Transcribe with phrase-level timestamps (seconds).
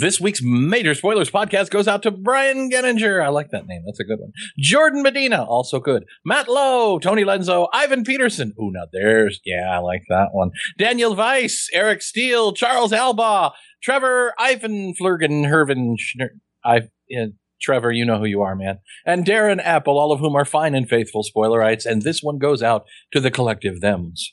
[0.00, 3.20] This week's Major Spoilers podcast goes out to Brian Genninger.
[3.20, 3.82] I like that name.
[3.84, 4.30] That's a good one.
[4.56, 6.04] Jordan Medina, also good.
[6.24, 8.54] Matt Lowe, Tony Lenzo, Ivan Peterson.
[8.60, 10.50] Ooh, now there's, yeah, I like that one.
[10.78, 13.50] Daniel Weiss, Eric Steele, Charles Alba,
[13.82, 16.28] Trevor Ivan Flurgen, Hervin, Schner,
[16.64, 16.76] I,
[17.20, 17.26] uh,
[17.60, 18.78] Trevor, you know who you are, man.
[19.04, 21.84] And Darren Apple, all of whom are fine and faithful spoilerites.
[21.84, 24.32] And this one goes out to the collective thems.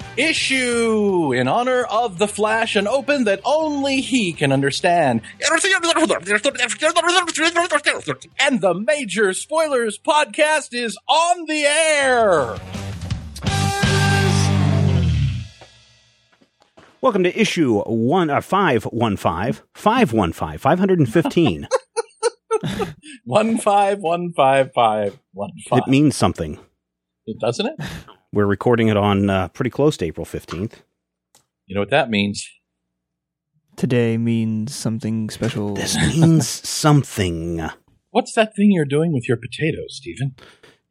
[0.17, 5.21] issue, in honor of The Flash, an open that only he can understand.
[8.39, 12.57] And the Major Spoilers Podcast is on the air.
[17.01, 21.67] Welcome to issue one, uh, 515, 515, 515.
[23.25, 25.79] One five one five five one five.
[25.79, 26.59] it means something.
[27.25, 27.75] It doesn't it?
[28.33, 30.75] We're recording it on uh, pretty close to April 15th.
[31.65, 32.47] You know what that means?
[33.75, 35.73] Today means something special.
[35.73, 37.61] This means something.
[38.11, 40.35] What's that thing you're doing with your potatoes, Stephen?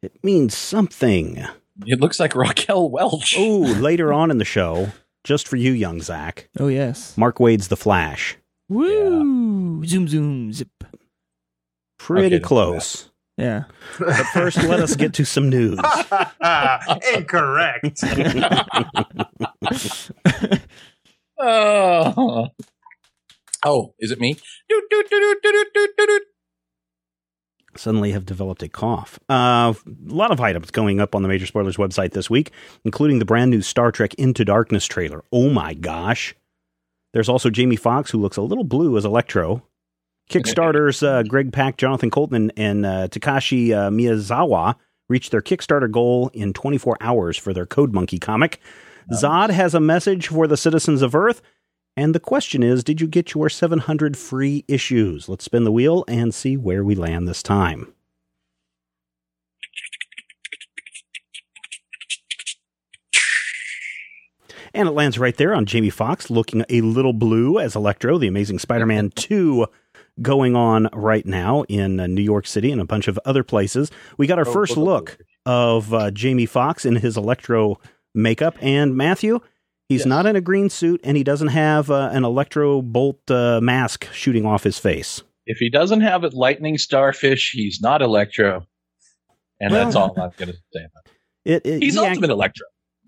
[0.03, 1.43] It means something.
[1.87, 3.35] It looks like Raquel Welch.
[3.37, 4.91] Oh, later on in the show,
[5.23, 7.17] just for you, young Zach, oh yes.
[7.17, 8.37] Mark Waid's The Flash.
[8.69, 9.83] Woo!
[9.85, 10.69] Zoom zoom zip.
[11.97, 13.10] Pretty Okay, don't do close.
[13.37, 13.63] Yeah.
[13.97, 15.79] But first, let us get to some news.
[17.15, 18.03] Incorrect.
[21.43, 22.49] Oh.
[23.65, 24.35] oh, is it me?
[27.75, 29.17] Suddenly have developed a cough.
[29.27, 32.51] Uh, a lot of items going up on the Major Spoilers website this week,
[32.85, 35.23] including the brand new Star Trek Into Darkness trailer.
[35.31, 36.35] Oh my gosh.
[37.13, 39.63] There's also Jamie Foxx, who looks a little blue as Electro.
[40.31, 44.75] Kickstarter's uh, Greg Pak, Jonathan Coulton, and uh, Takashi uh, Miyazawa
[45.09, 48.61] reached their Kickstarter goal in 24 hours for their Code Monkey comic.
[49.13, 51.41] Zod has a message for the citizens of Earth.
[51.97, 55.27] And the question is, did you get your 700 free issues?
[55.27, 57.93] Let's spin the wheel and see where we land this time.
[64.73, 68.27] And it lands right there on Jamie Foxx looking a little blue as Electro, the
[68.27, 69.67] Amazing Spider Man 2
[70.21, 73.91] going on right now in uh, New York City and a bunch of other places.
[74.17, 77.79] We got our Oh, first look, of uh, Jamie Foxx in his Electro
[78.13, 78.55] makeup.
[78.61, 79.39] And Matthew,
[79.89, 80.05] he's Yes.
[80.07, 84.07] not in a green suit and he doesn't have uh, an Electro Bolt uh, mask
[84.13, 85.23] shooting off his face.
[85.45, 88.65] If he doesn't have it, lightning starfish, he's not Electro.
[89.59, 91.11] And that's all I'm going to say about it.
[91.43, 92.67] It, it, He's he act- Ultimate Electro.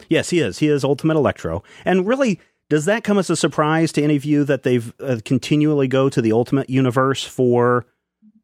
[0.09, 0.57] Yes, he is.
[0.57, 1.61] He is Ultimate Electro.
[1.85, 5.19] And really, does that come as a surprise to any of you that they've uh,
[5.25, 7.85] continually go to the Ultimate universe for,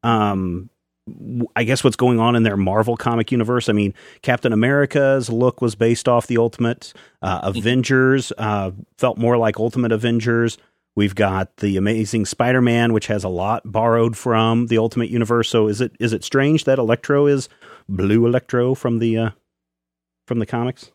[0.04, 0.70] um,
[1.08, 3.70] w- I guess what's going on in their Marvel comic universe?
[3.70, 6.94] I mean, Captain America's look was based off the Ultimate.
[7.22, 10.58] Uh, Avengers uh, felt more like Ultimate Avengers.
[10.96, 15.48] We've got the Amazing Spider-Man, which has a lot borrowed from the Ultimate universe.
[15.48, 17.48] So is it is it strange that Electro is
[17.88, 19.30] blue Electro from the uh,
[20.28, 20.92] from the comics?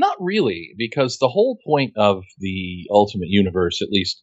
[0.00, 4.22] Not really, because the whole point of the Ultimate Universe, at least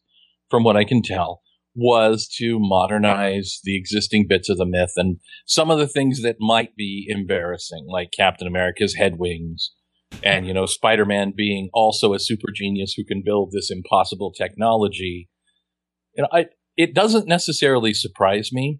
[0.49, 1.41] from what I can tell,
[1.75, 6.37] was to modernize the existing bits of the myth and some of the things that
[6.39, 9.71] might be embarrassing, like Captain America's head wings,
[10.23, 15.29] and you know, Spider-Man being also a super genius who can build this impossible technology.
[16.15, 18.79] You know, I it doesn't necessarily surprise me.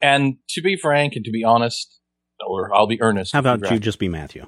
[0.00, 1.98] And to be frank and to be honest,
[2.46, 3.32] or I'll be earnest.
[3.32, 4.46] How about you just be Matthew?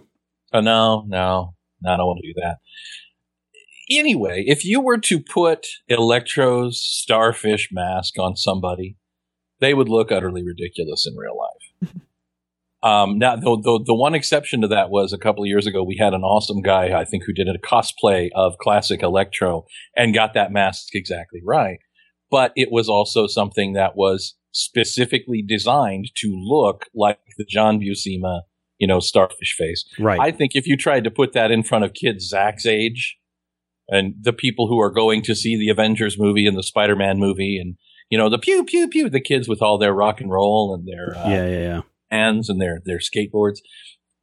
[0.53, 2.58] Oh, no, no, no, I don't want to do that.
[3.91, 8.96] Anyway, if you were to put Electro's starfish mask on somebody,
[9.60, 11.92] they would look utterly ridiculous in real life.
[12.82, 15.82] um, now, the, the, the one exception to that was a couple of years ago,
[15.82, 19.66] we had an awesome guy, I think, who did a cosplay of classic Electro
[19.97, 21.78] and got that mask exactly right.
[22.30, 28.42] But it was also something that was specifically designed to look like the John Buscema,
[28.80, 29.84] you know, starfish face.
[29.98, 30.18] Right.
[30.18, 33.18] I think if you tried to put that in front of kids Zach's age
[33.88, 37.18] and the people who are going to see the Avengers movie and the Spider Man
[37.18, 37.77] movie and,
[38.09, 40.88] you know, the pew, pew, pew, the kids with all their rock and roll and
[40.88, 41.80] their uh, yeah, yeah, yeah.
[42.10, 43.59] hands and their, their skateboards,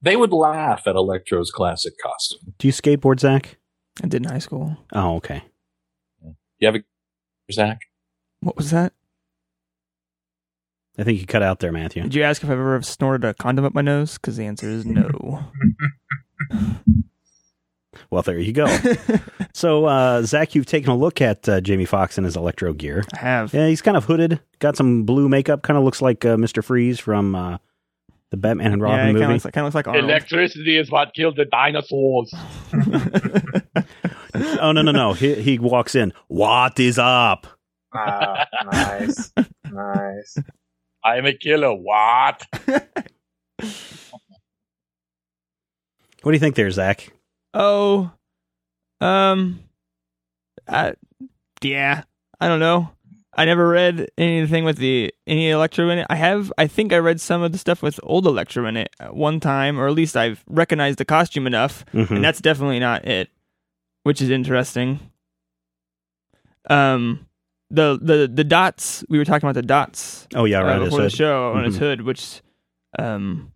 [0.01, 2.53] they would laugh at Electro's classic costume.
[2.57, 3.57] Do you skateboard, Zach?
[4.03, 4.77] I did in high school.
[4.91, 5.43] Oh, okay.
[6.59, 6.83] You have a
[7.51, 7.79] Zach?
[8.39, 8.93] What was that?
[10.97, 12.03] I think you cut out there, Matthew.
[12.03, 14.15] Did you ask if I've ever snorted a condom up my nose?
[14.15, 15.45] Because the answer is no.
[18.09, 18.67] Well, there you go.
[19.53, 23.03] so, uh, Zach, you've taken a look at uh, Jamie Foxx in his electro gear.
[23.13, 23.53] I have.
[23.53, 26.63] Yeah, he's kind of hooded, got some blue makeup, kind of looks like uh, Mr.
[26.63, 27.57] Freeze from uh,
[28.31, 29.23] the Batman and Robin yeah, it movie.
[29.23, 30.05] kind of looks like, kinda looks like Arnold.
[30.05, 32.33] Electricity is what killed the dinosaurs.
[34.61, 35.13] oh no, no, no!
[35.13, 36.13] He, he walks in.
[36.27, 37.47] What is up?
[37.93, 39.31] Ah, nice,
[39.71, 40.37] nice.
[41.07, 41.73] I'm a killer.
[41.73, 42.45] What?
[46.23, 47.09] What do you think there, Zach?
[47.53, 48.11] oh,
[48.99, 49.59] um,
[50.67, 50.93] I,
[51.61, 52.03] yeah,
[52.41, 52.89] I don't know.
[53.33, 56.07] I never read anything with the any Electro in it.
[56.09, 58.89] I have, I think I read some of the stuff with old Electro in it
[58.99, 62.09] at one time, or at least I've recognized the costume enough, Mhm.
[62.11, 63.29] and that's definitely not it,
[64.03, 64.99] which is interesting.
[66.69, 67.27] Um,
[67.69, 70.79] the the the dots we were talking about the dots Oh yeah, uh, right.
[70.81, 71.79] his before the show on his Mhm.
[71.79, 72.41] hood, which
[72.97, 73.51] um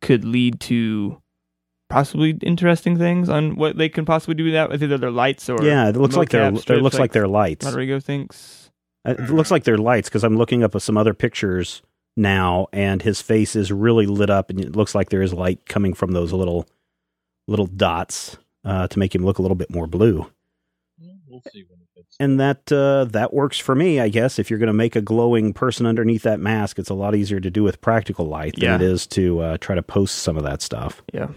[0.00, 1.20] could lead to
[1.88, 5.48] possibly interesting things on what they can possibly do with that with either their lights
[5.48, 6.50] or Yeah, it looks like they're.
[6.50, 7.64] mocap It looks like they're lights.
[7.66, 8.70] Rodrigo thinks.
[9.06, 11.82] Uh, It looks like they're lights because I'm looking up some other pictures
[12.16, 15.66] now, and his face is really lit up, and it looks like there is light
[15.66, 16.66] coming from those little
[17.48, 20.26] little dots uh, to make him look a little bit more blue.
[21.00, 21.81] Well, We'll see when it fits.
[22.20, 24.38] And that uh, that works for me, I guess.
[24.38, 27.40] If you're going to make a glowing person underneath that mask, it's a lot easier
[27.40, 28.74] to do with practical light than Yeah.
[28.76, 31.02] it is to uh, try to post some of that stuff.
[31.12, 31.28] Yeah.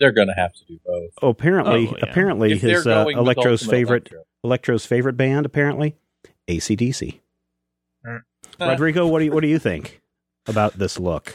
[0.00, 1.10] They're going to have to do both.
[1.22, 2.10] Oh, apparently, Oh, yeah.
[2.10, 4.22] apparently If his uh, Electro's favorite Electro.
[4.42, 5.94] Electro's favorite band, apparently
[6.48, 7.20] ACDC.
[8.08, 8.18] Uh,
[8.58, 10.00] Rodrigo, what do you what do you think
[10.48, 11.34] about this look?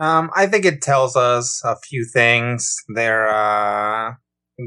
[0.00, 2.74] Um, I think it tells us a few things.
[2.94, 4.14] They're uh,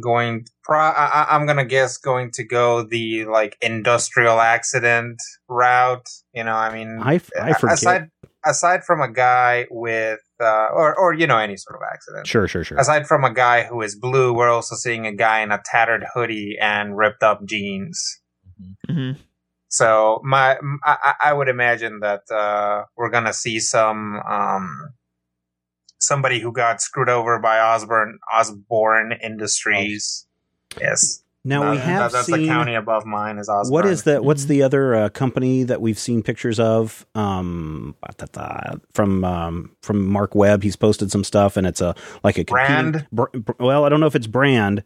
[0.02, 0.46] going.
[0.64, 6.08] Pro- I- I- I'm gonna guess going to go the like industrial accident route.
[6.34, 7.74] You know, I mean, I, f- I a- forget.
[7.78, 8.10] aside
[8.46, 12.28] aside from a guy with uh, or or you know any sort of accident.
[12.28, 12.78] sure, sure, sure.
[12.78, 16.06] Aside from a guy who is blue, we're also seeing a guy in a tattered
[16.14, 18.22] hoodie and ripped up jeans.
[18.88, 19.12] hmm
[19.70, 20.58] So my,
[21.26, 24.70] I would imagine that uh, we're gonna see some um,
[26.06, 30.26] somebody who got screwed over by Osborne Osborne Industries.
[30.80, 31.20] Yes.
[31.46, 32.44] Now we That- have that's seen.
[32.44, 33.74] the county above mine is Osborne.
[33.74, 34.48] What is the what's Mhm.
[34.48, 37.06] the other uh, company that we've seen pictures of?
[37.16, 37.96] Um,
[38.94, 40.64] from um, from Marc Webb.
[40.64, 43.08] He's posted some stuff, and it's a like a Brand?
[43.12, 44.84] br- br- well, I don't know if it's brand.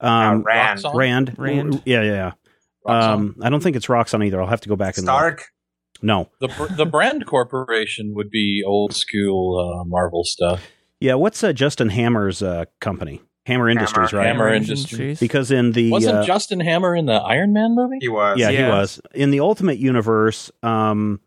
[0.00, 0.94] Um, Uh, Rand Roxxon?
[0.94, 1.34] Rand.
[1.36, 1.82] Rand.
[1.84, 2.32] Yeah, yeah,
[2.86, 3.10] yeah.
[3.12, 4.40] Um, I don't think it's Roxxon either.
[4.40, 5.42] I'll have to go back and look.
[5.98, 6.04] Stark?
[6.04, 6.28] No.
[6.40, 10.66] the the brand corporation would be old school uh, Marvel stuff.
[11.00, 13.22] Yeah, what's uh, Justin Hammer's uh, company?
[13.46, 14.26] Hammer Industries, right?
[14.26, 15.18] Hammer Hammer Industries.
[15.20, 17.96] Because in the Wasn't uh, Justin Hammer in the Iron Man movie?
[18.00, 18.38] He was.
[18.38, 20.50] yeah, he was in the Ultimate Universe.
[20.62, 21.20] Um,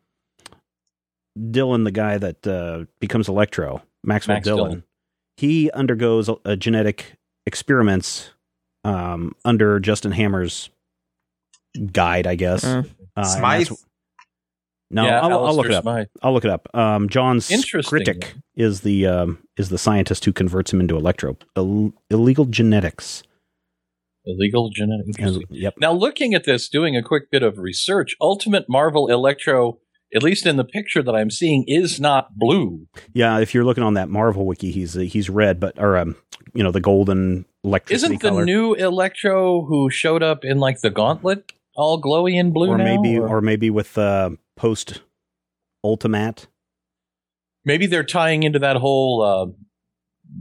[1.49, 4.83] Dillon, the guy that uh, becomes Electro, Maxwell Max Dillon, Dillon.
[5.37, 7.13] he undergoes uh, genetic
[7.45, 8.31] experiments
[8.83, 10.69] um, under Justin Hammer's
[11.91, 12.63] guide, I guess.
[12.63, 12.83] Uh,
[13.15, 13.71] Uh, Smythe?
[14.93, 15.83] No, yeah, I'll, I'll look it up.
[15.83, 16.07] Smythe.
[16.21, 16.67] I'll look it up.
[16.75, 17.39] Um, John.
[17.39, 23.23] Skritic is the um, is the scientist who converts him into electro Ill- illegal genetics.
[24.25, 25.39] Illegal genetics.
[25.49, 25.75] Yep.
[25.79, 29.79] Now, looking at this, doing a quick bit of research, Ultimate Marvel Electro,
[30.13, 32.85] at least in the picture that I'm seeing, is not blue.
[33.13, 36.15] Yeah, if you're looking on that Marvel wiki, he's uh, he's red, but or um,
[36.53, 38.45] you know, the golden electricity Isn't the color.
[38.45, 42.83] new Electro who showed up in like the Gauntlet all glowy in blue or now?
[42.83, 45.01] maybe or, or maybe with uh, post
[45.83, 46.47] Ultimate.
[47.65, 49.51] maybe they're tying into that whole uh,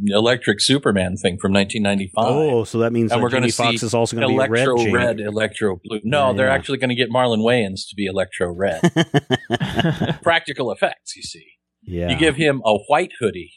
[0.07, 2.25] Electric Superman thing from 1995.
[2.25, 4.35] Oh, so that means And uh, we're gonna Jamie Foxx see is also going to
[4.39, 4.61] be a red.
[4.69, 4.93] Electro Jamie.
[4.93, 6.01] red, Electro blue.
[6.05, 8.81] No, Yeah, they're actually going to get Marlon Wayans to be Electro red.
[10.23, 11.47] Practical effects, you see.
[11.83, 13.53] yeah, You give him a white hoodie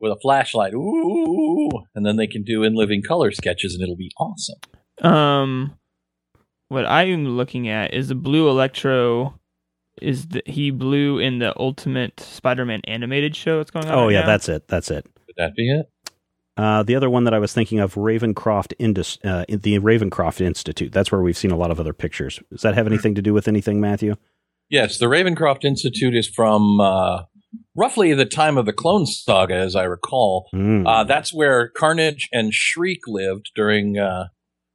[0.00, 3.96] with a flashlight, ooh, and then they can do in living color sketches, and it'll
[3.96, 4.58] be awesome.
[5.02, 5.76] Um,
[6.70, 9.34] what I'm looking at is the blue Electro.
[10.00, 13.94] Is the, he blue in the Ultimate Spider-Man animated show that's going on?
[13.94, 14.26] Oh right yeah, now?
[14.26, 14.66] that's it.
[14.66, 15.04] That's it.
[15.26, 15.90] Would that be it?
[16.56, 20.92] Uh, the other one that I was thinking of, Ravencroft Indus, uh, the Ravencroft Institute.
[20.92, 22.40] That's where we've seen a lot of other pictures.
[22.50, 24.16] Does that have anything to do with anything, Matthew?
[24.68, 27.24] Yes, the Ravencroft Institute is from uh,
[27.74, 30.48] roughly the time of the Clone Saga, as I recall.
[30.54, 30.86] Mm.
[30.86, 34.28] Uh, that's where Carnage and Shriek lived during, uh,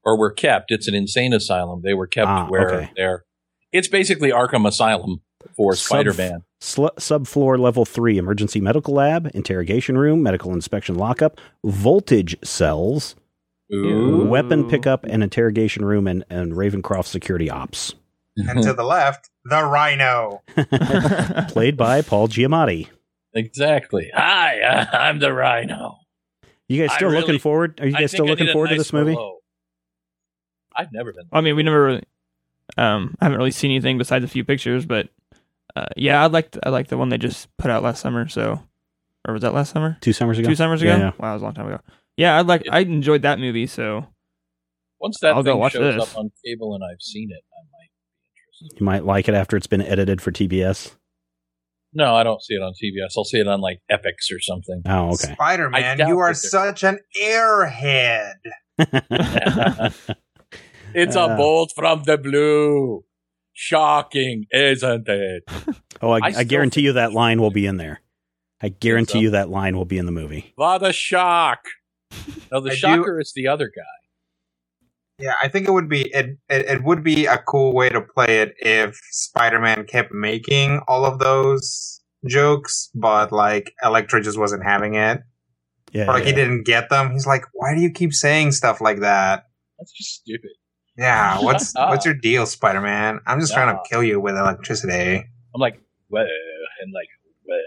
[0.05, 0.71] or were kept.
[0.71, 1.81] It's an insane asylum.
[1.83, 2.91] They were kept Ah, where okay.
[2.95, 3.23] they're.
[3.71, 5.21] It's basically Arkham Asylum
[5.57, 6.43] for Sub- Spider-Man.
[6.61, 13.15] Sl- subfloor level three, emergency medical lab, interrogation room, medical inspection lockup, voltage cells,
[13.73, 14.21] Ooh.
[14.21, 14.25] Ooh.
[14.25, 17.93] weapon pickup and interrogation room, and, and Ravencroft security ops.
[18.37, 20.41] and to the left, the Rhino.
[21.49, 22.87] Played by Paul Giamatti.
[23.33, 24.09] exactly.
[24.13, 25.97] Hi, uh, I'm the Rhino.
[26.67, 27.79] You guys I still looking forward?
[27.81, 29.15] Are you guys still looking need a forward to this movie?
[29.15, 29.33] Merlot.
[30.75, 31.25] I've never been.
[31.31, 32.03] I mean, we never really,
[32.77, 35.09] um, I haven't really seen anything besides a few pictures, but
[35.75, 38.27] uh, yeah, I liked I liked the one they just put out last summer.
[38.27, 38.61] So,
[39.27, 39.97] or was that last summer?
[40.01, 40.47] Two summers ago.
[40.49, 40.91] Two summers ago?
[40.91, 41.11] Yeah, yeah.
[41.19, 41.79] Wow, it was a long time ago.
[42.17, 43.67] Yeah, I like I enjoyed that movie.
[43.67, 44.07] So
[44.99, 46.03] Once that I'll go thing watch shows this.
[46.11, 48.29] up on cable and I've seen it, I might be
[48.61, 48.79] interested.
[48.79, 50.95] You might like it after it's been edited for TBS.
[51.97, 53.13] No, I don't see it on TBS.
[53.17, 54.81] I'll see it on like Epix or something.
[54.85, 55.33] Oh, okay.
[55.33, 58.33] Spider Man, you are that they're- such an airhead.
[60.95, 61.27] It's Uh.
[61.29, 63.03] a bolt from the blue.
[63.57, 65.43] Shocking, isn't it?
[66.01, 68.01] oh, I, I I, guarantee you that line will be in there.
[68.61, 69.19] I guarantee so?
[69.19, 70.51] you that line will be in the movie.
[70.55, 71.59] What a shock!
[72.51, 73.81] No, the I do- shocker is the other guy.
[75.19, 76.65] Yeah, I think it would be it, it.
[76.65, 81.05] It would be a cool way to play it if Spider Man kept making all
[81.05, 85.21] of those jokes, but like Electro just wasn't having it,
[85.93, 86.03] Yeah.
[86.09, 87.13] or like he didn't get them.
[87.13, 89.45] He's like, "Why do you keep saying stuff like that?"
[89.79, 90.51] That's just stupid.
[90.97, 91.89] Yeah, what's up.
[91.89, 93.19] what's your deal, Spider Man?
[93.25, 95.25] I'm just trying to kill you with electricity.
[95.53, 96.21] I'm like, whoa,
[96.81, 97.07] and like,
[97.45, 97.57] whoa.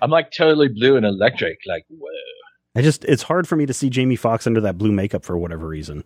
[0.00, 2.08] I'm like totally blue and electric, like, whoa.
[2.74, 5.36] I just it's hard for me to see Jamie Foxx under that blue makeup for
[5.36, 6.04] whatever reason.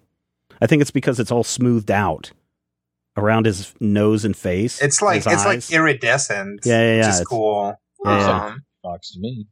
[0.61, 2.33] I think it's because it's all smoothed out
[3.17, 4.83] around his nose and face.
[4.83, 6.61] It's like his it's like iridescent.
[6.65, 7.75] Yeah, yeah, yeah, Which is it's- cool.
[8.05, 8.47] Yeah, yeah.
[8.47, 9.47] Um, Fox to me.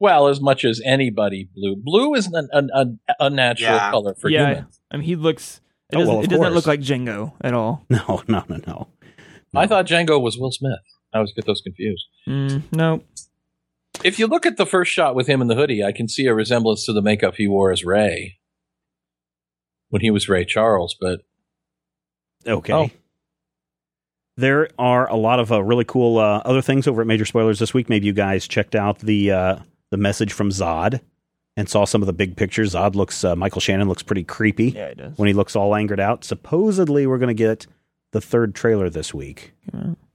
[0.00, 1.76] Well, as much as anybody blue.
[1.76, 3.90] Blue is an, an, an unnatural Yeah.
[3.90, 4.48] color for Yeah.
[4.48, 4.80] humans.
[4.90, 5.60] I mean, he looks.
[5.92, 7.84] It Oh, doesn't, well, it doesn't look like Django at all.
[7.90, 8.88] no, no, no, no.
[9.54, 10.78] I thought Django was Will Smith.
[11.12, 12.04] I always get those confused.
[12.28, 13.02] Mm, no.
[14.04, 16.26] If you look at the first shot with him in the hoodie, I can see
[16.26, 18.38] a resemblance to the makeup he wore as Ray
[19.88, 20.96] when he was Ray Charles.
[20.98, 21.20] But
[22.46, 22.72] Okay.
[22.72, 22.90] Oh.
[24.36, 27.58] There are a lot of uh, really cool uh, other things over at Major Spoilers
[27.58, 27.90] this week.
[27.90, 29.56] Maybe you guys checked out the uh,
[29.90, 31.00] the message from Zod
[31.56, 32.74] and saw some of the big pictures.
[32.74, 35.18] Zod looks uh, Michael Shannon looks pretty creepy Yeah, it does.
[35.18, 36.24] when he looks all angered out.
[36.24, 37.66] Supposedly, we're going to get
[38.12, 39.52] the third trailer this week.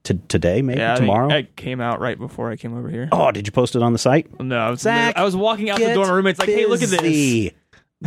[0.04, 1.28] To today, maybe yeah, I think tomorrow.
[1.34, 3.08] it came out right before I came over here.
[3.10, 4.38] oh, did you post it on the site?
[4.40, 6.06] no, I was Zach, I was walking out the door.
[6.06, 7.52] My roommate's like, "Hey, look at this." Busy.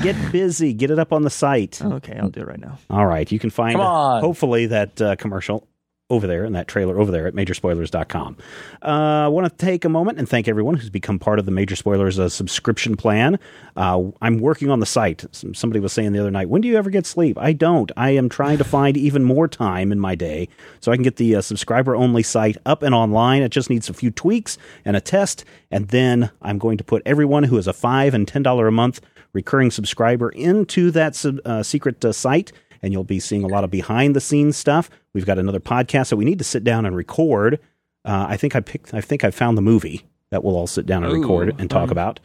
[0.02, 0.74] Get busy.
[0.74, 1.82] Get it up on the site.
[1.84, 2.78] Okay, I'll do it right now.
[2.90, 3.30] All right.
[3.30, 4.22] You can find Come on.
[4.22, 5.68] hopefully that uh, commercial
[6.10, 8.36] over there and that trailer over there at majorspoilers.com.
[8.82, 11.51] Uh, I want to take a moment and thank everyone who's become part of the
[11.51, 13.38] Major Spoilers uh, subscription plan.
[13.75, 15.25] Uh, I'm working on the site.
[15.32, 17.38] Some- Somebody was saying the other night, when do you ever get sleep?
[17.38, 17.92] I don't.
[17.96, 20.48] I am trying to find even more time in my day
[20.80, 23.44] so I can get the uh, subscriber only site up and online.
[23.44, 25.46] It just needs a few tweaks and a test.
[25.70, 29.01] And then I'm going to put everyone who is a 5 and $10 a month
[29.34, 32.51] recurring subscriber into that sub, uh, secret site
[32.82, 34.89] and you'll be seeing a lot of behind the scenes stuff.
[35.13, 37.60] We've got another podcast that we need to sit down and record.
[38.06, 38.94] Uh, I think I picked.
[38.94, 41.70] I think I found the movie that we'll all sit down and Ooh, record and
[41.70, 41.92] talk um.
[41.92, 42.20] about.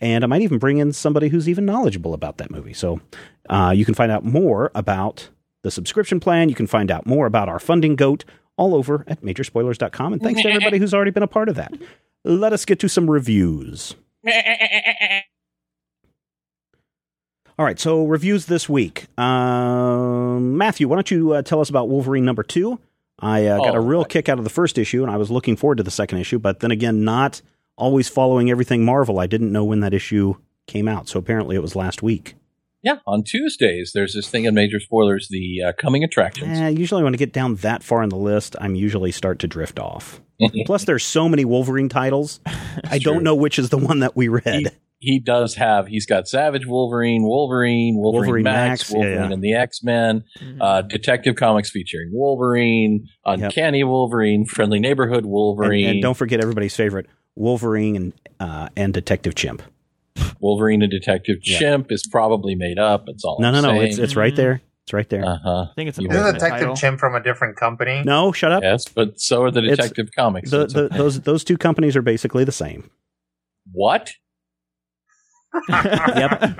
[0.00, 2.74] And I might even bring in somebody who's even knowledgeable about that movie.
[2.74, 3.00] So
[3.48, 5.30] uh, you can find out more about
[5.62, 6.50] the subscription plan.
[6.50, 8.24] You can find out more about our funding goat
[8.58, 10.12] all over at majorspoilers.com.
[10.12, 11.72] And thanks to everybody who's already been a part of that.
[12.24, 13.94] Let us get to some reviews.
[17.58, 19.06] All right, so reviews this week.
[19.18, 22.78] Um, Matthew, why don't you uh, tell us about Wolverine number two?
[23.18, 24.08] I uh, got a Oh, real right.
[24.10, 26.38] kick out of the first issue, and I was looking forward to the second issue,
[26.38, 27.40] but then again, not
[27.78, 29.18] always following everything Marvel.
[29.18, 30.34] I didn't know when that issue
[30.66, 32.34] came out, so apparently it was last week.
[32.82, 36.58] yeah, on Tuesdays, there's this thing in Major Spoilers, the uh, coming attractions.
[36.60, 39.46] Eh, usually, when I get down that far in the list, I'm usually start to
[39.48, 40.20] drift off.
[40.66, 42.38] Plus, there's so many Wolverine titles,
[42.84, 43.22] I don't true.
[43.22, 44.76] know which is the one that we read.
[45.06, 49.32] He, he does have, he's got Savage Wolverine, Wolverine, Wolverine, Wolverine Max, Max, Wolverine yeah.
[49.32, 50.58] and the X Men, Mm.
[50.60, 57.06] uh, Detective Comics featuring Wolverine, Uncanny Wolverine, Friendly Neighborhood Wolverine, and don't forget everybody's favorite
[57.34, 59.62] Wolverine and uh, and Detective Chimp.
[60.40, 61.58] Wolverine and Detective Yeah.
[61.58, 63.04] Chimp is probably made up.
[63.08, 64.60] It's all No, I'm no, no, it's it's right there.
[64.84, 65.24] It's right there.
[65.24, 65.66] uh huh.
[65.70, 66.76] I think it's a Isn't Detective title.
[66.76, 68.02] Chimp from a different company?
[68.04, 68.62] No, shut up.
[68.62, 70.50] Yes, but so are the It's- Detective Comics.
[70.50, 70.96] the, It's the, okay.
[70.96, 72.88] those those two companies are basically the same.
[73.72, 74.12] what?
[75.68, 76.58] Yep.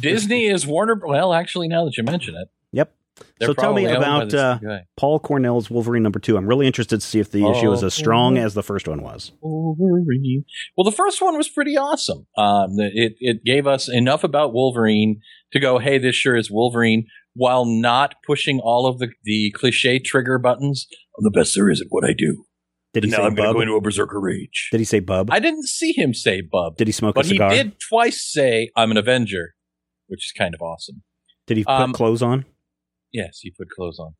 [0.00, 1.00] Disney is Warner.
[1.04, 2.92] Well, actually, now that you mention it, Yep.
[3.40, 4.78] So tell me probably owned by about, uh.
[4.96, 6.36] Paul Cornell's Wolverine number two.
[6.36, 8.88] I'm really interested to see if the issue is Oh, as strong as the first
[8.88, 9.30] one was.
[9.40, 10.44] Wolverine.
[10.76, 12.26] Well, the first one was pretty awesome.
[12.36, 15.20] Um, it it gave us enough about Wolverine
[15.52, 20.00] to go, hey, this sure is Wolverine, while not pushing all of the the cliche
[20.00, 20.88] trigger buttons.
[21.16, 22.44] I'm the best there is at what I do.
[22.94, 23.62] Did he now say I'm going to bub?
[23.62, 24.68] into a berserker rage.
[24.70, 25.28] Did he say bub?
[25.30, 28.70] I didn't see him say bub, did he smoke but a he did twice say
[28.76, 29.54] I'm an Avenger,
[30.06, 31.02] which is kind of awesome.
[31.46, 32.46] Did he put Um, clothes on?
[33.12, 34.14] Yes, he put clothes on.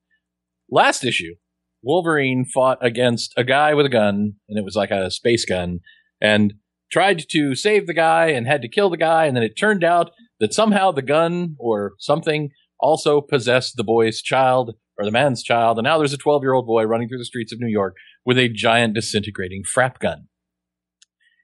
[0.70, 1.34] Last issue,
[1.82, 5.80] Wolverine fought against a guy with a gun, and it was like a space gun,
[6.20, 6.54] and
[6.90, 9.82] tried to save the guy and had to kill the guy, and then it turned
[9.84, 12.50] out that somehow the gun or something
[12.80, 16.52] also possessed the boy's child or the man's child, and now there's a 12 year
[16.52, 20.28] old boy running through the streets of New York with a giant disintegrating frap gun.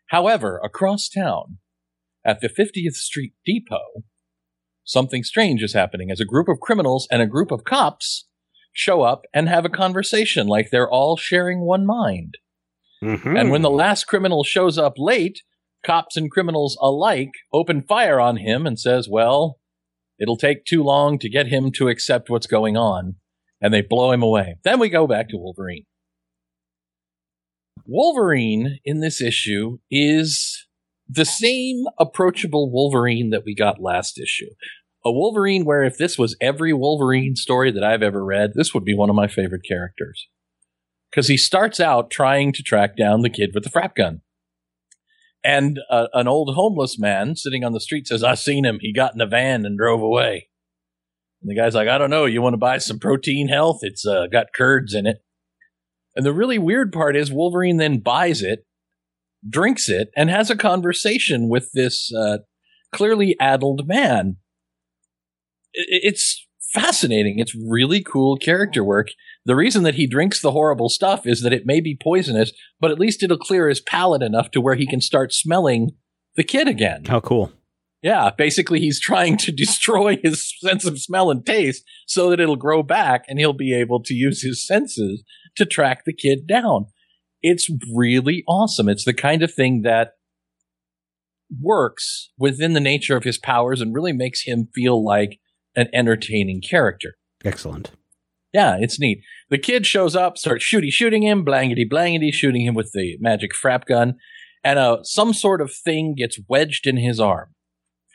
[0.09, 1.59] However, across town,
[2.25, 4.05] at the 50th Street Depot,
[4.85, 8.27] something strange is happening as a group of criminals and a group of cops
[8.73, 12.35] show up and have a conversation like they're all sharing one mind.
[13.03, 13.39] Mhm.
[13.39, 15.43] And when the last criminal shows up late,
[15.85, 19.59] cops and criminals alike open fire on him and says, "Well,
[20.21, 23.17] it'll take too long to get him to accept what's going on."
[23.61, 24.57] And they blow him away.
[24.65, 25.85] Then we go back to Wolverine.
[27.87, 30.67] Wolverine in this issue is
[31.09, 34.51] the same approachable Wolverine that we got last issue.
[35.05, 38.85] A Wolverine where if this was every Wolverine story that I've ever read, this would
[38.85, 40.29] be one of my favorite characters.
[41.11, 44.21] Because he starts out trying to track down the kid with the frap gun.
[45.43, 48.79] And uh, an old homeless man sitting on the street says, I seen him.
[48.81, 50.50] He got in a van and drove away.
[51.43, 52.27] And the guy's like, I don't know.
[52.27, 53.81] You want to buy some protein health?
[53.83, 55.23] It's uh, got curds in it.
[56.15, 58.67] And the really weird part is Wolverine then buys it,
[59.49, 62.39] drinks it, and has a conversation with this uh,
[62.93, 64.37] clearly addled man.
[65.73, 67.39] It's fascinating.
[67.39, 69.09] It's really cool character work.
[69.45, 72.91] The reason that he drinks the horrible stuff is that it may be poisonous, but
[72.91, 75.93] at least it'll clear his palate enough to where he can start smelling
[76.37, 77.05] the kid again.
[77.07, 77.53] How cool.
[78.03, 82.57] Yeah, basically he's trying to destroy his sense of smell and taste so that it'll
[82.57, 85.23] grow back and he'll be able to use his senses
[85.57, 86.87] to track the kid down.
[87.43, 88.89] It's really awesome.
[88.89, 90.13] It's the kind of thing that
[91.61, 95.41] works within the nature of his powers and really makes him feel like
[95.75, 97.15] an entertaining character.
[97.45, 97.91] Excellent.
[98.53, 99.23] Yeah, it's neat.
[99.49, 103.53] The kid shows up, starts shooty shooting him, blangety blangety, shooting him with the magic
[103.53, 104.17] frap gun,
[104.65, 107.55] and uh, some sort of thing gets wedged in his arm.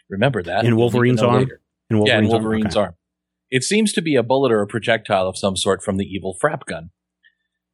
[0.10, 1.40] Remember that In You'll need to Wolverine's arm?
[1.40, 1.62] later.
[1.90, 2.32] In Wolverine's, yeah, in arm?
[2.32, 2.84] Wolverine's Okay.
[2.86, 2.96] arm.
[3.52, 6.36] It seems to be a bullet or a projectile of some sort from the evil
[6.42, 6.90] frap gun.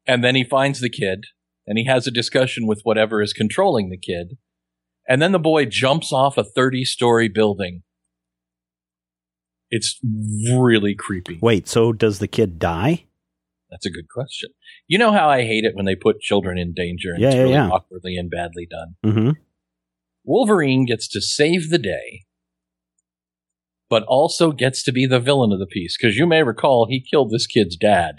[0.06, 1.24] And then he finds the kid,
[1.66, 4.36] and he has a discussion with whatever is controlling the kid.
[5.08, 7.82] And then the boy jumps off a 30 story building.
[9.70, 9.98] It's
[10.52, 11.38] really creepy.
[11.40, 13.04] Wait, so does the kid die?
[13.70, 14.50] That's a good question.
[14.86, 17.36] You know how I hate it when they put children in danger and Yeah, it's
[17.36, 17.68] yeah, really yeah.
[17.70, 18.96] awkwardly and badly done.
[19.04, 19.30] Mm-hmm.
[20.24, 22.24] Wolverine gets to save the day,
[23.90, 25.96] but also gets to be the villain of the piece.
[25.96, 28.16] Because you may recall, he killed this kid's dad.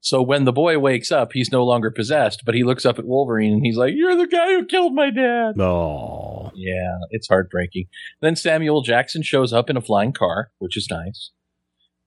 [0.00, 3.06] So when the boy wakes up, he's no longer possessed, but he looks up at
[3.06, 5.60] Wolverine and he's like, You're the guy who killed my dad.
[5.60, 6.52] Oh.
[6.54, 7.86] Yeah, it's heartbreaking.
[8.20, 11.32] Then Samuel Jackson shows up in a flying car, which is nice.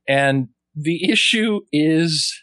[0.08, 2.42] And the issue is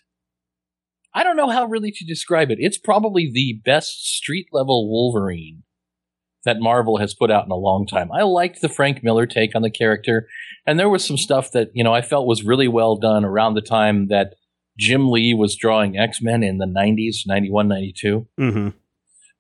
[1.14, 2.58] I don't know how really to describe it.
[2.60, 5.62] It's probably the best street level Wolverine
[6.46, 8.10] that Marvel has put out in a long time.
[8.12, 10.26] I liked the Frank Miller take on the character,
[10.66, 13.54] and there was some stuff that, you know, I felt was really well done around
[13.54, 14.34] the time that
[14.78, 18.26] Jim Lee was drawing X-Men in the 90s, 91, 92.
[18.38, 18.68] Mm-hmm.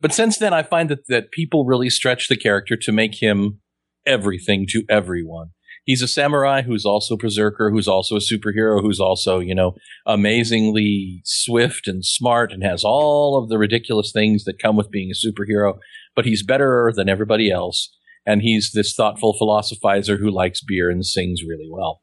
[0.00, 3.60] But since then, I find that, that people really stretch the character to make him
[4.04, 5.50] everything to everyone.
[5.84, 9.76] He's a samurai who's also a berserker, who's also a superhero, who's also, you know,
[10.04, 15.12] amazingly swift and smart and has all of the ridiculous things that come with being
[15.12, 15.78] a superhero.
[16.16, 17.94] But he's better than everybody else.
[18.26, 22.02] And he's this thoughtful philosophizer who likes beer and sings really well.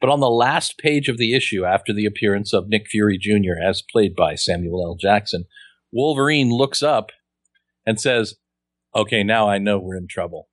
[0.00, 3.58] But on the last page of the issue, after the appearance of Nick Fury Jr.,
[3.62, 4.96] as played by Samuel L.
[5.00, 5.44] Jackson,
[5.90, 7.10] Wolverine looks up
[7.86, 8.34] and says,
[8.94, 10.48] Okay, now I know we're in trouble.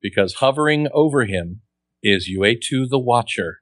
[0.00, 1.62] Because hovering over him
[2.02, 3.60] is Uatu the Watcher,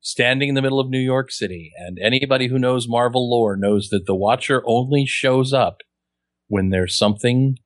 [0.00, 1.72] standing in the middle of New York City.
[1.76, 5.78] And anybody who knows Marvel lore knows that the Watcher only shows up
[6.48, 7.58] when there's something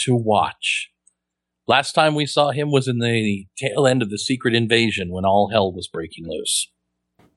[0.00, 0.90] to watch.
[1.66, 5.24] Last time we saw him was in the tail end of the Secret Invasion when
[5.24, 6.70] all hell was breaking loose.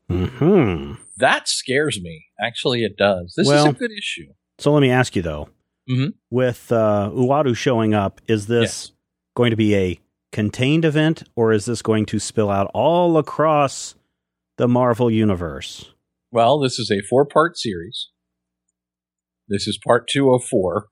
[0.09, 0.93] Hmm.
[1.17, 2.25] That scares me.
[2.39, 3.33] Actually, it does.
[3.37, 4.27] This is a good issue.
[4.59, 5.49] So let me ask you though,
[5.89, 6.13] Mhm.
[6.29, 8.91] with uh, Uatu showing up, is this Yes.
[9.35, 9.99] going to be a
[10.31, 13.95] contained event, or is this going to spill out all across
[14.57, 15.91] the Marvel universe?
[16.31, 18.09] Well, this is a four part series.
[19.51, 20.87] This is part two of four.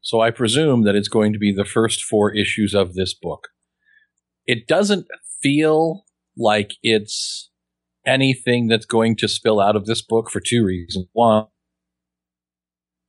[0.00, 3.48] So I presume that it's going to be the first four issues of this book.
[4.44, 5.06] It doesn't
[5.40, 6.04] feel
[6.36, 7.50] like it's
[8.04, 11.06] anything that's going to spill out of this book for two reasons.
[11.12, 11.46] One,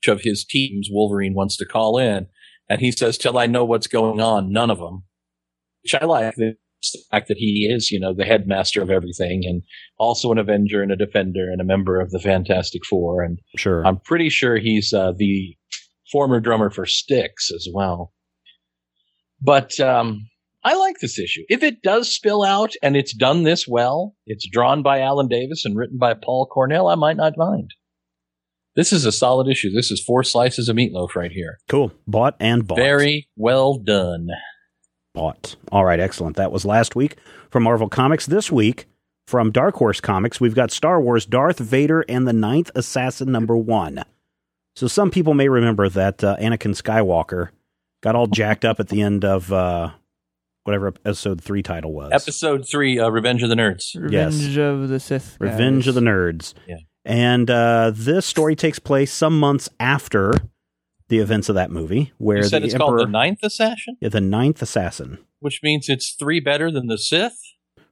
[0.04, 2.28] each of his teams, Wolverine wants to call in,
[2.70, 5.06] and he says, Till I know what's going on, none of them.
[5.82, 6.36] Which I like.
[6.92, 9.62] The fact that he is, you know, the headmaster of everything and
[9.98, 13.22] also an Avenger and a Defender and a member of the Fantastic Four.
[13.22, 13.86] And Sure.
[13.86, 15.56] I'm pretty sure he's uh, the
[16.12, 18.12] former drummer for Styx as well.
[19.42, 20.30] But um,
[20.64, 21.44] I like this issue.
[21.50, 25.66] If it does spill out and it's done this well, it's drawn by Alan Davis
[25.66, 27.72] and written by Paul Cornell, I might not mind.
[28.76, 29.70] This is a solid issue.
[29.72, 31.60] This is four slices of meatloaf right here.
[31.70, 31.92] cool.
[32.08, 32.78] Bought and bought.
[32.78, 34.28] Very well done.
[35.14, 35.56] Bought.
[35.72, 36.36] All right, excellent.
[36.36, 37.18] That was last week
[37.50, 38.26] from Marvel Comics.
[38.26, 38.88] This week
[39.28, 43.56] from Dark Horse Comics, we've got Star Wars Darth Vader and the Ninth Assassin number
[43.56, 44.04] one.
[44.76, 47.50] So some people may remember that uh, Anakin Skywalker
[48.02, 49.92] got all jacked up at the end of uh,
[50.64, 52.12] whatever episode three title was.
[52.12, 53.96] Episode three, uh, Revenge of the Nerds.
[53.96, 55.38] Revenge of the Sith.
[55.40, 56.54] Revenge of the Nerds.
[56.68, 56.78] Yeah.
[57.06, 60.34] And uh, this story takes place some months after
[61.14, 63.98] the events of that movie, where You said the it's Emperor, called the Ninth Assassin,
[64.02, 65.20] Yeah, the Ninth Assassin.
[65.40, 67.38] which means it's three better than the Sith.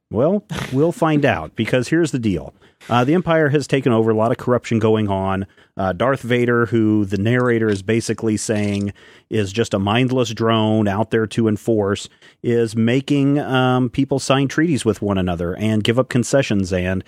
[0.09, 2.53] Well, we'll find out because here's the deal.
[2.89, 5.45] Uh, the Empire has taken over, a lot of corruption going on.
[5.77, 8.91] Uh, Darth Vader, who the narrator is basically saying
[9.29, 12.09] is just a mindless drone out there to enforce,
[12.41, 17.03] is making um, people sign treaties with one another and give up concessions and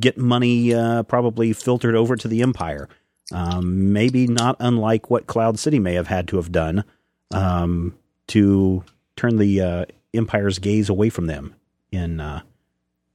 [0.00, 2.88] get money uh, probably filtered over to the Empire.
[3.32, 6.84] Um, maybe not unlike what Cloud City may have had to have done
[7.32, 7.96] um,
[8.28, 8.84] to
[9.16, 11.54] turn the uh, Empire's gaze away from them
[11.90, 12.42] in uh,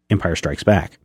[0.10, 0.98] Empire Strikes Back.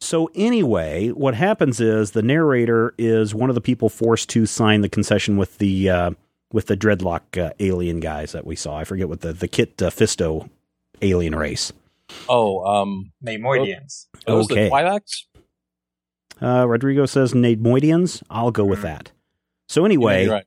[0.00, 4.80] So anyway, what happens is the narrator is one of the people forced to sign
[4.80, 6.10] the concession with the uh,
[6.52, 8.76] with the dreadlock uh, alien guys that we saw.
[8.76, 10.50] I forget what the the Kit uh, Fisto
[11.02, 11.72] alien race.
[12.28, 14.06] Oh, um, Neimoidians.
[14.26, 14.64] those Okay.
[14.64, 15.24] the Twi'leks?
[16.42, 18.22] Uh, Rodrigo says Nademoidians.
[18.28, 19.12] I'll go with that.
[19.68, 20.44] So anyway, you're right.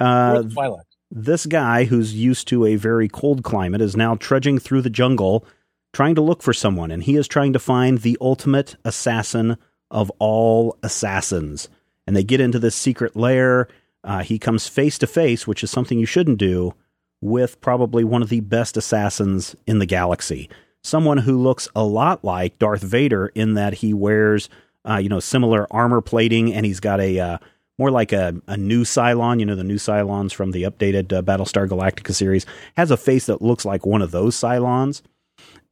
[0.00, 0.84] uh, Or the Twi'leks.
[1.10, 5.44] this guy who's used to a very cold climate is now trudging through the jungle
[5.92, 9.58] trying to look for someone and he is trying to find the ultimate assassin
[9.90, 11.68] of all assassins
[12.06, 13.68] and they get into this secret lair
[14.04, 16.72] uh, he comes face to face which is something you shouldn't do
[17.20, 20.48] with probably one of the best assassins in the galaxy
[20.82, 24.48] someone who looks a lot like darth vader in that he wears
[24.88, 27.38] uh, you know similar armor plating and he's got a uh,
[27.78, 31.22] more like a, a new Cylon, you know, the new Cylons from the updated uh,
[31.22, 35.02] Battlestar Galactica series, has a face that looks like one of those Cylons.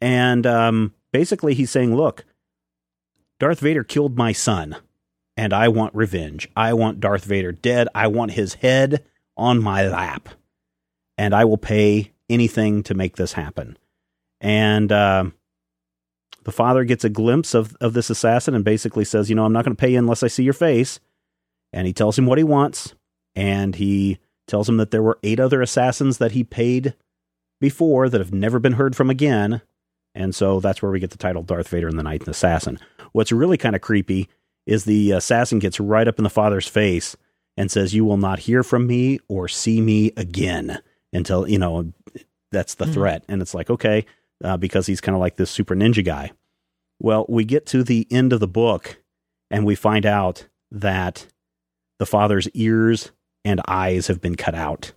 [0.00, 2.24] And um, basically, he's saying, Look,
[3.38, 4.76] Darth Vader killed my son,
[5.36, 6.48] and I want revenge.
[6.56, 7.88] I want Darth Vader dead.
[7.94, 9.04] I want his head
[9.36, 10.30] on my lap,
[11.18, 13.76] and I will pay anything to make this happen.
[14.40, 15.34] And um
[16.50, 19.52] the father gets a glimpse of, of this assassin and basically says, You know, I'm
[19.52, 20.98] not going to pay you unless I see your face.
[21.72, 22.94] And he tells him what he wants
[23.36, 26.94] and he tells him that there were eight other assassins that he paid
[27.60, 29.62] before that have never been heard from again.
[30.14, 32.78] And so that's where we get the title darth vader and the ninth assassin.
[33.12, 34.28] What's really kind of creepy
[34.66, 37.16] is the assassin gets right up in the father's face
[37.56, 40.80] and says you will not hear from me or see me again
[41.12, 41.92] until you know
[42.50, 42.92] that's the Mhm.
[42.94, 43.24] threat.
[43.28, 44.04] And it's like okay
[44.42, 46.32] uh, because he's kind of like this super ninja guy
[47.00, 48.98] well we get to the end of the book
[49.50, 51.26] and we find out that
[51.98, 53.10] the father's ears
[53.44, 54.92] and eyes have been cut out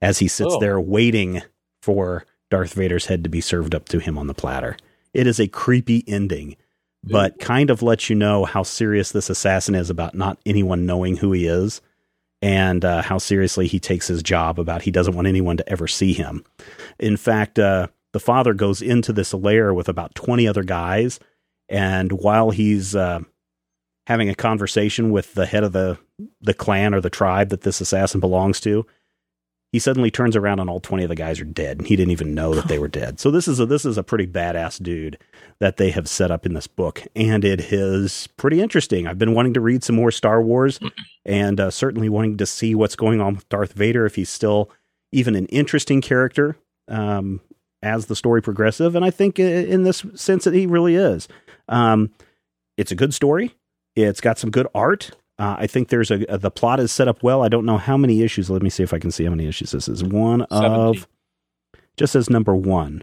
[0.00, 0.60] as he sits Oh.
[0.60, 1.42] there waiting
[1.82, 4.76] for Darth Vader's head to be served up to him on the platter.
[5.12, 6.56] It is a creepy ending,
[7.02, 11.16] but kind of lets you know how serious this assassin is about not anyone knowing
[11.16, 11.80] who he is
[12.42, 15.88] and uh, how seriously he takes his job about he doesn't want anyone to ever
[15.88, 16.44] see him.
[17.00, 21.18] In fact, uh, the father goes into this lair with about 20 other guys
[21.68, 23.20] and while he's uh,
[24.06, 25.98] having a conversation with the head of the
[26.40, 28.86] the clan or the tribe that this assassin belongs to,
[29.72, 32.12] he suddenly turns around and all 20 of the guys are dead and he didn't
[32.12, 33.20] even know that they were dead.
[33.20, 35.18] So this is a this is a pretty badass dude
[35.58, 39.06] that they have set up in this book and it is pretty interesting.
[39.06, 40.80] I've been wanting to read some more Star Wars
[41.24, 44.70] and uh, certainly wanting to see what's going on with Darth Vader if he's still
[45.12, 46.56] even an interesting character
[46.88, 47.40] um,
[47.82, 51.28] as the story progressive and I think in this sense that he really is.
[51.68, 52.10] Um,
[52.76, 53.54] it's a good story.
[53.94, 55.10] It's got some good art.
[55.38, 57.42] Uh, I think there's a, the plot is set up well.
[57.42, 58.48] I don't know how many issues.
[58.48, 60.02] Let me see if I can see how many issues this is.
[60.02, 61.06] One of
[61.96, 63.02] just says number one.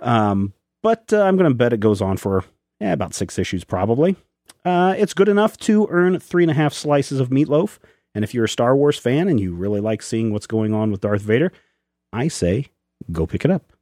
[0.00, 2.44] Um, but uh, I'm going to bet it goes on for
[2.80, 4.16] yeah, about six issues probably.
[4.64, 7.78] Uh, it's good enough to earn three and a half slices of meatloaf.
[8.14, 10.90] And if you're a Star Wars fan and you really like seeing what's going on
[10.90, 11.52] with Darth Vader,
[12.12, 12.66] I say
[13.12, 13.72] go pick it up.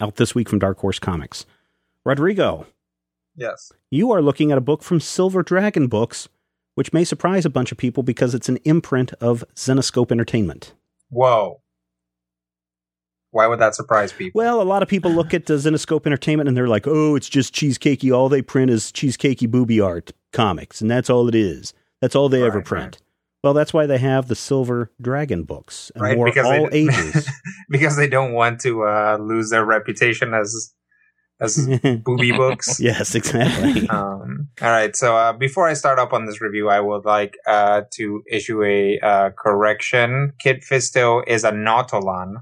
[0.00, 1.44] Out this week from Dark Horse Comics.
[2.04, 2.66] Rodrigo,
[3.36, 3.72] Yes.
[3.90, 6.28] you are looking at a book from Silver Dragon Books,
[6.74, 10.74] which may surprise a bunch of people because it's an imprint of Zenescope Entertainment.
[11.10, 11.60] Whoa.
[13.30, 14.38] Why would that surprise people?
[14.38, 17.28] Well, a lot of people look at the Zenescope Entertainment and they're like, "Oh, it's
[17.30, 18.14] just cheesecakey.
[18.14, 21.72] All they print is cheesecakey booby art comics, and that's all it is.
[22.02, 23.02] That's all they ever print." right.
[23.42, 27.28] Well, that's why they have the Silver Dragon books and Right, because all they- ages.
[27.70, 30.74] because they don't want to uh, lose their reputation as
[31.42, 31.66] as
[32.04, 32.78] booby books.
[32.80, 33.88] yes, exactly.
[33.88, 34.94] Um, all right.
[34.96, 38.62] So uh, before I start up on this review, I would like uh, to issue
[38.64, 40.32] a uh, correction.
[40.38, 42.34] Kit Fisto is a Nautolan.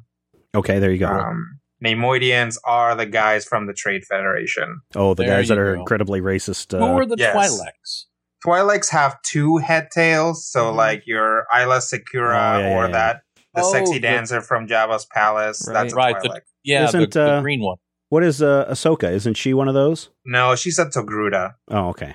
[0.54, 1.06] okay, there you go.
[1.08, 4.80] Um, Neimoidians are the guys from the Trade Federation.
[4.94, 5.80] oh, the there guys that are go.
[5.80, 6.76] incredibly racist.
[6.76, 7.34] Who Uh, were the yes.
[7.34, 8.04] Twi'leks?
[8.46, 10.76] Twi'leks have two head tails, so Mhm.
[10.76, 13.22] like your Aayla Secura Oh, yeah, or yeah, that
[13.54, 15.64] the Oh, sexy the- dancer from Jabba's palace.
[15.66, 15.74] Right.
[15.74, 17.78] That's a Right, the- Yeah, the, Isn't, the uh, green one.
[18.10, 19.10] What is uh, Ahsoka?
[19.10, 20.10] Isn't she one of those?
[20.26, 21.54] No, she's a Togruta.
[21.68, 22.14] Oh, okay.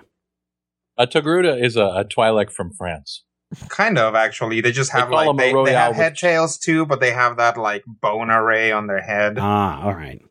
[0.97, 3.23] A Togruta is a, a Twi'lek from France.
[3.69, 4.61] Kind of actually.
[4.61, 7.11] They just have call like they, they royale have with- head tails too, but they
[7.11, 9.37] have that like bone array on their head.
[9.39, 10.21] Ah, all right.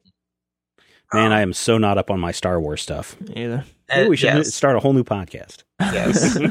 [1.13, 3.17] Man, I am so not up on my Star Wars stuff.
[3.37, 3.65] Either.
[3.89, 4.53] Maybe we should Uh, yes.
[4.55, 5.63] start a whole new podcast.
[5.81, 6.37] Yes.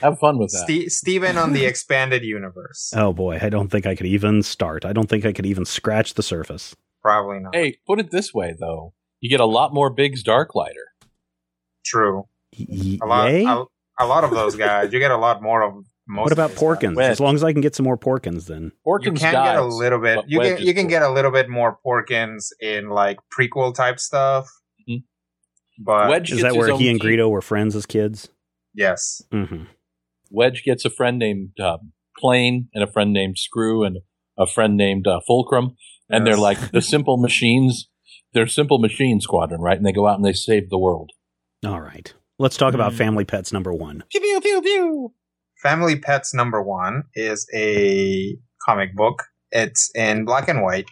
[0.00, 0.66] Have fun with that.
[0.68, 2.92] Ste- Steven on the expanded universe.
[2.96, 4.84] oh boy, I don't think I could even start.
[4.84, 6.74] I don't think I could even scratch the surface.
[7.02, 7.54] Probably not.
[7.54, 10.86] Hey, put it this way though: you get a lot more Biggs Darklighter.
[11.84, 12.26] True.
[12.58, 13.28] Y- A lot.
[13.30, 13.64] A,
[14.04, 14.92] a lot of those guys.
[14.92, 15.74] You get a lot more of
[16.06, 16.24] most.
[16.24, 16.96] what about Porkins?
[16.96, 17.10] Wedge.
[17.12, 18.72] As long as I can get some more Porkins, then.
[18.86, 19.04] guys.
[19.06, 20.24] You can dies, get a little bit.
[20.28, 24.48] You can you can get a little bit more Porkins in like prequel type stuff.
[24.88, 25.02] Mhm.
[25.78, 27.10] But Wedge Is that where he and team.
[27.18, 28.28] Greedo were friends as kids?
[28.74, 29.64] yes, Mm-hmm.
[30.30, 31.78] Wedge gets a friend named uh,
[32.18, 33.98] Plane and a friend named Screw and
[34.38, 35.76] a friend named uh, Fulcrum,
[36.08, 37.88] and they're like the Simple Machines.
[38.34, 39.76] They're Simple Machine Squadron, right?
[39.76, 41.10] And they go out and they save the world.
[41.64, 42.12] All right.
[42.38, 42.98] Let's talk about Hmm.
[42.98, 44.04] Family Pets number one.
[44.10, 45.14] Pew pew pew pew.
[45.62, 49.22] Family Pets number one is a comic book.
[49.50, 50.86] It's in black and white.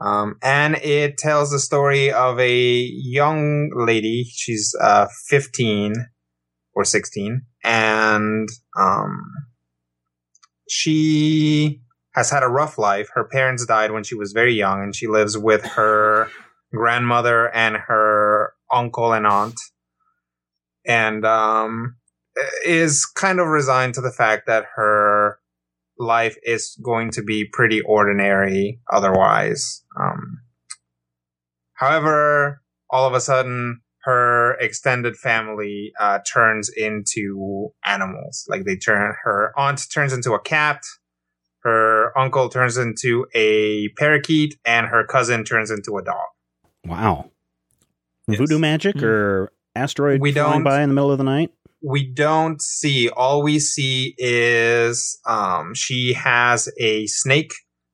[0.00, 4.24] Um, and it tells the story of a young lady.
[4.32, 5.92] She's uh, 15
[6.74, 7.42] or 16.
[7.64, 8.48] And
[8.80, 9.20] um,
[10.68, 11.82] she
[12.14, 13.08] has had a rough life.
[13.14, 16.28] Her parents died when she was very young, and she lives with her
[16.74, 19.60] grandmother and her uncle and aunt.
[20.84, 21.96] And um,
[22.64, 25.38] is kind of resigned to the fact that her
[25.98, 29.84] life is going to be pretty ordinary otherwise.
[29.98, 30.40] Um,
[31.74, 38.44] however, all of a sudden, her extended family uh, turns into animals.
[38.48, 40.82] Like they turn, her aunt turns into a cat,
[41.62, 46.26] her uncle turns into a parakeet, and her cousin turns into a dog.
[46.84, 47.30] Wow.
[48.28, 48.38] Yes.
[48.38, 49.04] Voodoo magic Hmm.
[49.04, 51.50] or asteroid We flying don't- by in the middle of the night?
[51.84, 57.52] we don't see all we see is um, she has a snake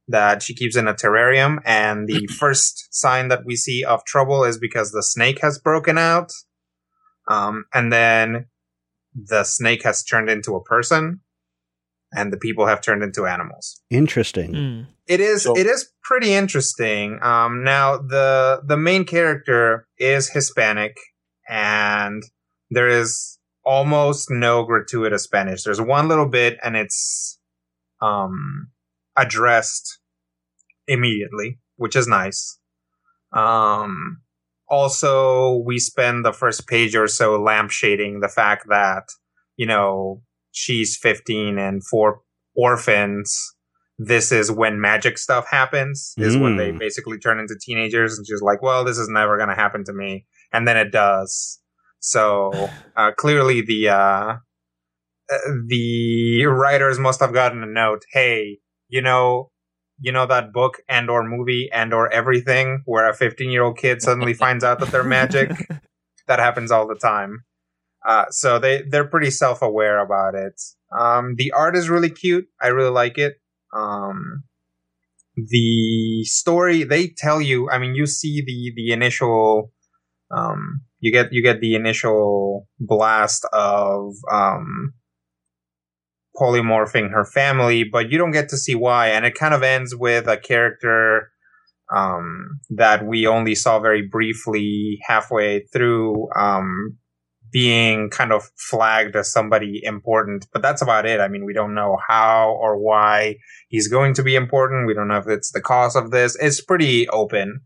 [0.09, 4.45] that she keeps in a terrarium and the first sign that we see of trouble
[4.45, 6.31] is because the snake has broken out
[7.29, 8.45] um, and then
[9.15, 11.21] the snake has turned into a person
[12.13, 14.53] and the people have turned into animals Interesting.
[14.53, 14.87] Mm.
[15.07, 17.19] it is So- it is pretty interesting.
[17.23, 20.97] Um, now the the main character is Hispanic,
[21.49, 22.23] and
[22.71, 25.63] there is almost no gratuitous Spanish.
[25.65, 27.39] There's one little bit, and it's
[28.01, 28.69] um
[29.17, 29.99] addressed
[30.87, 32.59] immediately, which is nice.
[33.33, 34.23] Um,
[34.69, 39.05] also, we spend the first page or so lampshading the fact that
[39.57, 40.23] you know
[40.59, 42.21] she's 15 and four
[42.57, 43.55] orphans
[44.01, 46.79] this is when magic stuff happens is when they Mm.
[46.79, 49.93] basically turn into teenagers and she's like well this is never going to happen to
[49.93, 51.61] me and then it does
[52.01, 52.53] so
[52.97, 54.35] uh, clearly the uh,
[55.33, 59.51] uh, the writers must have gotten a note hey you know
[60.01, 63.77] you know that book and or movie and or everything where a 15 year old
[63.79, 65.51] kid suddenly finds out that they're magic
[66.29, 67.43] that happens all the time.
[68.07, 70.61] Uh, so they they're pretty self aware about it.
[70.97, 72.47] Um, the art is really cute.
[72.61, 73.35] I really like it.
[73.75, 74.45] Um,
[75.37, 77.71] the story they tell you.
[77.71, 79.73] I mean, you see the the initial.
[80.31, 84.95] Um, you get you get the initial blast of um,
[86.37, 89.09] polymorphing her family, but you don't get to see why.
[89.09, 91.31] And it kind of ends with a character
[91.95, 96.99] um, that we only saw very briefly halfway through um,
[97.51, 100.47] being kind of flagged as somebody important.
[100.53, 101.21] But that's about it.
[101.21, 103.37] I mean, we don't know how or why
[103.69, 104.87] he's going to be important.
[104.87, 106.37] We don't know if it's the cause of this.
[106.41, 107.61] It's pretty open.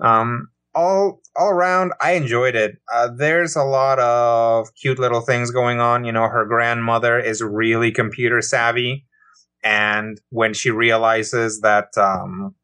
[0.00, 2.76] Um, all all around, I enjoyed it.
[2.92, 6.04] Uh, there's a lot of cute little things going on.
[6.04, 9.06] You know, her grandmother is really computer savvy,
[9.64, 12.54] and when she realizes that um,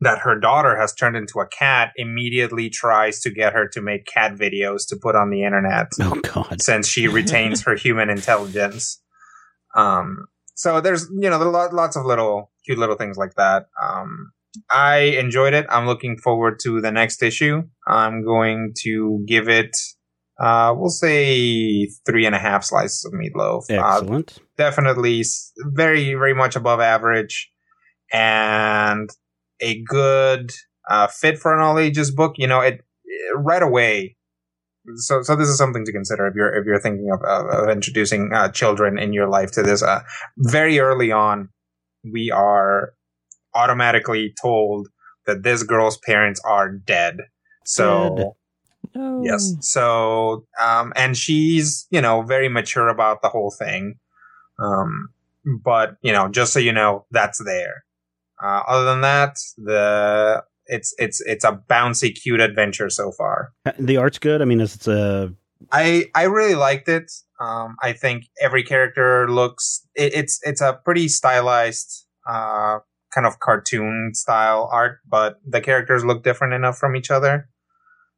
[0.00, 4.04] that her daughter has turned into a cat, immediately tries to get her to make
[4.06, 6.60] cat videos to put on the internet Oh God.
[6.60, 9.00] since she retains her human intelligence.
[9.74, 13.66] Um, so there's you know there are lots of little cute little things like that.
[13.82, 14.32] Um,
[14.70, 15.66] I enjoyed it.
[15.68, 17.62] I'm looking forward to the next issue.
[17.86, 19.76] I'm going to give it,
[20.40, 23.64] uh, we'll say three and a half slices of meatloaf.
[23.70, 24.38] Uh, Excellent.
[24.56, 25.24] definitely
[25.74, 27.50] very very much above average,
[28.12, 29.10] and
[29.60, 30.52] a good
[30.88, 32.34] uh, fit for an all ages book.
[32.36, 34.16] You know, it, it- right away.
[34.96, 37.68] So, so this is something to consider if you're if you're thinking of, of, of
[37.70, 39.82] introducing uh, children in your life to this.
[39.82, 40.00] Uh,
[40.38, 41.48] very early on,
[42.04, 42.92] we are
[43.54, 44.88] automatically told
[45.26, 47.18] that this girl's parents are dead.
[47.64, 48.14] So.
[48.16, 48.26] Dead.
[48.94, 49.22] No.
[49.22, 49.54] Yes.
[49.60, 53.98] So, um, and she's, you know, very mature about the whole thing.
[54.58, 55.08] Um,
[55.62, 57.84] but, you know, just so you know, that's there.
[58.42, 63.52] Uh, other than that, the, it's, it's, it's a bouncy, cute adventure so far.
[63.78, 64.42] The art's good.
[64.42, 65.32] I mean, it's a
[65.72, 67.10] I, I really liked it.
[67.40, 72.78] Um, I think every character looks, it, it's, it's a pretty stylized, uh,
[73.14, 77.48] kind of cartoon style art, but the characters look different enough from each other.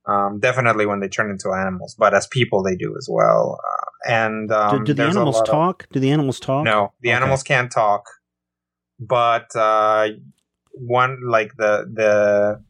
[0.08, 3.58] Um, definitely when they turn into animals, but as people they do as well.
[3.62, 5.86] Uh, and um, do, do the animals lot of- talk?
[5.92, 6.64] Do the animals talk?
[6.64, 7.16] no, the Okay.
[7.16, 8.04] animals can't talk.
[9.00, 10.08] But uh,
[10.72, 12.62] one like the the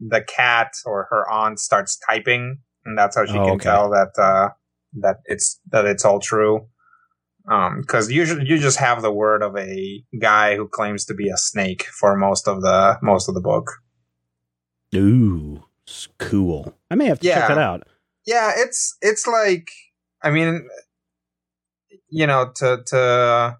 [0.00, 3.64] the cat or her aunt starts typing, and that's how she Oh, can okay.
[3.64, 4.50] tell that uh,
[5.00, 6.66] that it's that it's all true.
[7.50, 11.28] Um because usually you just have the word of a guy who claims to be
[11.28, 13.68] a snake for most of the most of the book.
[14.94, 15.64] Ooh,
[16.18, 16.72] cool.
[16.90, 17.48] I may have to check Yeah.
[17.48, 17.82] that out.
[18.26, 19.66] yeah it's it's like
[20.22, 20.68] i mean
[22.08, 23.56] you know to to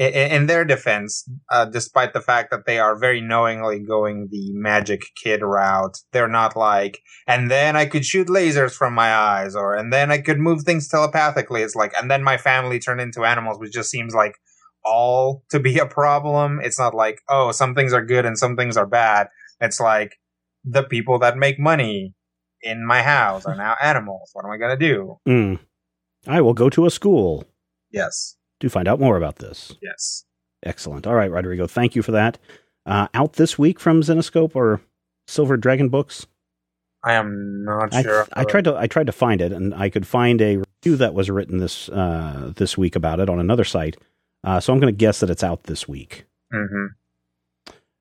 [0.00, 4.50] in, in their defense uh, despite the fact that they are very knowingly going the
[4.52, 9.54] magic kid route they're not like and then i could shoot lasers from my eyes
[9.54, 13.00] or and then i could move things telepathically it's like and then my family turned
[13.00, 14.34] into animals which just seems like
[14.84, 18.56] all to be a problem it's not like oh some things are good and some
[18.56, 19.28] things are bad
[19.60, 20.14] it's like
[20.64, 22.14] the people that make money
[22.62, 24.30] in my house are now animals.
[24.32, 25.18] What am I going to do?
[25.28, 25.58] Mm.
[26.26, 27.44] I will go to a school
[27.92, 28.36] Yes.
[28.60, 29.74] To find out more about this.
[29.82, 30.24] Yes.
[30.62, 31.06] Excellent.
[31.06, 32.38] All right, Rodrigo, thank you for that.
[32.86, 34.80] Uh, out this week from Zenescope or
[35.26, 36.26] Silver Dragon Books.
[37.02, 38.26] I am not I, sure.
[38.34, 41.14] I tried to I tried to find it, and I could find a review that
[41.14, 43.96] was written this uh, this week about it on another site.
[44.44, 46.24] Uh, so I'm going to guess that it's out this week.
[46.52, 46.86] hmm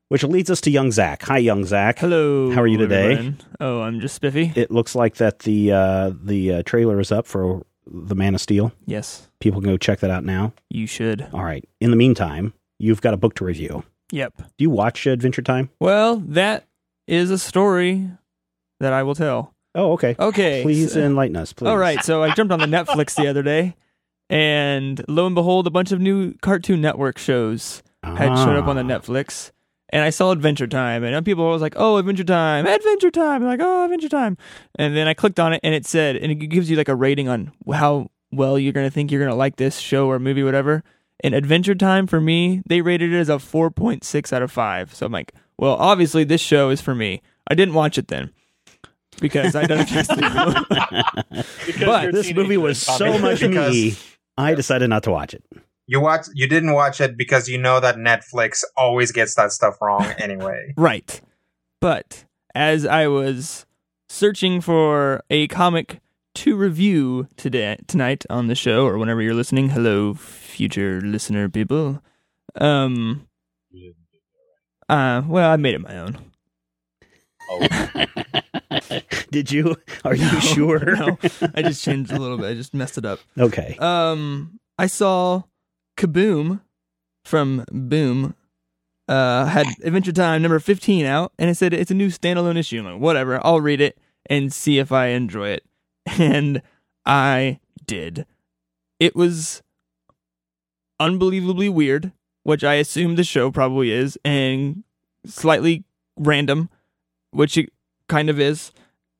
[0.09, 1.21] Which leads us to young Zach.
[1.23, 1.99] Hi, young Zach.
[1.99, 2.51] Hello.
[2.51, 3.13] How are you today?
[3.13, 3.37] everyone.
[3.61, 4.51] Oh, I'm just spiffy.
[4.55, 8.41] It looks like that the uh, the uh, trailer is up for the Man of
[8.41, 8.71] Steel.
[8.85, 10.53] yes, People can go check that out now.
[10.69, 11.27] you should.
[11.33, 11.63] All right.
[11.81, 13.83] In the meantime, you've got a book to review.
[14.11, 14.37] Yep.
[14.37, 15.69] Do you watch Adventure Time?
[15.79, 16.65] Well, that
[17.07, 18.09] is a story
[18.79, 19.53] that I will tell.
[19.75, 20.15] Oh, okay.
[20.19, 20.61] Okay.
[20.63, 21.67] Please so- enlighten us, please.
[21.69, 23.75] All right, so I jumped on the Netflix the other day,
[24.29, 28.75] and lo and behold, a bunch of new Cartoon Network shows had showed up on
[28.75, 28.99] the Ah.
[28.99, 29.51] Netflix.
[29.91, 33.43] And I saw Adventure Time, and people were always like, "Oh, Adventure Time, Adventure Time!"
[33.43, 34.37] like, "Oh, Adventure Time,"
[34.77, 36.95] and then I clicked on it, and it said, and it gives you like a
[36.95, 40.83] rating on how well you're gonna think you're gonna like this show or movie, whatever.
[41.23, 44.93] And Adventure Time for me, they rated it as a 4.6 out of five.
[44.93, 47.21] So I'm like, well, obviously this show is for me.
[47.47, 48.31] I didn't watch it then
[49.19, 50.65] because I don't trust to.
[51.65, 53.95] Because But This movie was so much me.
[54.37, 55.43] I decided not to watch it.
[55.91, 56.27] You watch.
[56.35, 60.75] You didn't watch it because you know that Netflix always gets that stuff wrong anyway.
[60.77, 61.19] Right.
[61.81, 63.65] But as I was
[64.07, 65.99] searching for a comic
[66.35, 72.03] to review today tonight on the show or whenever you're listening, hello future listener people.
[72.53, 73.27] Um
[74.87, 76.17] uh well, I made it my own.
[77.49, 77.67] Oh,
[79.31, 79.75] Did you?
[80.05, 80.95] Are you No, sure?
[80.95, 81.17] no.
[81.55, 82.45] I just changed a little bit.
[82.45, 83.19] I just messed it up.
[83.39, 83.75] Okay.
[83.79, 85.43] Um I saw
[85.99, 86.61] Kaboom
[87.25, 88.33] from Boom
[89.09, 92.81] uh had Adventure Time number 15 out and it said it's a new standalone issue.
[92.81, 93.97] Like, whatever, I'll read it
[94.27, 95.63] and see if I enjoy it.
[96.19, 96.61] And
[97.05, 98.25] I did.
[98.99, 99.61] It was
[100.99, 102.11] unbelievably weird,
[102.43, 104.83] which I assume the show probably is, and
[105.25, 105.83] slightly
[106.17, 106.69] random,
[107.31, 107.71] which it
[108.07, 108.71] kind of is.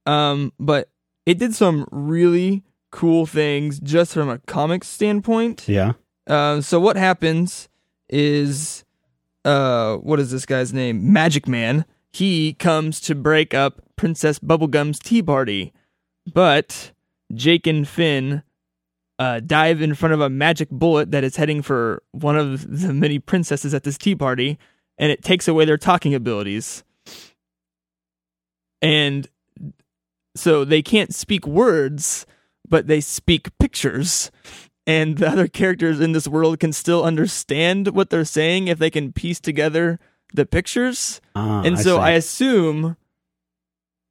[0.05, 0.89] Um, but
[1.25, 5.67] it did some really cool things just from a comic standpoint.
[5.67, 5.93] Yeah.
[6.29, 7.67] Uh, so what happens
[8.07, 8.85] is,
[9.43, 11.11] uh, what is this guy's name?
[11.11, 11.85] Magic Man.
[12.11, 15.73] He comes to break up Princess Bubblegum's tea party,
[16.31, 16.91] but
[17.33, 18.43] Jake and Finn
[19.19, 22.93] uh, dive in front of a magic bullet that is heading for one of the
[22.93, 24.57] many princesses at this tea party,
[24.97, 26.83] and it takes away their talking abilities.
[28.81, 29.27] And
[30.35, 32.25] so they can't speak words,
[32.67, 34.31] but they speak pictures.
[34.89, 38.89] And the other characters in this world can still understand what they're saying if they
[38.89, 39.99] can piece together
[40.33, 41.21] the pictures.
[41.35, 42.01] Ah, and so see.
[42.01, 42.97] I assume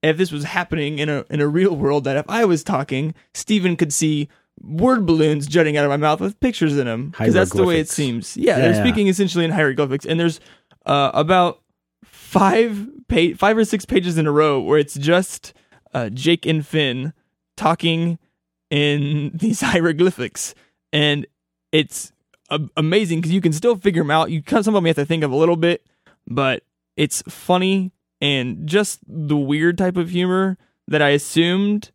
[0.02, 3.14] if this was happening in a in a real world, that if I was talking,
[3.34, 4.28] Steven could see
[4.60, 7.80] word balloons jutting out of my mouth with pictures in them because that's the way
[7.80, 8.36] it seems.
[8.36, 8.82] Yeah, Yeah, they're yeah.
[8.82, 10.38] speaking essentially in hieroglyphics, and there's
[10.86, 11.60] uh, about
[12.04, 15.54] five pa- five or six pages in a row where it's just
[15.94, 17.12] uh, Jake and Finn
[17.56, 18.18] talking
[18.70, 20.54] in these hieroglyphics,
[20.92, 21.26] and
[21.72, 22.12] it's
[22.50, 24.30] a- amazing because you can still figure them out.
[24.30, 25.86] You kind of some of them you have to think of a little bit,
[26.26, 26.62] but
[26.96, 30.58] it's funny and just the weird type of humor
[30.88, 31.90] that I assumed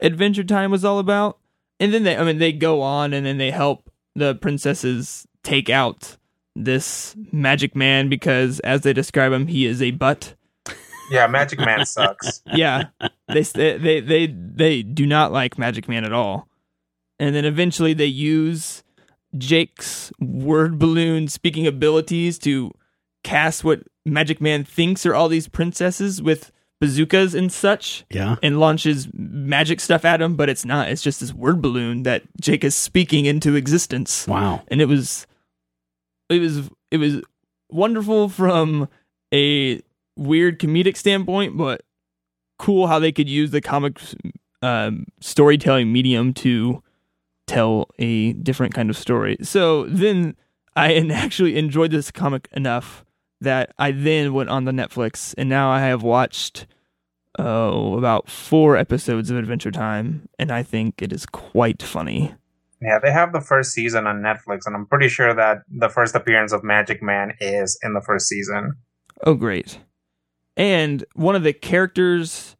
[0.00, 1.38] Adventure Time was all about.
[1.80, 5.68] And then they, I mean, they go on and then they help the princesses take
[5.70, 6.16] out
[6.56, 10.34] this magic man because, as they describe him, he is a butt.
[11.10, 12.42] Yeah, Magic Man sucks.
[12.52, 12.84] Yeah,
[13.28, 16.48] they they they they do not like Magic Man at all.
[17.18, 18.82] And then eventually they use
[19.36, 22.72] Jake's word balloon speaking abilities to
[23.24, 28.36] cast what Magic Man thinks are all these princesses with bazookas and such yeah.
[28.42, 30.88] and launches magic stuff at him, but it's not.
[30.88, 34.62] It's just this word balloon that Jake is speaking into existence Wow.
[34.68, 35.26] and it was
[36.28, 37.20] it was it was
[37.68, 38.88] wonderful from
[39.34, 39.82] a
[40.16, 41.82] weird comedic standpoint but
[42.58, 43.98] cool how they could use the comic
[44.62, 46.82] um, storytelling medium to
[47.48, 50.36] tell a different kind of story so then
[50.76, 53.04] i actually enjoyed this comic enough
[53.40, 56.66] that i then went on the netflix and now i have watched
[57.38, 62.34] oh about four episodes of adventure time and i think it is quite funny
[62.80, 66.14] Yeah, they have the first season on Netflix, and I'm pretty sure that the first
[66.14, 68.74] appearance of Magic Man is in the first season.
[69.26, 69.80] Oh, great.
[70.56, 72.56] And one of the characters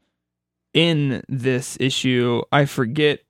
[0.74, 3.20] in this issue, I forget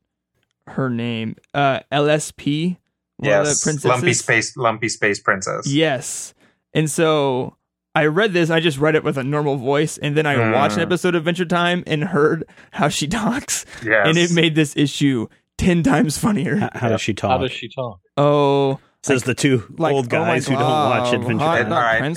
[0.69, 2.77] her name, uh, LSP,
[3.16, 3.85] one of the yes, princesses.
[3.85, 5.66] Lumpy Space, Lumpy Space Princess.
[5.66, 6.35] Yes.
[6.75, 7.57] And so
[7.95, 10.77] I read this, I just read it with a normal voice, and then I watched
[10.77, 10.87] an Mm.
[10.87, 14.07] episode of Adventure Time and heard how she talks, yes.
[14.07, 16.57] and it made this issue 10 times funnier.
[16.57, 17.31] How, how does she talk?
[17.33, 18.01] How does she talk?
[18.16, 21.69] Oh, Says the two like, old oh guys who don't watch Adventure hot Time.
[21.71, 22.11] dog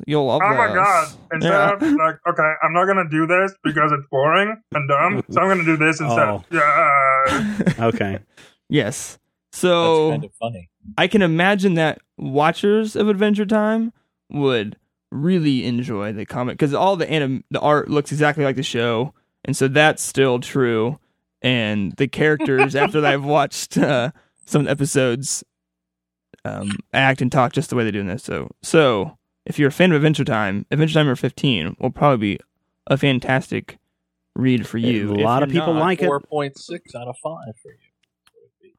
[0.00, 0.08] Alright.
[0.08, 1.08] You'll love Oh my god!
[1.32, 1.72] Instead Yeah.
[1.74, 5.48] of like, okay, I'm not gonna do this because it's boring and dumb, so I'm
[5.48, 6.28] gonna do this instead.
[6.28, 6.44] Oh.
[6.50, 7.62] Yeah.
[7.86, 8.18] Okay.
[8.68, 9.18] Yes.
[9.52, 10.70] So That's So kind of funny.
[10.98, 13.92] I can imagine that watchers of Adventure Time
[14.30, 14.76] would
[15.10, 19.12] really enjoy the comic because all the anim- the art looks exactly like the show,
[19.44, 20.98] and so that's still true.
[21.42, 24.12] And the characters, after I've watched uh,
[24.46, 25.42] some episodes,
[26.44, 28.22] um, act and talk just the way they do in this.
[28.22, 29.16] So, so
[29.46, 32.40] if you're a fan of Adventure Time, Adventure Time or 15 will probably be
[32.86, 33.78] a fantastic
[34.36, 35.12] read for you.
[35.12, 36.06] A lot of people not- like it.
[36.06, 38.72] Four point six out of five for you.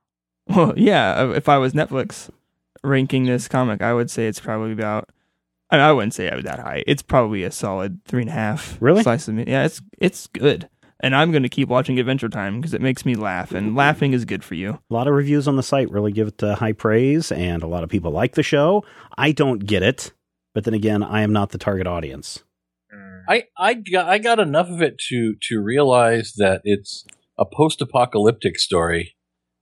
[0.48, 1.14] Well, yeah.
[1.22, 2.30] uh, If I was Netflix
[2.84, 5.10] ranking this comic, I would say it's probably about.
[5.70, 6.84] I, I wouldn't say I was that high.
[6.88, 8.78] It's probably a solid three and a half.
[8.82, 9.04] Really?
[9.04, 9.48] Slice of meat.
[9.48, 10.68] Yeah, it's it's good,
[11.00, 14.12] and I'm going to keep watching Adventure Time because it makes me laugh, and laughing
[14.14, 14.80] is good for you.
[14.90, 17.68] A lot of reviews on the site really give it uh, high praise, and a
[17.68, 18.84] lot of people like the show.
[19.18, 20.12] I don't get it,
[20.54, 22.44] but then again, I am not the target audience.
[22.94, 23.24] Mm.
[23.30, 27.06] I I got I got enough of it to to realize that it's
[27.40, 29.16] a post-apocalyptic story,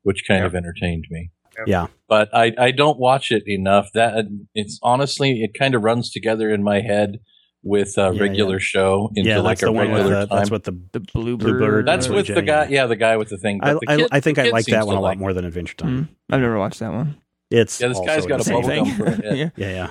[0.03, 1.31] which kind of entertained me.
[1.67, 1.87] Yeah.
[2.07, 3.89] But I I don't watch it enough.
[3.93, 4.25] That
[4.55, 7.19] it's honestly it kind of runs together in my head
[7.61, 8.59] with a Yeah, regular yeah.
[8.61, 10.37] show into yeah, like that's a the one with regular the, time.
[10.37, 10.71] that's what the.
[10.93, 11.57] The Bluebird.
[11.57, 12.69] Bluebird, That's with Jay, the guy, yeah.
[12.69, 13.59] yeah, the guy with the thing.
[13.61, 15.33] I, But the I, kid- I think I like that one a lot like more
[15.33, 16.05] than Adventure Time.
[16.05, 17.17] Mm, I've never watched that one.
[17.51, 18.61] It's Yeah, this guy's got a insane.
[18.61, 19.49] bubble gum for a yeah.
[19.57, 19.89] Yeah, yeah.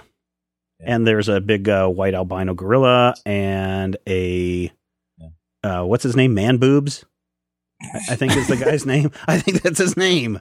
[0.80, 0.94] Yeah.
[0.94, 4.70] And there's a big uh, white albino gorilla and a
[5.64, 6.34] uh, what's his name?
[6.34, 7.04] Man boobs.
[8.08, 9.10] I- think is the guy's name.
[9.26, 10.40] I think that's his name.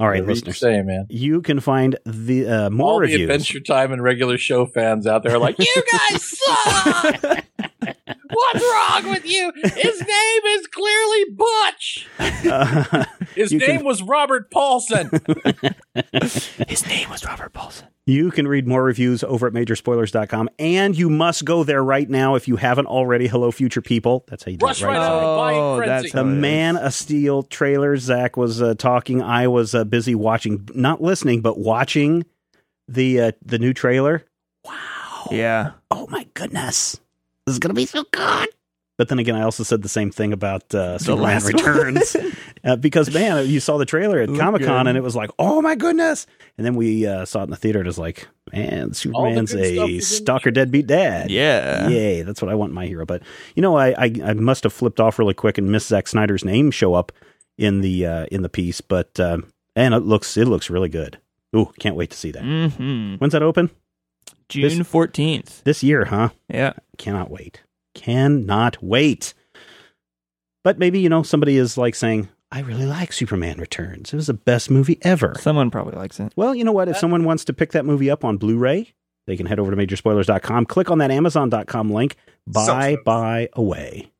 [0.00, 0.58] All right, Whatever you listeners.
[0.58, 1.06] say, man.
[1.10, 3.20] You can find the uh, more All the reviews.
[3.22, 7.22] Adventure Time and regular show fans out there are like, you guys suck.
[8.34, 9.52] What's wrong with you?
[9.54, 12.08] His name is clearly Butch.
[12.18, 13.04] Uh,
[13.36, 15.10] His name can- was Robert Paulson.
[16.66, 17.88] His name was Robert Paulson.
[18.06, 22.34] You can read more reviews over at majorspoilers.com, and you must go there right now
[22.34, 23.28] if you haven't already.
[23.28, 24.24] Hello, future people.
[24.28, 25.14] That's how you do Rush it right right now.
[25.14, 27.96] out of buying Oh, that's The Man of Steel trailer.
[27.96, 29.22] Zach was uh, talking.
[29.22, 32.24] I was uh, busy watching, not listening, but watching
[32.88, 34.24] the uh, the new trailer.
[34.64, 35.28] Wow!
[35.30, 35.72] Yeah.
[35.90, 37.00] Oh my goodness,
[37.46, 38.48] this is gonna be so good.
[39.02, 41.42] But then again, I also said the same thing about uh, Superman.
[41.42, 42.14] Returns
[42.64, 45.60] uh, because man, you saw the trailer at Comic Con and it was like, oh
[45.60, 46.24] my goodness!
[46.56, 49.56] And then we uh, saw it in the theater and it was like, man, Superman's
[49.56, 51.32] a stalker deadbeat dad.
[51.32, 51.88] Yeah.
[51.88, 53.04] Yay, that's what I want in my hero.
[53.04, 53.24] But
[53.56, 56.44] you know, I, I I must have flipped off really quick and missed Zack Snyder's
[56.44, 57.10] name show up
[57.58, 58.80] in the uh, in the piece.
[58.80, 61.18] But um, and it looks it looks really good.
[61.56, 62.44] Ooh, can't wait to see that.
[62.44, 63.68] hmm When's that open?
[64.48, 65.64] June fourteenth.
[65.64, 66.28] This year, huh?
[66.48, 66.74] Yeah.
[66.98, 67.62] Cannot wait.
[67.94, 69.34] Cannot wait.
[70.64, 74.12] But maybe, you know, somebody is like saying, I really like Superman Returns.
[74.12, 75.34] It was the best movie ever.
[75.40, 76.32] Someone probably likes it.
[76.36, 76.88] Well, you know what?
[76.88, 78.92] If someone wants to pick that movie up on Blu ray,
[79.26, 82.16] they can head over to majorspoilers.com, click on that Amazon.com link,
[82.46, 82.64] buy,
[82.94, 84.10] So- buy away.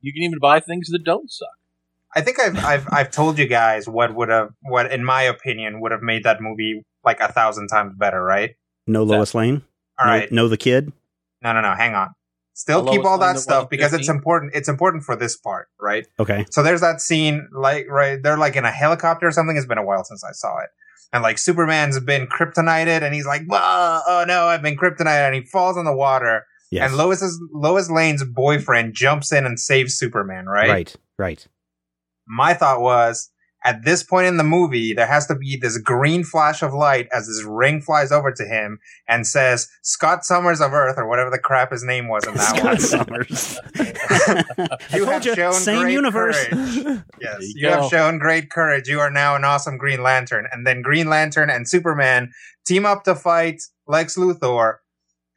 [0.00, 1.48] You can even buy things that don't suck.
[2.14, 5.80] I think I've I've I've told you guys what would have what in my opinion
[5.80, 8.54] would have made that movie like a thousand times better, right?
[8.86, 9.62] No Lois Lane?
[9.98, 10.30] All right.
[10.30, 10.92] no, no the kid?
[11.42, 11.74] No, no, no.
[11.74, 12.10] Hang on.
[12.56, 14.52] Still The keep all that that stuff because it's important.
[14.54, 16.06] It's important for this part, right?
[16.20, 16.46] Okay.
[16.50, 19.56] So there's that scene, like right, they're like in a helicopter or something.
[19.56, 20.70] It's been a while since I saw it,
[21.12, 25.34] and like Superman's been kryptonited, and he's like, "Whoa, oh no, I've been kryptonited," and
[25.34, 26.88] he falls in the water, Yes.
[26.88, 30.68] and Lois's Lois Lane's boyfriend jumps in and saves Superman, right?
[30.68, 30.96] right.
[31.18, 31.46] Right.
[32.28, 33.30] My thought was.
[33.66, 37.08] At this point in the movie, there has to be this green flash of light
[37.12, 41.30] as this ring flies over to him and says, Scott Summers of Earth, or whatever
[41.30, 42.78] the crap his name was in that one.
[42.78, 43.58] Scott Summers.
[44.94, 46.46] You I have told you, shown same great universe.
[46.46, 47.02] courage.
[47.20, 48.86] Yes, you you, have shown great courage.
[48.88, 50.46] You are now an awesome Green Lantern.
[50.52, 52.30] And then Green Lantern and Superman
[52.66, 54.76] team up to fight Lex Luthor,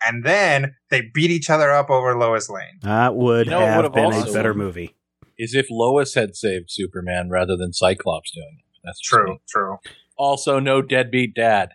[0.06, 2.80] and then they beat each other up over Lois Lane.
[2.82, 4.97] That would You know have been a better movie.
[5.40, 8.66] Is if Lois had saved Superman rather than Cyclops doing it.
[8.84, 9.40] That's True, me.
[9.50, 9.78] true.
[10.18, 11.70] Also, no deadbeat dad.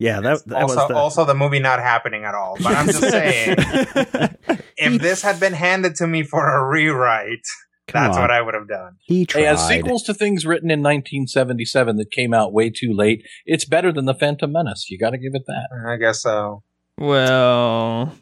[0.00, 2.56] Yeah, that, that also, was the, also the movie not happening at all.
[2.60, 3.56] But I'm just saying,
[4.76, 7.46] if this had been handed to me for a rewrite,
[7.86, 8.22] Come that's on.
[8.22, 8.96] what I would have done.
[9.02, 9.42] he tried.
[9.42, 13.64] Hey, as sequels to things written in 1977 that came out way too late, it's
[13.66, 14.86] better than the Phantom Menace.
[14.90, 15.68] You got to give it that.
[15.86, 16.64] I guess so.
[16.98, 18.12] well,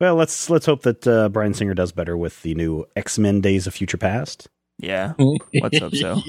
[0.00, 3.40] Well, let's let's hope that uh, Bryan Singer does better with the new X Men:
[3.40, 4.48] Days of Future Past.
[4.78, 5.14] yeah.
[5.60, 6.22] Let's hope so.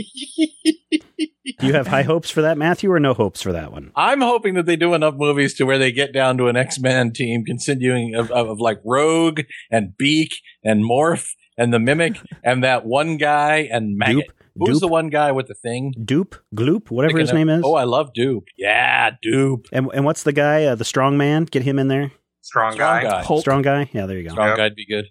[1.60, 3.92] Do you have high hopes for that, Matthew, or no hopes for that one?
[3.96, 6.80] I'm hoping that they do enough movies to where they get down to an X
[6.80, 12.20] Men team continuing of, of, of like Rogue and Beak and Morph and the Mimic
[12.44, 14.28] and that one guy and Maggot.
[14.30, 14.34] Doop,
[14.68, 15.94] Who's Doop, the one guy with the thing?
[16.00, 17.66] Doop, Gloop, whatever his name of- is.
[17.66, 18.44] Oh, I love Doop.
[18.58, 19.68] Yeah, Doop.
[19.72, 20.66] and and what's the guy?
[20.66, 21.44] Uh, the strong man.
[21.46, 22.12] Get him in there.
[22.50, 23.10] Strong, Strong guy.
[23.10, 23.24] guy.
[23.24, 23.42] Hulk.
[23.42, 23.90] Strong guy.
[23.94, 24.32] Yeah, there you go.
[24.32, 24.58] Strong Yep.
[24.58, 25.06] guy'd be good.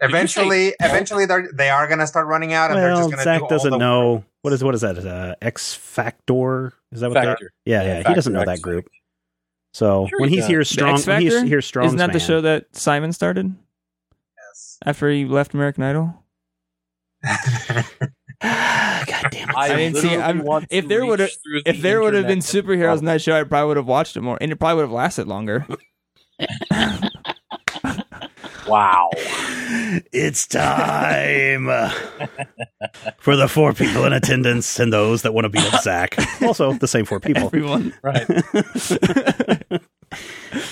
[0.00, 3.22] Eventually, eventually, they're, they are going to start running out, and they're just going to
[3.22, 4.98] Zach do all doesn't the know what is what is that?
[4.98, 6.74] Uh, X Factor?
[6.92, 7.24] Is that what that?
[7.24, 7.52] Factor.
[7.64, 8.08] Yeah, Yeah, yeah.
[8.08, 8.86] he doesn't know X that group.
[9.72, 10.48] So Sure when he he does.
[10.50, 11.46] hears strong, X when he Factor?
[11.46, 13.54] hears strong, Isn't that the show that Simon started
[14.36, 14.78] Yes.
[14.84, 16.22] after he left American Idol?
[17.24, 17.84] God
[19.30, 19.56] damn it!
[19.56, 22.26] I didn't see- literally I'm- want if there would've- through the If there would have
[22.26, 24.76] been superheroes in that show, I probably would have watched it more, and it probably
[24.76, 25.66] would have lasted longer.
[28.66, 29.10] Wow.
[30.12, 31.66] It's time
[33.18, 36.16] for the four people in attendance and those that want to beat up Zach.
[36.42, 37.44] Also, the same four people.
[37.44, 37.92] Everyone.
[38.02, 38.24] Right.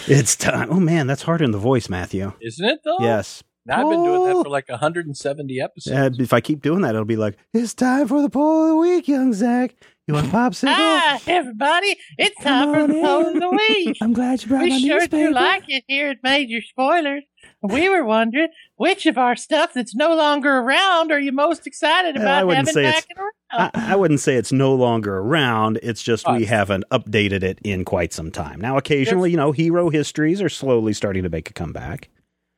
[0.09, 0.69] it's time.
[0.71, 2.33] Oh man, that's hard in the voice, Matthew.
[2.41, 2.97] Isn't it though?
[3.01, 3.43] Yes.
[3.67, 4.39] Now I've been doing Oh.
[4.39, 6.19] that for like 170 episodes.
[6.19, 8.69] Uh, if I keep doing that, it'll be like, it's time for the poll of
[8.71, 9.75] the week, young Zach.
[10.09, 10.75] You want a popsicle?
[10.75, 11.97] Hi, everybody.
[12.19, 13.99] It's Come time for on the poll of the week.
[14.03, 14.83] I'm glad you brought my newspaper.
[14.83, 15.29] We sure newspaper.
[15.29, 17.23] do like it here at Major Spoilers.
[17.63, 22.17] We were wondering which of our stuff that's no longer around are you most excited
[22.17, 23.71] Uh, I about wouldn't having say back it's- around?
[23.75, 25.79] I, I wouldn't say it's no longer around.
[25.85, 28.61] It's just we haven't updated it in quite some time.
[28.61, 32.09] Now, occasionally, you know, hero histories are slowly starting to make a comeback.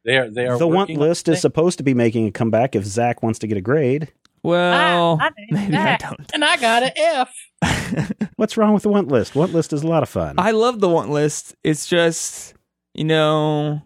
[0.04, 0.30] They are.
[0.30, 0.56] They are.
[0.56, 3.38] The want working on list is supposed to be making a comeback if Zach wants
[3.40, 4.12] to get a grade.
[4.44, 5.76] Well, ah, I, I maybe.
[5.76, 6.30] I don't.
[6.34, 8.22] And I got an F.
[8.36, 9.34] What's wrong with the want list?
[9.34, 10.34] Want list is a lot of fun.
[10.38, 11.56] I love the want list.
[11.64, 12.52] It's just,
[12.92, 13.80] you know,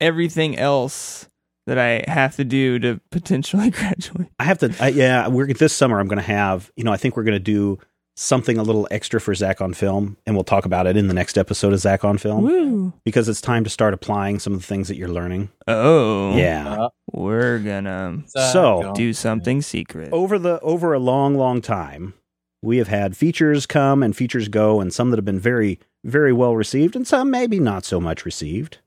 [0.00, 1.28] everything else
[1.66, 4.28] that I have to do to potentially graduate.
[4.38, 4.72] I have to.
[4.80, 5.98] I, yeah, we're this summer.
[5.98, 6.70] I'm going to have.
[6.76, 7.80] You know, I think we're going to do
[8.20, 11.14] something a little extra for Zach on film, and we'll talk about it in the
[11.14, 12.92] next episode of Zach on film Woo.
[13.04, 15.50] because it's time to start applying some of the things that you're learning.
[15.68, 16.36] Oh.
[16.36, 16.68] Yeah.
[16.84, 20.12] Uh, We're gonna So- do something secret.
[20.12, 22.14] over the over a long, long time,
[22.60, 26.32] we have had features come and features go, and some that have been very, very
[26.32, 28.78] well received, and some maybe not so much received.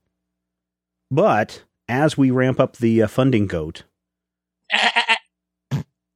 [1.10, 3.84] But as we ramp up the uh, funding goat,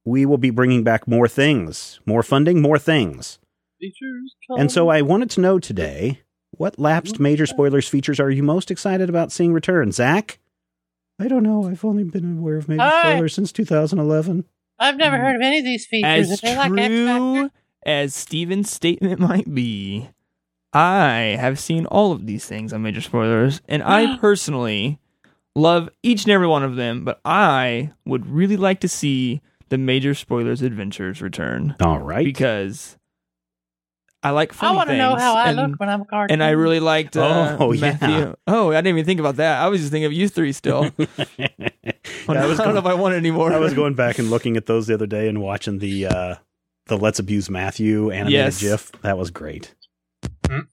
[0.07, 3.39] we will be bringing back more things, more funding, more things.
[3.77, 4.87] Features And so.
[4.87, 9.33] I wanted to know today what lapsed major spoilers features are you most excited about
[9.33, 9.91] seeing return?
[9.91, 10.39] Zach,
[11.19, 11.67] I don't know.
[11.67, 13.01] I've only been aware of major All right.
[13.01, 14.45] spoilers since 2011.
[14.79, 15.19] I've never mm.
[15.19, 16.31] heard of any of these features.
[16.31, 17.57] As They're like X true Factor.
[17.85, 20.09] as Steven's statement might be,
[20.71, 24.99] I have seen all of these things on major spoilers, and I personally
[25.53, 29.77] love each and every one of them, but I would really like to see the
[29.77, 32.23] major spoilers adventures return All right.
[32.25, 32.97] because
[34.23, 36.33] I like funny I want to know how I and, look when I'm a cartoon.
[36.33, 37.97] and I really liked uh, Oh, yeah.
[38.01, 38.35] Matthew.
[38.47, 39.61] Oh, I didn't even think about that.
[39.61, 40.89] I was just thinking of you three still.
[42.27, 43.53] Yeah, I, I was don't know going, if I want it anymore.
[43.53, 46.35] I was going back and looking at those the other day and watching the uh,
[46.87, 48.59] the Let's Abuse Matthew animated Yes.
[48.61, 48.91] GIF.
[49.01, 49.73] That was great.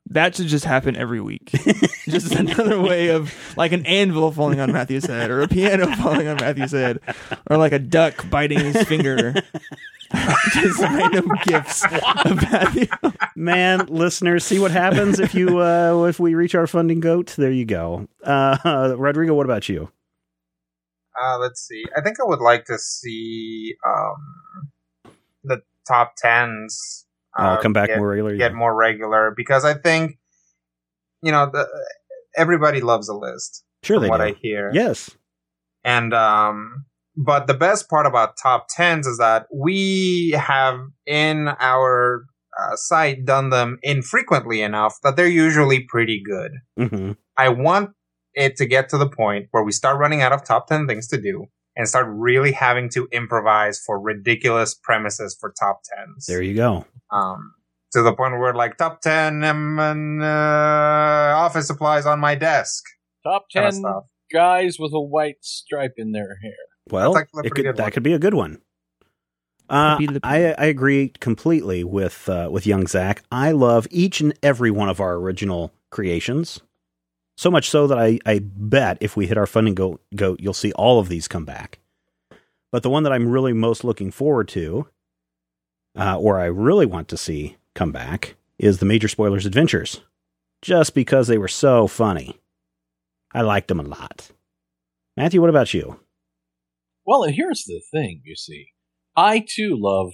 [0.06, 1.50] That should just happen every week.
[2.08, 6.28] just another way of like an anvil falling on Matthew's head, or a piano falling
[6.28, 7.00] on Matthew's head,
[7.50, 9.34] or like a duck biting his finger.
[10.52, 11.84] just random gifts
[12.24, 12.86] of Matthew.
[13.34, 17.34] Man, listeners, see what happens if you uh, if we reach our funding goat.
[17.36, 18.06] There you go.
[18.22, 19.90] Uh, Rodrigo, what about you?
[21.20, 21.84] Uh, let's see.
[21.96, 25.12] I think I would like to see um,
[25.44, 27.03] the top tens.
[27.36, 28.38] I'll uh, come back get, more regularly.
[28.38, 30.18] Get more regular because I think
[31.22, 31.66] you know the,
[32.36, 33.64] everybody loves a list.
[33.82, 34.24] Sure, they what do.
[34.24, 34.70] I hear.
[34.72, 35.10] Yes.
[35.84, 42.24] And um but the best part about top 10s is that we have in our
[42.58, 46.52] uh, site done them infrequently enough that they're usually pretty good.
[46.76, 47.90] hmm I want
[48.34, 51.08] it to get to the point where we start running out of top 10 things
[51.08, 56.26] to do and start really having to improvise for ridiculous premises for top 10s.
[56.26, 56.84] There you go.
[57.10, 57.54] Um
[57.92, 60.26] to the point where like top 10 um, and, uh,
[61.36, 62.82] office supplies on my desk
[63.22, 64.04] Top kind of 10 stuff.
[64.32, 66.52] guys with a white stripe in their hair.
[66.90, 68.60] Well, That's actually a it could, that could be a good one.
[69.70, 73.22] Uh, Could be the- I, I agree completely with uh, with young Zach.
[73.32, 76.60] I love each and every one of our original creations.
[77.38, 80.52] So much so that I, I bet if we hit our funding goat, goat, you'll
[80.52, 81.78] see all of these come back.
[82.70, 84.86] But the one that I'm really most looking forward to,
[85.96, 90.00] uh, or I really want to see come back, is the Major Spoilers Adventures.
[90.62, 92.40] Just because they were so funny.
[93.32, 94.30] I liked them a lot.
[95.16, 96.00] Matthew, what about you?
[97.04, 98.68] Well, and here's the thing, you see.
[99.16, 100.12] I too love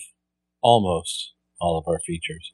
[0.63, 2.53] almost all of our features.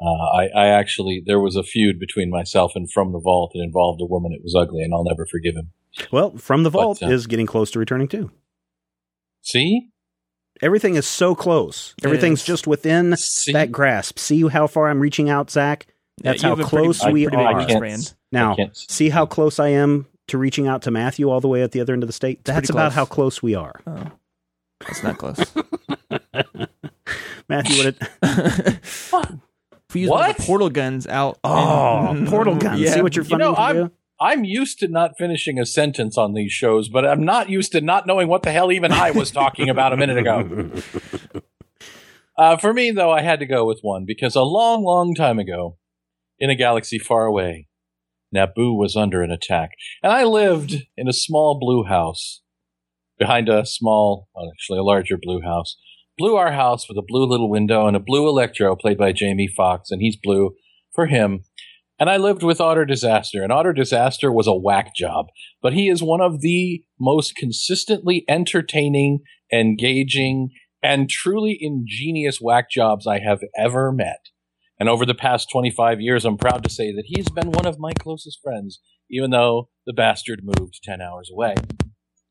[0.00, 3.62] Uh, I, I actually, there was a feud between myself and From the Vault that
[3.62, 5.72] involved a woman It was ugly, and I'll never forgive him.
[6.12, 8.30] Well, From the Vault uh, is getting close to returning too.
[9.42, 9.88] See?
[10.62, 11.94] Everything is so close.
[11.98, 13.52] It Everything's just within See?
[13.52, 14.18] that grasp.
[14.18, 15.86] See how far I'm reaching out, Zach?
[16.22, 17.46] That's you how have a pretty- close we pretty are.
[17.48, 18.14] I Rose can't, brand.
[18.32, 21.62] Now, I see how close I am to reaching out to Matthew all the way
[21.62, 22.44] at the other end of the state?
[22.44, 22.94] That's about close.
[22.94, 23.80] how close we are.
[23.86, 24.10] Oh,
[24.80, 25.38] that's not close.
[27.48, 27.98] Matthew, what it,
[28.82, 30.36] if we use What?
[30.38, 31.38] portal guns out.
[31.44, 32.80] Oh, and- portal guns.
[32.80, 32.92] Yeah.
[32.94, 33.90] See what you're You funding know, to
[34.20, 37.80] I'm- used to not finishing a sentence on these shows, but I'm not used to
[37.80, 40.70] not knowing what the hell even I was talking about a minute ago.
[42.38, 45.40] Uh, for me, though, I had to go with one because a long, long time
[45.40, 45.76] ago,
[46.38, 47.66] in a galaxy far away,
[48.32, 49.70] Naboo was under an attack,
[50.04, 52.42] and I lived in a small blue house
[53.18, 55.76] behind a small, well, actually a larger blue house.
[56.16, 59.48] Blue our house with a blue little window and a blue Electro played by Jamie
[59.48, 60.54] Foxx, and he's blue
[60.94, 61.42] for him.
[62.00, 65.26] And I lived with Otter Disaster, and Otter Disaster was a whack job,
[65.60, 69.20] but he is one of the most consistently entertaining,
[69.52, 74.20] engaging, and truly ingenious whack jobs I have ever met.
[74.78, 77.80] And over the past 25 years, I'm proud to say that he's been one of
[77.80, 78.80] my closest friends,
[79.10, 81.56] even though the bastard moved 10 hours away.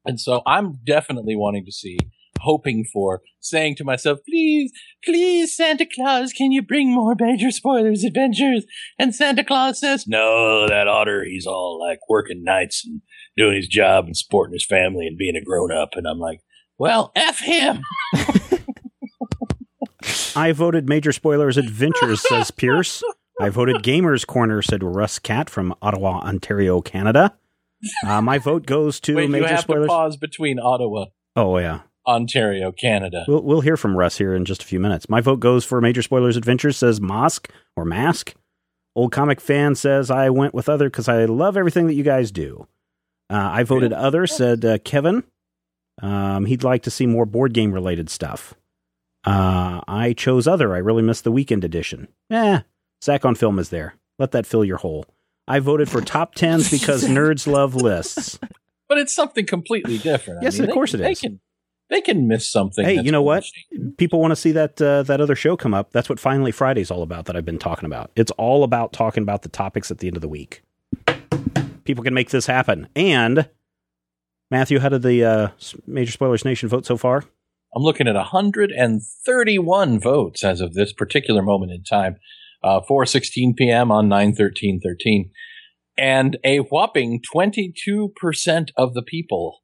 [0.05, 1.97] And so I'm definitely wanting to see,
[2.41, 4.71] hoping for, saying to myself, please,
[5.03, 8.65] please, Santa Claus, can you bring more Major Spoilers adventures?
[8.99, 13.01] And Santa Claus says, no, that otter, he's all like working nights and
[13.35, 15.89] doing his job and supporting his family and being a grown up.
[15.93, 16.39] And I'm like,
[16.77, 17.81] well, F him.
[20.35, 23.03] I voted Major Spoilers Adventures, says Pierce.
[23.39, 27.35] I voted Gamers Corner, said Russ Cat from Ottawa, Ontario, Canada.
[28.05, 29.87] Uh, my vote goes to Wait, Major you have Spoilers.
[29.87, 31.81] pause between Ottawa, Oh, yeah.
[32.07, 33.25] Ontario, Canada.
[33.27, 35.09] We'll, we'll hear from Russ here in just a few minutes.
[35.09, 38.33] My vote goes for Major Spoilers Adventures, says Mosk or Mask.
[38.95, 42.31] Old Comic Fan says I went with Other because I love everything that you guys
[42.31, 42.67] do.
[43.29, 45.23] Uh, I voted Other, said uh, Kevin.
[46.01, 48.53] Um, he'd like to see more board game related stuff.
[49.25, 50.73] Uh, I chose Other.
[50.73, 52.07] I really missed the weekend edition.
[52.31, 52.61] Eh,
[53.03, 53.95] Zach on Film is there.
[54.17, 55.05] Let that fill your hole.
[55.47, 58.39] I voted for top tens because nerds love lists.
[58.89, 60.39] But it's something completely different.
[60.39, 61.19] I Yes, mean, of they course it is.
[61.19, 61.39] Can,
[61.89, 62.83] they can miss something.
[62.85, 63.45] Hey, you know what?
[63.97, 65.91] people want to see that uh, that other show come up.
[65.91, 67.25] That's what Finally Friday's all about.
[67.25, 68.11] That I've been talking about.
[68.15, 70.61] It's all about talking about the topics at the end of the week.
[71.85, 73.49] People can make this happen, and
[74.51, 75.49] Matthew, how did the uh,
[75.85, 77.23] Major Spoilers Nation vote so far?
[77.75, 82.17] I'm looking at 131 votes as of this particular moment in time,
[82.63, 83.91] uh, 4:16 p.m.
[83.91, 85.29] on 9/13/13,
[85.97, 89.61] and a whopping 22% of the people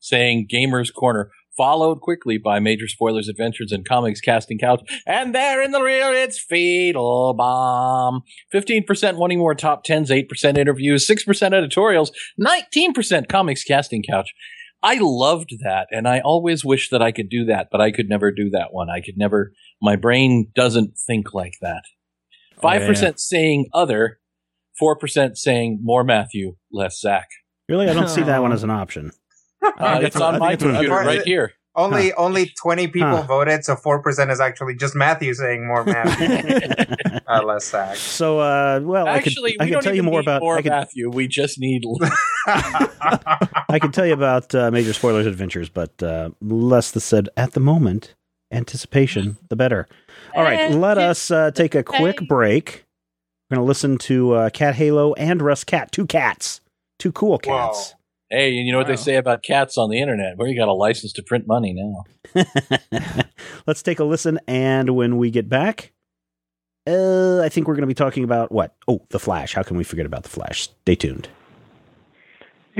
[0.00, 1.30] saying Gamers Corner,
[1.60, 6.10] followed quickly by Major Spoilers Adventures and Comics Casting Couch, and there in the rear
[6.14, 8.22] it's Fetal Bomb.
[8.50, 14.30] 15% wanting more top 10s, 8% interviews, 6% editorials, 19% Comics Casting Couch.
[14.82, 18.08] I loved that, and I always wish that I could do that, but I could
[18.08, 18.88] never do that one.
[18.88, 19.52] I could never.
[19.82, 21.82] My brain doesn't think like that.
[22.56, 24.20] Oh, five percent saying other,
[24.78, 27.28] four percent saying more Matthew, less Zach.
[27.68, 29.12] Really, I don't see that one as an option.
[29.62, 31.52] Uh, it's it's a- I on my it's a- computer right here.
[31.76, 33.22] Only only twenty people Huh.
[33.22, 36.58] voted, so four percent is actually just Matthew saying more Matthew,
[37.28, 37.94] uh, less Zach.
[37.96, 40.42] so, uh, well, Actually, I can, we could don't tell you more about.
[40.42, 41.08] more I could, Matthew.
[41.10, 41.84] We just need.
[42.46, 47.52] I could tell you about uh, Major Spoilers Adventures, but uh, less the said at
[47.52, 48.14] the moment.
[48.52, 49.86] Anticipation, the better.
[50.34, 52.84] All right, let us uh, take a quick break.
[53.48, 56.60] We're going to listen to uh, Cat Halo and Russ Cat, two cats,
[56.98, 57.94] two cool cats.
[58.30, 60.36] Hey, and you know what they say about cats on the internet?
[60.36, 62.04] Well, you got a license to print money now.
[63.66, 65.92] Let's take a listen, and when we get back,
[66.86, 68.74] uh, I think we're going to be talking about what?
[68.88, 69.54] Oh, the Flash.
[69.54, 70.62] How can we forget about the Flash?
[70.82, 71.28] Stay tuned.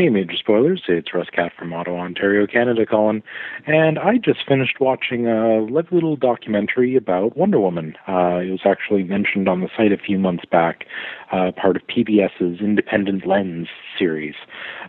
[0.00, 0.84] Hey, Major Spoilers.
[0.88, 3.22] It's Russ Cat from Ottawa, Ontario, Canada, calling.
[3.66, 7.94] And I just finished watching a lovely little documentary about Wonder Woman.
[8.08, 10.86] Uh, it was actually mentioned on the site a few months back,
[11.32, 14.36] uh, part of PBS's Independent Lens series.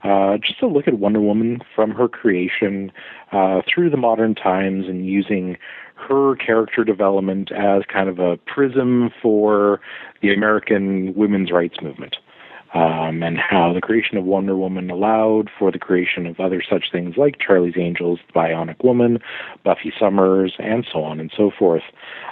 [0.02, 2.90] Uh, just a look at Wonder Woman from her creation
[3.34, 5.58] uh, through the modern times and using
[5.96, 9.82] her character development as kind of a prism for
[10.22, 12.16] the American women's rights movement
[12.74, 16.86] um, and how the creation of Wonder Woman allowed for the creation of other such
[16.92, 19.20] things like Charlie's Angels, The Bionic Woman,
[19.64, 21.84] Buffy Summers, and so on and so forth.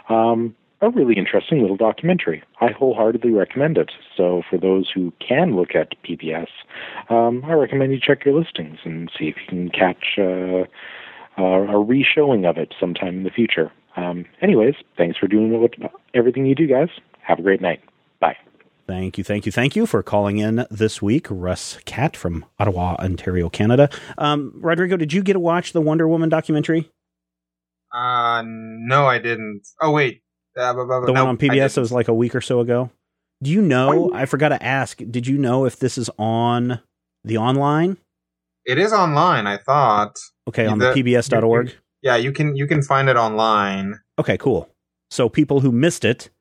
[0.08, 2.42] Um, a really interesting little documentary.
[2.62, 3.92] I wholeheartedly recommend it.
[4.16, 6.48] So, for those who can look at PBS,
[7.10, 10.64] um, I recommend you check your listings and see if you can catch uh,
[11.42, 13.72] a re-showing of it sometime in the future.
[13.98, 15.74] Um, anyways, thanks for doing what,
[16.14, 16.90] everything you do, guys.
[17.22, 17.82] Have a great night.
[18.20, 18.38] Bye.
[18.90, 22.96] Thank you, thank you, thank you for calling in this week, Russ Cat from Ottawa,
[22.98, 23.88] Ontario, Canada.
[24.18, 26.90] Um, Rodrigo, did you get to watch the Wonder Woman documentary?
[27.94, 29.62] Uh, no, I didn't.
[29.80, 30.24] Oh wait,
[30.58, 30.84] uh, The
[31.14, 32.90] no, one on PBS that was like a week or so ago.
[33.44, 34.12] Do you know?
[34.12, 34.98] I forgot to ask.
[34.98, 36.80] Did you know if this is on
[37.24, 37.98] the online?
[38.66, 39.46] It is online.
[39.46, 40.16] I thought.
[40.48, 41.76] Okay, on The- the pbs.org.
[42.02, 44.00] Yeah, you can you can find it online.
[44.18, 44.68] Okay, cool.
[45.12, 46.32] So people who missed it,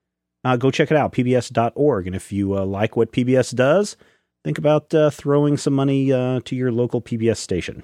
[0.49, 2.07] uh, go check it out, pbs.org.
[2.07, 3.97] And if you uh, like what PBS does,
[4.45, 7.83] think about uh, throwing some money uh, to your local PBS station.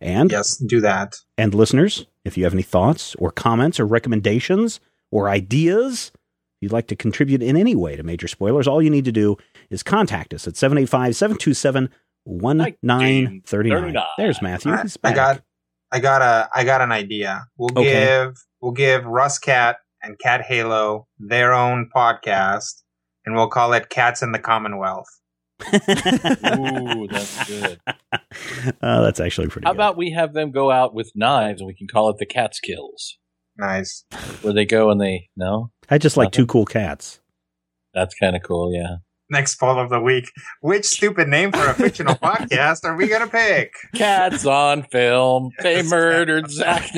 [0.00, 1.14] And Yes, do that.
[1.36, 4.80] and listeners, if you have any thoughts or comments or recommendations
[5.12, 6.10] or ideas,
[6.62, 9.36] you'd like to contribute in any way to Major Spoilers, all you need to do
[9.68, 11.90] is contact us at 785 727
[12.24, 13.94] 1939.
[14.16, 14.72] There's Matthew.
[14.72, 15.42] I, He's I got
[15.92, 17.46] I got a I got an idea.
[17.58, 17.90] We'll Okay.
[18.06, 22.82] give we'll give Russ Cat and Cat Halo their own podcast,
[23.24, 25.06] and we'll call it Cats in the Commonwealth.
[25.62, 27.80] Ooh, that's good.
[27.86, 27.92] Uh,
[29.02, 29.76] that's actually pretty How good.
[29.76, 33.18] about we have them go out with knives and we can call it the Catskills,
[33.56, 34.04] Nice.
[34.42, 35.70] where they go and they no.
[35.88, 37.20] I just like two cool cats.
[37.94, 38.74] That's kind of cool.
[38.74, 38.96] Yeah.
[39.30, 40.28] Next spoil of the week.
[40.60, 43.72] Which stupid name for a fictional podcast are we gonna pick?
[43.94, 45.50] Cats on film.
[45.62, 46.90] They murdered Zach.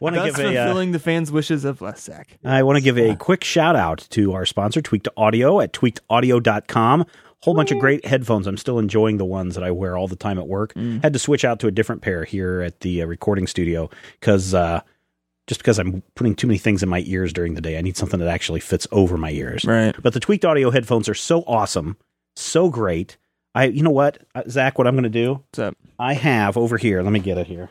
[0.00, 2.38] Want to Thus give a uh, fulfilling the fans' wishes of less sack.
[2.44, 7.06] I want to give a quick shout out to our sponsor, Tweaked Audio at tweakedaudio.com.
[7.40, 8.46] Whole bunch of great headphones.
[8.46, 10.74] I'm still enjoying the ones that I wear all the time at work.
[10.74, 11.02] Mm.
[11.02, 14.54] Had to switch out to a different pair here at the uh, recording studio because
[14.54, 14.80] uh,
[15.46, 17.96] just because I'm putting too many things in my ears during the day, I need
[17.96, 19.64] something that actually fits over my ears.
[19.64, 19.94] Right.
[20.02, 21.96] But the Tweaked Audio headphones are so awesome,
[22.34, 23.16] so great.
[23.54, 24.76] I, you know what, uh, Zach?
[24.76, 25.34] What I'm going to do?
[25.34, 25.76] What's up?
[25.98, 27.02] I have over here.
[27.02, 27.70] Let me get it here.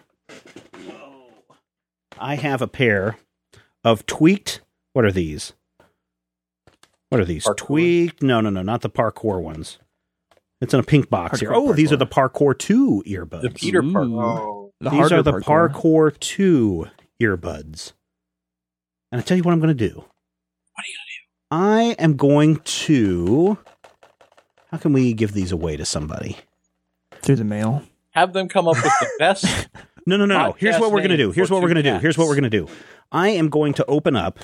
[2.19, 3.17] I have a pair
[3.83, 4.61] of tweaked.
[4.93, 5.53] What are these?
[7.09, 7.45] What are these?
[7.45, 7.57] Parkour?
[7.57, 8.23] Tweaked?
[8.23, 9.77] No, no, no, not the parkour ones.
[10.61, 11.49] It's in a pink box here.
[11.51, 13.41] Hardcore Oh, these are the Parkour Two earbuds.
[13.41, 13.99] the Peter Parker.
[14.21, 15.69] Oh, The these are the parkour.
[15.73, 16.87] Parkour Two
[17.21, 17.91] earbuds.
[19.11, 19.95] And I tell you what I'm going to do.
[19.95, 20.95] What are you
[21.51, 21.97] going to do?
[21.99, 23.57] I am going to.
[24.71, 26.37] How can we give these away to somebody?
[27.21, 27.81] through the mail.
[28.11, 29.67] Have them come up with the best.
[30.05, 30.55] No, no, no, no.
[30.57, 31.31] Here's what we're going to do.
[31.31, 31.97] Here's what we're going to do.
[31.97, 32.67] Here's what we're going to do.
[33.11, 34.39] I am going to open up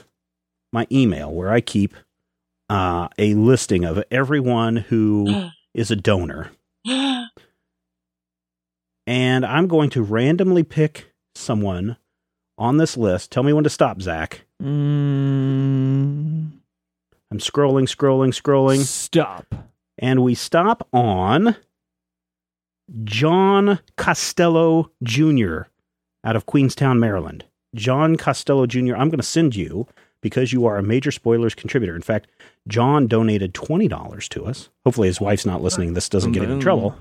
[0.74, 1.94] my email where I keep
[2.70, 6.52] uh, a listing of everyone who is a donor.
[6.86, 7.30] and
[9.46, 11.98] I'm going to randomly pick someone
[12.58, 13.32] on this list.
[13.32, 14.46] Tell me when to stop, Zach.
[14.62, 16.52] Mm,
[17.32, 18.80] I'm scrolling, scrolling, scrolling.
[18.80, 19.54] Stop.
[19.98, 21.56] And we stop on
[23.04, 25.64] John Costello Jr.
[26.24, 27.46] out of Queenstown, Maryland.
[27.74, 29.88] John Costello Jr., I'm going to send you
[30.22, 31.96] because you are a major spoilers contributor.
[31.96, 32.28] In fact,
[32.68, 34.70] John donated $20 to us.
[34.86, 35.94] Hopefully, his wife's not listening.
[35.94, 36.96] This doesn't get him in trouble.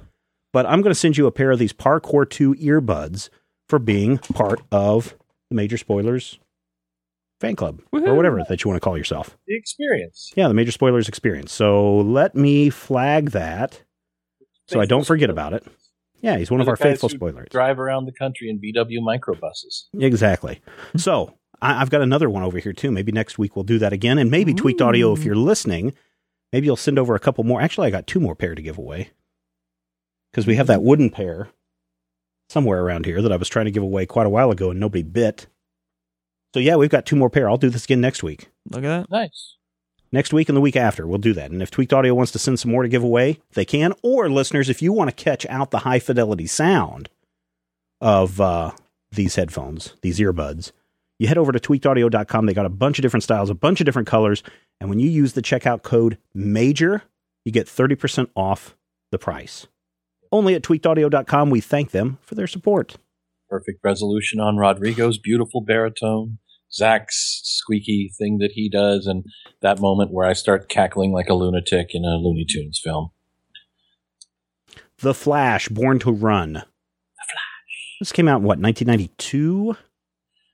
[0.52, 3.28] But I'm going to send you a pair of these Parkour 2 earbuds
[3.68, 5.16] for being part of
[5.48, 6.38] the Major Spoilers
[7.40, 9.36] fan club or whatever that you want to call yourself.
[9.46, 10.32] The experience.
[10.36, 11.52] Yeah, the Major Spoilers experience.
[11.52, 13.82] So let me flag that
[14.66, 15.64] so I don't forget about it.
[16.20, 17.48] Yeah, he's one of our faithful spoilers.
[17.50, 19.84] Drive around the country in VW microbuses.
[19.98, 20.60] Exactly.
[20.66, 20.98] Mm-hmm.
[20.98, 22.90] So I, I've got another one over here too.
[22.90, 24.18] Maybe next week we'll do that again.
[24.18, 25.94] And maybe Tweaked Audio, if you're listening,
[26.52, 27.60] maybe you'll send over a couple more.
[27.60, 29.10] Actually, I got two more pair to give away
[30.30, 31.48] because we have that wooden pair
[32.48, 34.80] somewhere around here that I was trying to give away quite a while ago and
[34.80, 35.46] nobody bit.
[36.52, 37.48] So yeah, we've got two more pair.
[37.48, 38.48] I'll do this again next week.
[38.68, 39.10] Look at that.
[39.10, 39.56] Nice.
[40.12, 41.52] Next week and the week after, we'll do that.
[41.52, 43.92] And if Tweaked Audio wants to send some more to give away, they can.
[44.02, 47.08] Or listeners, if you want to catch out the high fidelity sound
[48.00, 48.72] of uh,
[49.12, 50.72] these headphones, these earbuds,
[51.20, 52.46] you head over to tweakedaudio.com.
[52.46, 54.42] They got a bunch of different styles, a bunch of different colors.
[54.80, 57.02] And when you use the checkout code MAJOR,
[57.44, 58.74] you get 30% off
[59.12, 59.68] the price.
[60.32, 61.50] Only at tweakedaudio.com.
[61.50, 62.96] We thank them for their support.
[63.48, 66.38] Perfect resolution on Rodrigo's beautiful baritone.
[66.72, 69.24] Zach's squeaky thing that he does, and
[69.60, 73.10] that moment where I start cackling like a lunatic in a Looney Tunes film.
[74.98, 76.52] The Flash, Born to Run.
[76.52, 77.96] The Flash.
[78.00, 79.76] This came out in what, 1992?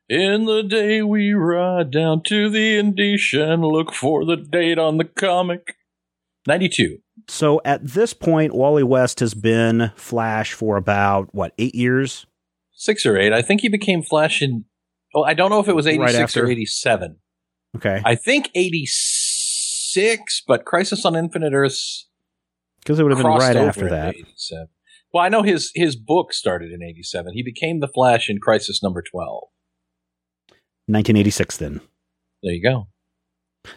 [0.08, 5.04] In the day we ride down to the indicia, look for the date on the
[5.04, 5.76] comic.
[6.46, 6.98] 92.
[7.28, 12.24] So at this point, Wally West has been Flash for about, what, eight years?
[12.72, 13.32] Six or eight.
[13.32, 14.64] I think he became Flash in.
[15.16, 17.16] Oh, I don't know if it was 86 Right or 87.
[17.76, 18.02] Okay.
[18.04, 22.08] I think 86, but Crisis on Infinite Earths
[22.80, 24.14] Because it would have been right after that.
[25.12, 27.32] Well, I know his his book started in 87.
[27.32, 29.44] He became the Flash in Crisis number 12.
[30.88, 31.80] 1986 then.
[32.42, 32.88] There you go.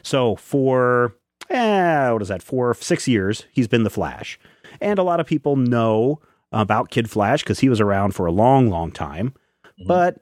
[0.04, 1.16] So for,
[1.50, 4.38] eh, what is that, four, six years, he's been the Flash.
[4.82, 6.20] And a lot of people know
[6.52, 9.34] about Kid Flash because he was around for a long, long time.
[9.82, 9.88] Mhm.
[9.88, 10.18] But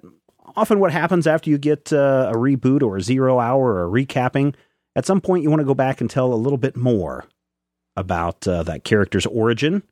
[0.55, 4.05] often what happens after you get uh, a reboot or a zero hour or a
[4.05, 4.55] recapping,
[4.95, 7.25] at some point you want to go back and tell a little bit more
[7.95, 9.83] about uh, that character's origin.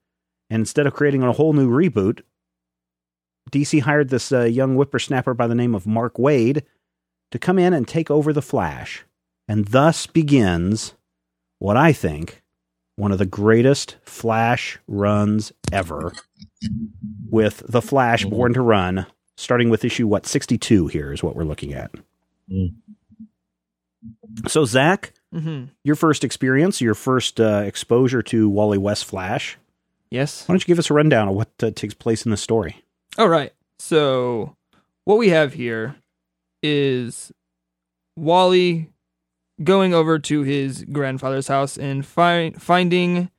[0.50, 2.22] And instead of creating a whole new reboot,
[3.52, 6.64] DC hired this uh, young whippersnapper by the name of Mark Waid
[7.32, 9.04] to come in and take over the Flash.
[9.48, 10.94] And thus begins
[11.60, 12.42] what I think
[12.96, 16.14] one of the greatest Flash runs ever
[17.30, 19.06] with the Flash Born to Run,
[19.36, 21.92] starting with issue, what, 62 here is what we're looking at.
[22.52, 22.74] Mm.
[24.48, 25.66] So, Zach, Mm-hmm.
[25.84, 29.58] your first experience, your first uh, exposure to Wally West Flash,
[30.10, 30.48] Yes.
[30.48, 32.82] why don't you give us a rundown of what uh, takes place in the story?
[33.18, 33.52] All right.
[33.78, 34.56] So
[35.04, 35.96] what we have here
[36.64, 37.34] is
[38.16, 38.92] Wally
[39.62, 43.30] going over to his grandfather's house and fi- finding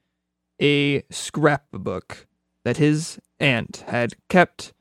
[0.61, 2.27] a scrapbook
[2.65, 4.75] that his aunt had kept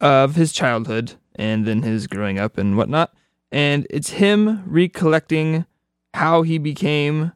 [0.00, 3.14] of his childhood and then his growing up and whatnot.
[3.52, 5.66] And it's him recollecting
[6.14, 7.32] how he became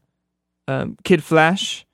[0.66, 1.86] um, Kid Flash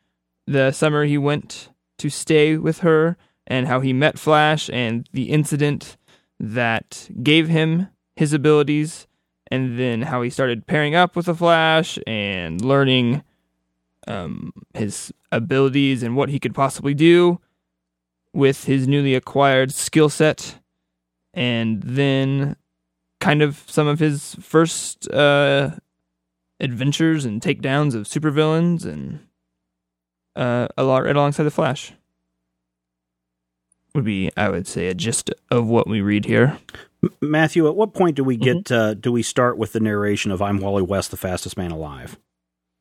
[0.46, 5.30] the summer he went to stay with her and how he met Flash and the
[5.30, 5.96] incident
[6.38, 9.06] that gave him his abilities,
[9.50, 13.22] and then how he started pairing up with the Flash and learning
[14.06, 17.40] um, his abilities and what he could possibly do
[18.36, 20.56] with his newly acquired skill set,
[21.32, 22.54] and then
[23.18, 25.70] kind of some of his first uh,
[26.60, 29.20] adventures and takedowns of supervillains and
[30.36, 31.94] uh, a lot right alongside the Flash.
[33.94, 36.58] Would be, I would say, a gist of what we read here.
[37.22, 40.42] Matthew, at what point do we get uh, do we start with the narration of
[40.42, 42.18] "I'm Wally West, the fastest man alive"?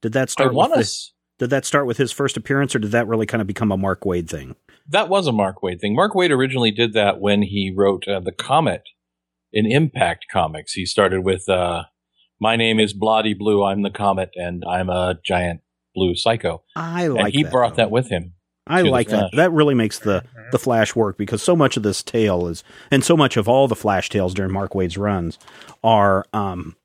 [0.01, 0.53] Did that I start?
[0.53, 0.79] want to.
[0.79, 3.71] the, did that start with his first appearance, or did that really kind of become
[3.71, 4.55] a Mark Waid thing?
[4.87, 5.95] That was a Mark Waid thing.
[5.95, 8.83] Mark Waid originally did that when he wrote uh, the Comet
[9.51, 10.73] in Impact Comics.
[10.73, 11.83] He started with uh,
[12.39, 13.63] "My name is Bloody Blue.
[13.63, 15.61] I'm the Comet, and I'm a giant
[15.93, 17.25] blue psycho." I like.
[17.25, 17.83] and he that, brought though.
[17.83, 18.33] that with him.
[18.67, 19.31] I like that.
[19.33, 23.03] That really makes the the Flash work because so much of this tale is, and
[23.03, 25.37] so much of all the Flash tales during Mark Waid's runs
[25.83, 26.75] are, um,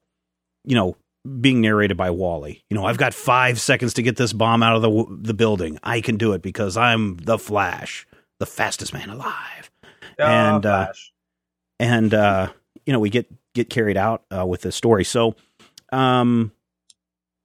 [0.64, 0.96] you know,
[1.40, 2.64] being narrated by Wally.
[2.70, 5.78] You know, I've got five seconds to get this bomb out of the the building.
[5.82, 8.06] I can do it because I'm the Flash,
[8.38, 9.70] the fastest man alive.
[10.18, 10.92] Oh, And, uh,
[11.78, 12.52] and uh,
[12.86, 15.04] you know we get get carried out uh, with this story.
[15.04, 15.34] So,
[15.92, 16.52] um,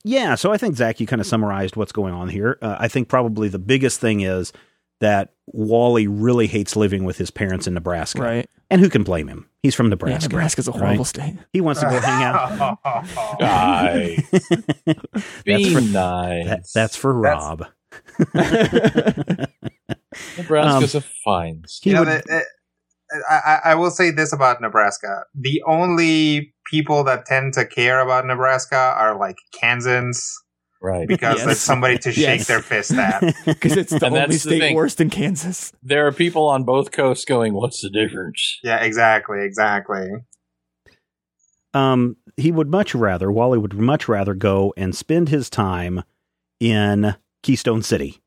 [0.03, 0.35] yeah.
[0.35, 2.57] So I think Zach, you kind of summarized what's going on here.
[2.61, 4.53] Uh, I think probably the biggest thing is
[5.01, 8.49] that Wally really hates living with his parents in Nebraska, Right.
[8.71, 9.47] and who can blame him?
[9.61, 10.29] He's from Yeah, Nebraska.
[10.29, 10.79] Nebraska's a right?
[10.81, 11.35] horrible state.
[11.53, 12.79] He wants to go hang out.
[13.39, 14.17] Guy,
[15.45, 16.45] That's for- nice.
[16.47, 17.65] That, that's for That's- Rob.
[20.37, 21.89] Nebraska's um, a fine state.
[21.89, 22.43] You know, would- the-
[23.29, 27.99] I, I- I will say this about Nebraska: the only people that tend to care
[27.99, 30.35] about Nebraska are like Kansans,
[30.81, 31.07] Right.
[31.07, 31.45] because Yes.
[31.47, 32.47] that's somebody to shake Yes.
[32.47, 33.21] their fist at.
[33.45, 34.75] Because it's the And only that's the state thing.
[34.75, 35.71] worse than Kansas.
[35.81, 40.09] There are people on both coasts going, "What's the difference?" yeah, exactly, exactly.
[41.73, 46.03] um, he would much rather, Wally would much rather go and spend his time
[46.59, 48.21] in Keystone City,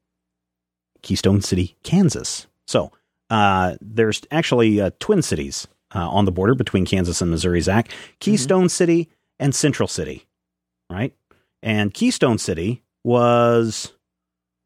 [1.02, 2.46] Keystone City, Kansas.
[2.66, 2.92] So
[3.30, 7.90] uh, there's actually uh, twin cities uh, on the border between Kansas and Missouri, Zach.
[8.20, 10.26] Keystone City and Central City,
[10.90, 11.14] right?
[11.62, 13.92] And Keystone City was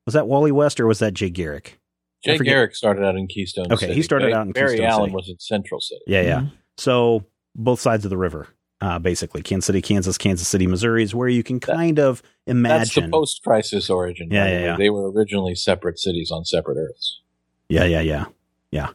[0.06, 1.78] was that Wally West or was that Jay Garrick?
[2.24, 3.72] Jay Garrick started out in Keystone.
[3.72, 5.14] Okay, he started Barry- out in Barry Keystone Allen City.
[5.16, 6.02] was in Central City.
[6.06, 6.40] Yeah, yeah.
[6.40, 6.52] Mhm.
[6.78, 7.26] So
[7.56, 8.48] both sides of the river,
[8.80, 12.78] uh, basically, Kansas City, Kansas, Kansas City, Missouri is where you can kind of imagine
[12.78, 13.10] That's the imagine.
[13.12, 14.28] post-crisis origin.
[14.30, 14.76] Yeah, yeah, yeah.
[14.76, 17.20] They were originally separate cities on separate Earths.
[17.68, 18.26] yeah, yeah, yeah,
[18.70, 18.88] yeah.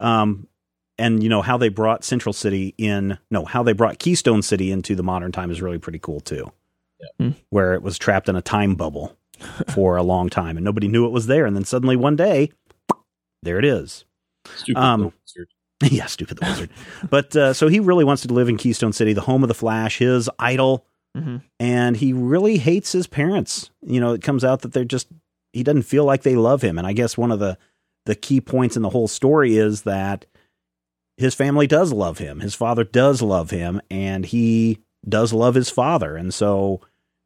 [0.00, 0.48] Um,
[0.98, 3.16] and you know how they brought Central City in.
[3.30, 6.52] No, how they brought Keystone City into the modern time is really pretty cool too.
[7.00, 7.08] Yeah.
[7.26, 7.30] Hmm.
[7.50, 9.16] Where it was trapped in a time bubble
[9.68, 12.50] for a long time, and nobody knew it was there, and then suddenly one day,
[13.42, 14.04] there it is.
[14.56, 15.48] Stupid Um, wizard.
[15.92, 16.70] yeah, stupid the wizard.
[17.10, 19.54] But uh, so he really wants to live in Keystone City, the home of the
[19.54, 20.86] Flash, his idol,
[21.16, 21.42] Mhm.
[21.60, 23.70] and he really hates his parents.
[23.82, 25.08] You know, it comes out that they're just
[25.52, 27.58] he doesn't feel like they love him, and I guess one of the
[28.06, 30.26] the key points in the whole story is that
[31.16, 32.40] his family does love him.
[32.40, 34.78] His father does love him, and he
[35.08, 36.80] does love his father, and so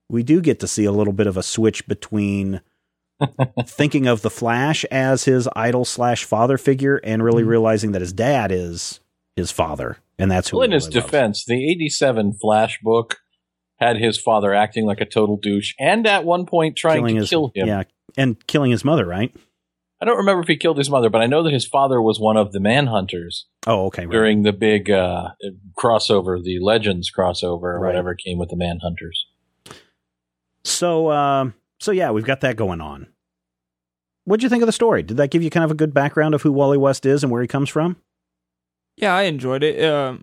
[0.09, 2.61] we do get to see a little bit of a switch between
[3.67, 7.49] thinking of the Flash as his idol slash father figure, and really Mhm.
[7.49, 9.01] realizing that his dad is
[9.37, 10.57] his father, and that's who.
[10.59, 10.95] Well, in he his loves.
[10.95, 13.19] defense, the 87 Flash book
[13.79, 17.21] had his father acting like a total douche and at one point trying killing to
[17.21, 17.69] his, kill him.
[17.69, 17.83] yeah,
[18.17, 19.33] and killing his mother, right?
[20.01, 22.19] I don't remember if he killed his mother, but I know that his father was
[22.21, 24.11] one of the Manhunters Oh, okay, right.
[24.13, 25.29] during the big uh,
[25.79, 27.89] crossover, the Legends crossover, or Right.
[27.89, 29.75] whatever came with the Manhunters.
[30.65, 33.09] So, um, so yeah, we've got that going on.
[34.25, 35.03] What'd you think of the story?
[35.03, 37.31] Did that give you kind of a good background of who Wally West is and
[37.31, 37.97] where he comes from?
[38.97, 39.83] Yeah, I enjoyed it.
[39.85, 40.23] Um,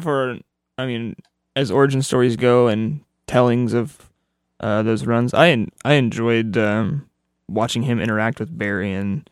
[0.00, 0.38] for
[0.78, 1.16] I mean,
[1.56, 4.10] as origin stories go and tellings of
[4.60, 7.08] uh, those runs, I I enjoyed um,
[7.48, 9.28] watching him interact with Barry and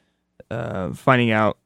[0.51, 1.59] uh, finding out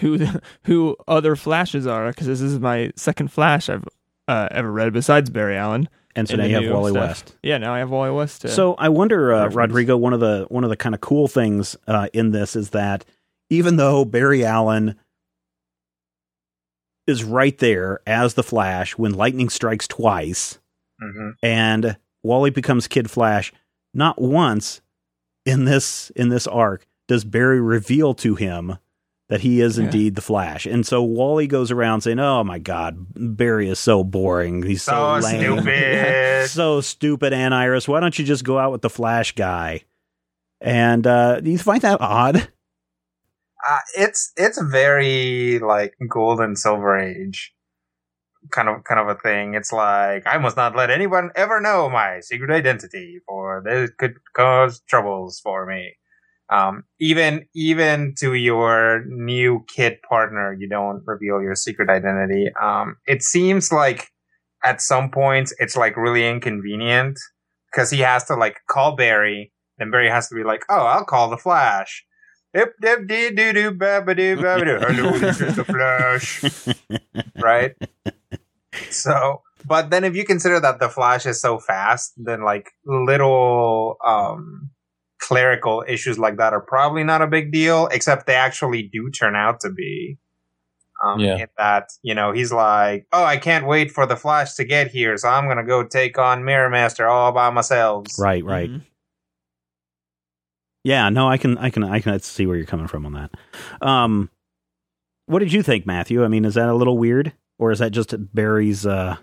[0.00, 0.18] who
[0.64, 3.84] who other Flashes are because this is my second Flash I've
[4.28, 5.88] uh, ever read besides Barry Allen.
[6.16, 7.08] And so in now you have Wally stuff.
[7.08, 7.36] West.
[7.42, 8.42] Yeah, now I have Wally West.
[8.42, 9.48] To, So I wonder, uh.
[9.48, 12.70] Rodrigo, one of the one of the kind of cool things uh, in this is
[12.70, 13.04] that
[13.48, 14.96] even though Barry Allen
[17.06, 20.58] is right there as the Flash when lightning strikes twice,
[21.00, 23.52] hmm and Wally becomes Kid Flash,
[23.94, 24.80] not once
[25.46, 28.78] in this in this arc does Barry reveal to him
[29.30, 29.84] that he is Yeah.
[29.84, 30.66] indeed the Flash.
[30.66, 34.62] And so Wally goes around saying, "Oh my god, Barry is so boring.
[34.62, 35.58] He's so, So lame.
[35.60, 36.48] stupid.
[36.50, 37.88] so stupid, Ann Iris.
[37.88, 39.84] Why don't you just go out with the Flash guy?"
[40.60, 42.48] And uh, do you find that odd?
[43.66, 47.54] Uh, it's it's very like gold and silver age
[48.50, 49.54] kind of kind of a thing.
[49.54, 54.14] It's like I must not let anyone ever know my secret identity, for this could
[54.34, 55.92] cause troubles for me.
[56.50, 62.50] Um, even even to your new kid partner, you don't reveal your secret identity.
[62.60, 64.08] Um, it seems like
[64.64, 67.18] at some points it's like really inconvenient
[67.70, 71.04] because he has to like call Barry, then Barry has to be like, "Oh, I'll
[71.04, 72.04] call the Flash."
[72.52, 74.36] Dip, dip, dee, doo, doo, doo, doo.
[74.40, 76.42] Hello, this is the Flash.
[77.40, 77.76] right?
[78.90, 83.98] So, but then if you consider that the Flash is so fast, then like little
[84.04, 84.70] um
[85.20, 89.36] clerical issues like that are probably not a big deal, except they actually do turn
[89.36, 90.18] out to be.
[91.02, 91.36] Um, Yeah.
[91.36, 94.88] in that, you know, he's like, oh, I can't wait for the Flash to get
[94.90, 98.06] here, so I'm gonna go take on Mirror Master all by myself.
[98.18, 98.68] Right, right.
[98.68, 98.82] Mhm.
[100.84, 103.30] Yeah, no, I can, I can, I can see where you're coming from on that.
[103.86, 104.30] Um,
[105.26, 106.24] what did you think, Matthew?
[106.24, 108.86] I mean, is that a little weird, or is that just Barry's?
[108.86, 109.16] Uh,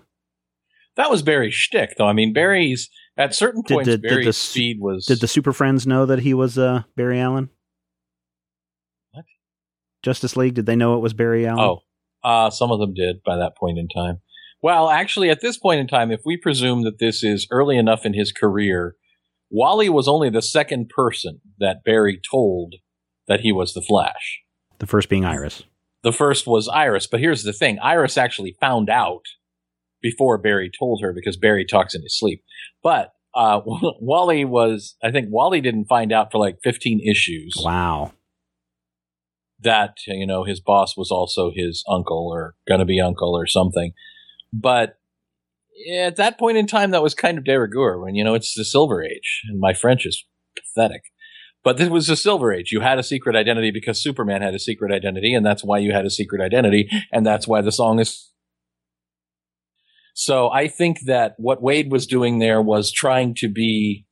[0.96, 2.06] That was Barry's shtick, though.
[2.06, 2.88] I mean, Barry's
[3.18, 5.04] at certain Did points, the- did the speed was.
[5.06, 7.50] Did the Super Friends know that he was uh, Barry Allen?
[9.12, 9.24] What?
[10.02, 10.54] Justice League?
[10.54, 11.60] Did they know it was Barry Allen?
[11.60, 11.80] Oh,
[12.28, 14.20] uh, some of them did by that point in time.
[14.62, 18.04] Well, actually, at this point in time, if we presume that this is early enough
[18.04, 18.96] in his career,
[19.50, 22.74] Wally was only the second person that Barry told
[23.28, 24.40] that he was the Flash.
[24.78, 25.62] the first being Iris.
[26.02, 29.22] The first was Iris, but here's the thing Iris actually found out
[30.00, 32.42] before Barry told her because Barry talks in his sleep.
[32.82, 33.60] But uh,
[34.00, 38.12] Wally was, I think Wally didn't find out for like 15 issues Wow.
[39.60, 43.46] that you know his boss was also his uncle or going to be uncle or
[43.46, 43.92] something
[44.52, 44.98] but
[45.92, 48.54] at that point in time that was kind of de rigueur when you know it's
[48.54, 50.24] the silver age and my french is
[50.56, 51.02] pathetic
[51.64, 54.58] but this was the silver age you had a secret identity because superman had a
[54.60, 57.98] secret identity and that's why you had a secret identity and that's why the song
[57.98, 58.30] is
[60.20, 64.04] so i think that what Waid was doing there was trying to be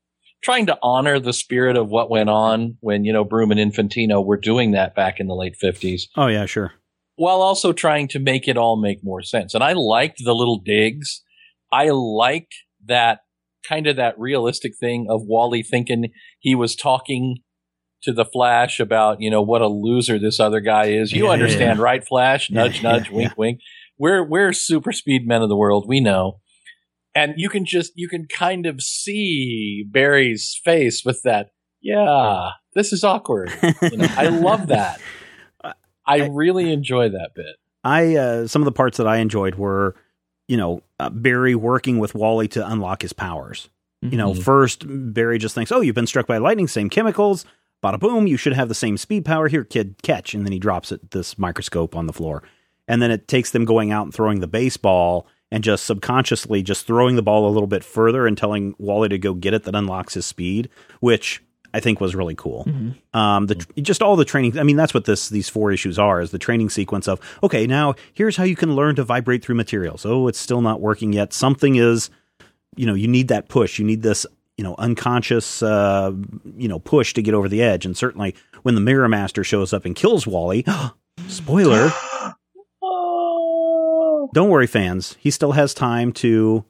[0.42, 4.24] trying to honor the spirit of what went on when you know Broome and Infantino
[4.24, 6.72] were doing that back in the late fifties, Oh yeah, sure.
[7.16, 9.54] while also trying to make it all make more sense.
[9.54, 11.22] And I liked the little digs.
[11.72, 12.54] I liked
[12.84, 13.20] that
[13.68, 17.38] kind of that realistic thing of Wally thinking he was talking
[18.02, 21.10] to the Flash about you know what a loser this other guy is.
[21.10, 21.84] You Yeah, understand, yeah.
[21.84, 22.50] right, Flash?
[22.50, 23.34] Yeah, Nudge, nudge, yeah, wink, yeah.
[23.36, 23.60] wink.
[23.98, 25.86] We're we're super speed men of the world.
[25.88, 26.40] We know
[27.14, 31.50] and you can just you can kind of see Barry's face with that.
[31.80, 33.50] Yeah, this is awkward.
[33.82, 35.00] You know, I love that.
[36.08, 37.56] I really enjoy that bit.
[37.82, 39.96] I uh, some of the parts that I enjoyed were,
[40.46, 43.68] you know, uh, Barry working with Wally to unlock his powers.
[44.02, 44.42] You know, Mhm.
[44.42, 47.44] first Barry just thinks, "Oh, you've been struck by lightning, same chemicals,
[47.82, 50.58] bada boom, you should have the same speed power here, kid, catch." And then he
[50.58, 52.42] drops it this microscope on the floor.
[52.88, 56.86] And then it takes them going out and throwing the baseball and just subconsciously just
[56.86, 59.74] throwing the ball a little bit further and telling Wally to go get it that
[59.74, 60.68] unlocks his speed,
[61.00, 62.64] which I think was really cool.
[62.64, 63.16] Mm-hmm.
[63.16, 64.58] Um, the just all the training.
[64.58, 67.66] I mean, that's what this these four issues are: is the training sequence of okay,
[67.66, 70.06] now here's how you can learn to vibrate through materials.
[70.06, 71.32] Oh, it's still not working yet.
[71.32, 72.08] Something is,
[72.76, 73.78] you know, you need that push.
[73.78, 74.24] You need this,
[74.56, 76.12] you know, unconscious, uh,
[76.56, 77.84] you know, push to get over the edge.
[77.84, 80.64] And certainly, when the Mirror Master shows up and kills Wally,
[81.28, 81.90] spoiler.
[84.34, 85.16] Don't worry, fans.
[85.20, 86.64] He still has time to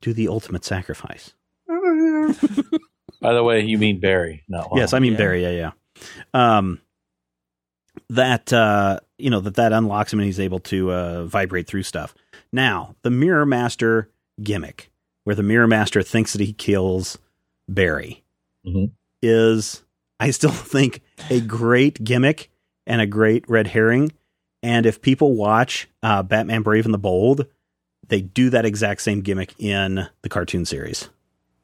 [0.00, 1.32] do the ultimate sacrifice.
[3.20, 4.44] By the way, you mean Barry?
[4.48, 4.68] No.
[4.74, 5.18] yes, I mean yeah.
[5.18, 5.42] Barry.
[5.42, 5.70] Yeah, yeah.
[6.34, 6.80] Um,
[8.10, 11.82] that uh, you know that that unlocks him and he's able to uh, vibrate through
[11.82, 12.14] stuff.
[12.52, 14.08] Now, the Mirror Master
[14.42, 14.90] gimmick,
[15.24, 17.18] where the Mirror Master thinks that he kills
[17.68, 18.22] Barry,
[18.66, 18.92] Mhm.
[19.22, 19.82] is
[20.20, 21.00] I still think
[21.30, 22.50] a great gimmick
[22.86, 24.12] and a great red herring.
[24.62, 27.46] And if people watch uh, Batman Brave and the Bold,
[28.08, 31.08] they do that exact same gimmick in the cartoon series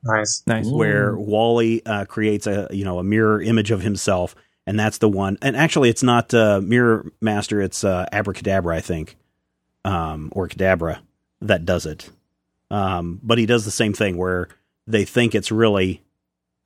[0.04, 0.42] Nice.
[0.46, 0.66] Nice.
[0.66, 4.34] where Wally uh, creates a you know a mirror image of himself,
[4.66, 5.38] and that's the one.
[5.40, 9.16] And actually, it's not uh, Mirror Master; it's uh, Abracadabra, I think,
[9.84, 10.98] um, or Cadabra
[11.40, 12.10] that does it.
[12.70, 14.48] Um, but he does the same thing where
[14.86, 16.02] they think it's really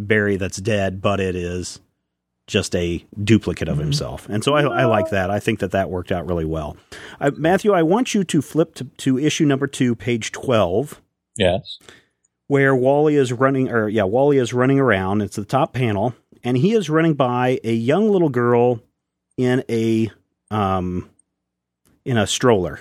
[0.01, 1.81] Barry that's dead, but it is
[2.49, 3.83] just a duplicate of Mhm.
[3.83, 4.29] himself.
[4.29, 5.31] And so I, I like that.
[5.31, 6.77] I think that that worked out really well.
[7.21, 11.01] Uh, Matthew, I want you to flip to, to issue number two, page twelve
[11.37, 11.79] Yes.
[12.49, 15.21] where Wally is running, or yeah, Wally is running around.
[15.23, 18.81] It's the top panel, and he is running by a young little girl
[19.37, 20.11] in a
[20.51, 21.09] um
[22.05, 22.81] in a stroller.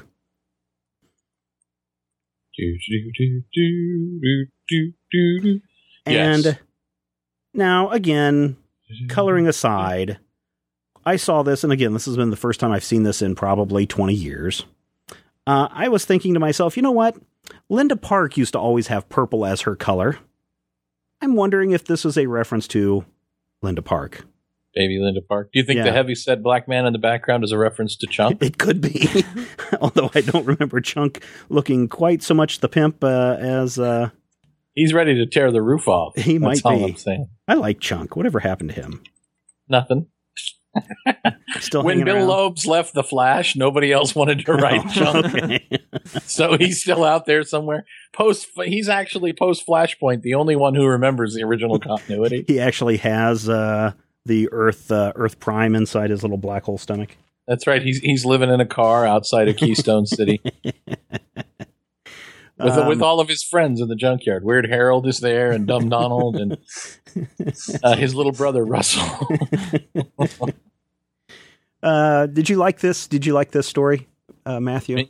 [2.58, 5.60] Do, do, do, do, do, do, do, do.
[6.08, 6.56] And Yes.
[7.54, 8.58] now again,
[9.10, 10.20] coloring aside,
[11.06, 13.36] I saw this, and again, this has been the first time I've seen this in
[13.36, 14.66] probably twenty years.
[15.46, 17.16] Uh, I was thinking to myself, you know what?
[17.70, 20.18] Linda Park used to always have purple as her color.
[21.22, 23.06] I'm wondering if this was a reference to
[23.62, 24.26] Linda Park.
[24.76, 25.50] Baby Linda Park.
[25.54, 25.86] Do you think Yeah.
[25.86, 28.42] the heavy set black man in the background is a reference to Chunk?
[28.44, 29.24] It could be,
[29.82, 34.10] although I don't remember Chunk looking quite so much the pimp uh, as uh,
[34.78, 36.16] He's ready to tear the roof off.
[36.16, 36.92] He That's might all be.
[36.92, 37.30] I'm saying.
[37.48, 38.16] I like Chunk.
[38.16, 39.02] Whatever happened to him?
[39.68, 40.06] Nothing.
[41.60, 42.56] Still when Bill around?
[42.56, 45.68] Loebs left the Flash, nobody else wanted to write Oh, Chunk, okay.
[46.22, 47.86] so he's still out there somewhere.
[48.14, 52.46] Post, he's actually post Flashpoint, the only one who remembers the original continuity.
[52.48, 53.94] he actually has uh,
[54.28, 57.18] the Earth uh, Earth Prime inside his little black hole stomach.
[57.48, 57.82] That's right.
[57.82, 60.40] He's he's living in a car outside of Keystone City
[62.60, 64.44] with Um, with all of his friends in the junkyard.
[64.44, 66.58] Weird Harold is there, and Dumb Donald, and
[67.84, 69.28] uh, his little brother Russell.
[71.84, 73.08] uh, did you like this?
[73.08, 74.08] Did you like this story,
[74.46, 75.06] uh, Matthew?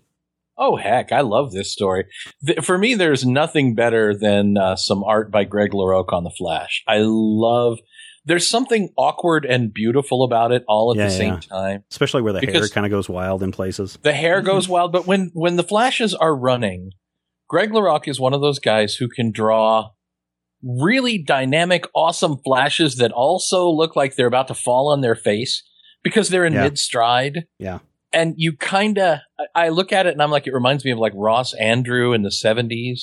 [0.58, 2.06] Oh heck, I love this story.
[2.46, 6.32] Th- for me, there's nothing better than uh, some art by Greg LaRocque on the
[6.32, 6.84] Flash.
[6.88, 7.78] I love.
[8.26, 11.40] There's something awkward and beautiful about it all at Yeah, the same yeah.
[11.40, 11.84] time.
[11.92, 13.98] Especially where the hair kind of goes wild in places.
[14.02, 16.90] The hair goes wild, but when when the flashes are running,
[17.48, 19.90] Greg LaRocque is one of those guys who can draw
[20.64, 25.64] really dynamic, awesome flashes that also look like they're about to fall on their face
[26.04, 26.64] because they're in Yeah.
[26.64, 27.46] mid stride.
[27.60, 27.80] Yeah.
[28.14, 29.20] And you kind of,
[29.54, 32.24] I look at it and I'm like, it reminds me of like Ross Andru in
[32.24, 33.02] the 70s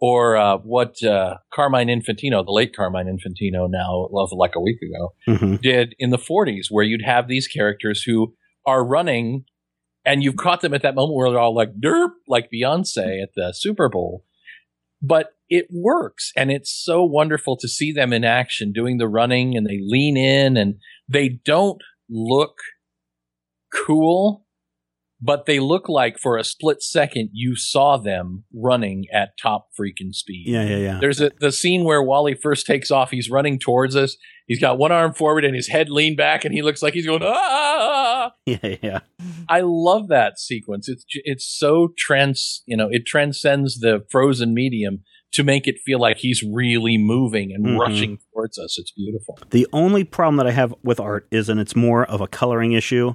[0.00, 4.78] or uh, what uh, Carmine Infantino, the late Carmine Infantino, now of like a week
[4.82, 8.34] ago, hmm did in the 40s, where you'd have these characters who
[8.66, 9.44] are running
[10.08, 13.28] and you've caught them at that moment where they're all like derp, like Beyonce at
[13.36, 14.24] the Super Bowl.
[15.02, 19.54] But it works and it's so wonderful to see them in action doing the running
[19.54, 20.76] and they lean in and
[21.08, 22.56] they don't look
[23.70, 24.46] cool,
[25.20, 30.12] but they look like for a split second you saw them running at top freaking
[30.12, 30.44] speed.
[30.46, 30.98] Yeah, yeah, yeah.
[31.00, 33.10] There's a, the scene where Wally first takes off.
[33.10, 34.16] He's running towards us.
[34.46, 37.06] He's got one arm forward and his head leaned back, and he looks like he's
[37.06, 38.32] going ah.
[38.46, 38.98] Yeah, yeah.
[39.48, 40.88] I love that sequence.
[40.88, 45.00] It's it's so trans, you know, it transcends the frozen medium
[45.34, 47.78] to make it feel like he's really moving and Mhm.
[47.78, 48.78] rushing towards us.
[48.78, 49.38] It's beautiful.
[49.50, 52.72] The only problem that I have with art is, and it's more of a coloring
[52.72, 53.14] issue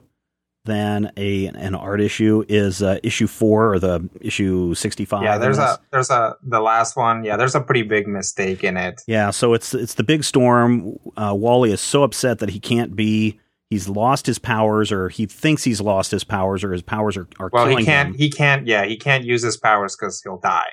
[0.65, 5.23] than a an art issue, is uh, issue four or the issue sixty five.
[5.23, 7.23] Yeah, there's a there's a the last one.
[7.23, 9.02] Yeah, there's a pretty big mistake in it.
[9.07, 10.98] Yeah, so it's it's the big storm.
[11.18, 13.40] Uh, Wally is so upset that he can't be.
[13.69, 17.27] He's lost his powers, or he thinks he's lost his powers, or his powers are,
[17.40, 18.10] are Well, he can't.
[18.10, 18.14] him.
[18.15, 18.68] He can't.
[18.68, 20.69] Yeah, he can't use his powers because he'll die.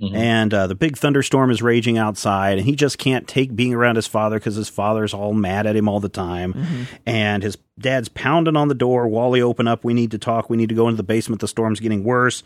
[0.00, 0.14] Mhm.
[0.14, 3.96] And uh, the big thunderstorm is raging outside, and he just can't take being around
[3.96, 6.54] his father because his father's all mad at him all the time.
[6.54, 6.82] Mm-hmm.
[7.06, 9.08] And his dad's pounding on the door.
[9.08, 9.84] Wally, open up.
[9.84, 10.48] We need to talk.
[10.48, 11.40] We need to go into the basement.
[11.40, 12.42] The storm's getting worse.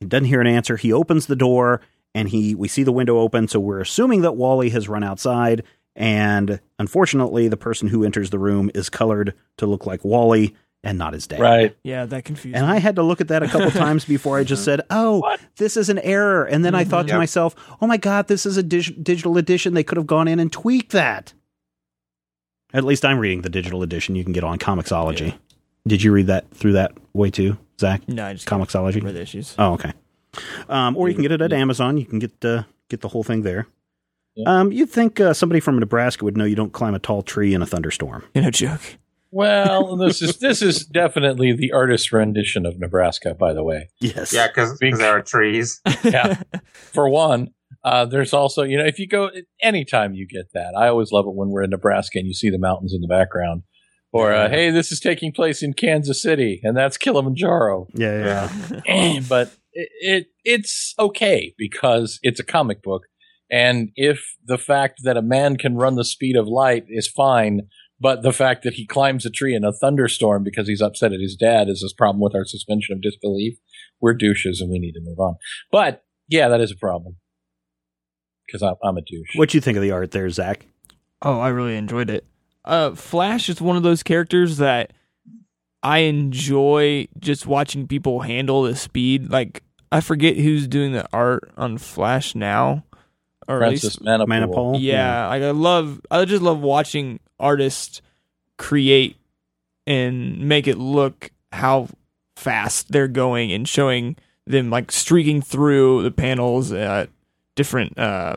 [0.00, 0.76] He doesn't hear an answer.
[0.76, 1.80] He opens the door,
[2.14, 3.46] and he we see the window open.
[3.48, 5.62] So we're assuming that Wally has run outside.
[5.94, 10.54] And unfortunately, the person who enters the room is colored to look like Wally
[10.84, 11.40] and not his dad.
[11.40, 11.76] Right.
[11.82, 12.72] Yeah, that confused And me.
[12.72, 15.76] I had to look at that a couple times before I just said, "Oh, this
[15.76, 17.18] is an error." And then I thought to Yep.
[17.18, 19.74] myself, "Oh my god, this is a dig- digital edition.
[19.74, 21.32] They could have gone in and tweaked that."
[22.72, 24.14] At least I'm reading the digital edition.
[24.16, 25.34] You can get on Comixology.
[25.86, 28.06] Did you read that through that way too, Zach?
[28.08, 29.02] no, I just Comixology.
[29.02, 29.54] read the issues.
[29.58, 29.92] Oh, okay.
[30.68, 31.96] Um, or you can get it at Amazon.
[31.96, 33.66] You can get uh, get the whole thing there.
[34.34, 34.60] Yeah.
[34.60, 37.54] Um, you'd think uh, somebody from Nebraska would know you don't climb a tall tree
[37.54, 38.22] in a thunderstorm.
[38.34, 38.98] You know, joke.
[39.36, 43.90] Well, this is this is definitely the artist's rendition of Nebraska, by the way.
[44.00, 44.32] Yes.
[44.32, 45.80] Yeah, because Big- there are trees.
[46.02, 46.40] Yeah.
[46.92, 47.48] For one,
[47.84, 49.30] uh, there's also you know if you go
[49.60, 52.48] anytime you get that, I always love it when we're in Nebraska and you see
[52.48, 53.62] the mountains in the background.
[54.12, 57.88] Or uh, hey, this is taking place in Kansas City, and that's Kilimanjaro.
[57.92, 58.50] Yeah.
[58.86, 59.20] Yeah.
[59.28, 63.02] but it, it it's okay because it's a comic book,
[63.50, 67.68] and if the fact that a man can run the speed of light is fine,
[68.00, 71.20] but the fact that he climbs a tree in a thunderstorm because he's upset at
[71.20, 73.58] his dad is this problem with our suspension of disbelief.
[74.00, 75.36] We're douches and we need to move on.
[75.72, 77.16] But yeah, that is a problem
[78.46, 79.34] because I'm, I'm a douche.
[79.34, 80.66] What do you think of the art there, Zach?
[81.22, 82.26] Oh, I really enjoyed it.
[82.64, 84.92] Uh, Flash is one of those characters that
[85.82, 89.30] I enjoy just watching people handle the speed.
[89.30, 92.84] Like I forget who's doing the art on Flash now,
[93.48, 94.26] or at Francis least Manapul.
[94.26, 94.76] Manapul?
[94.80, 96.00] yeah, like I love.
[96.10, 98.00] I just love watching artists
[98.58, 99.16] create
[99.86, 101.88] and make it look how
[102.34, 107.08] fast they're going and showing them like streaking through the panels at
[107.54, 107.98] different.
[107.98, 108.36] uh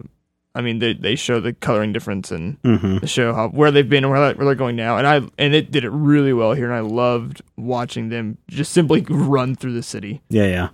[0.55, 2.97] I mean, they they show the coloring difference and Mm-hmm.
[2.97, 5.53] the show how where they've been and where, where they're going now and i and
[5.53, 9.73] it did it really well here and i loved watching them just simply run through
[9.73, 10.69] the city Yeah, yeah.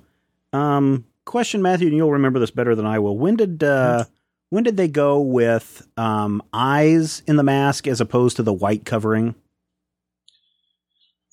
[0.53, 3.17] Um, question, Matthew, and you'll remember this better than I will.
[3.17, 4.05] When did uh,
[4.49, 8.85] when did they go with um, eyes in the mask as opposed to the white
[8.85, 9.35] covering?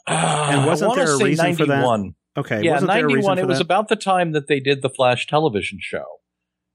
[0.06, 1.76] and wasn't there a say reason for that?
[1.80, 2.14] 91.
[2.36, 3.36] Okay, yeah, wasn't there a reason 91.
[3.36, 6.04] for It was about the time that they did the Flash television show.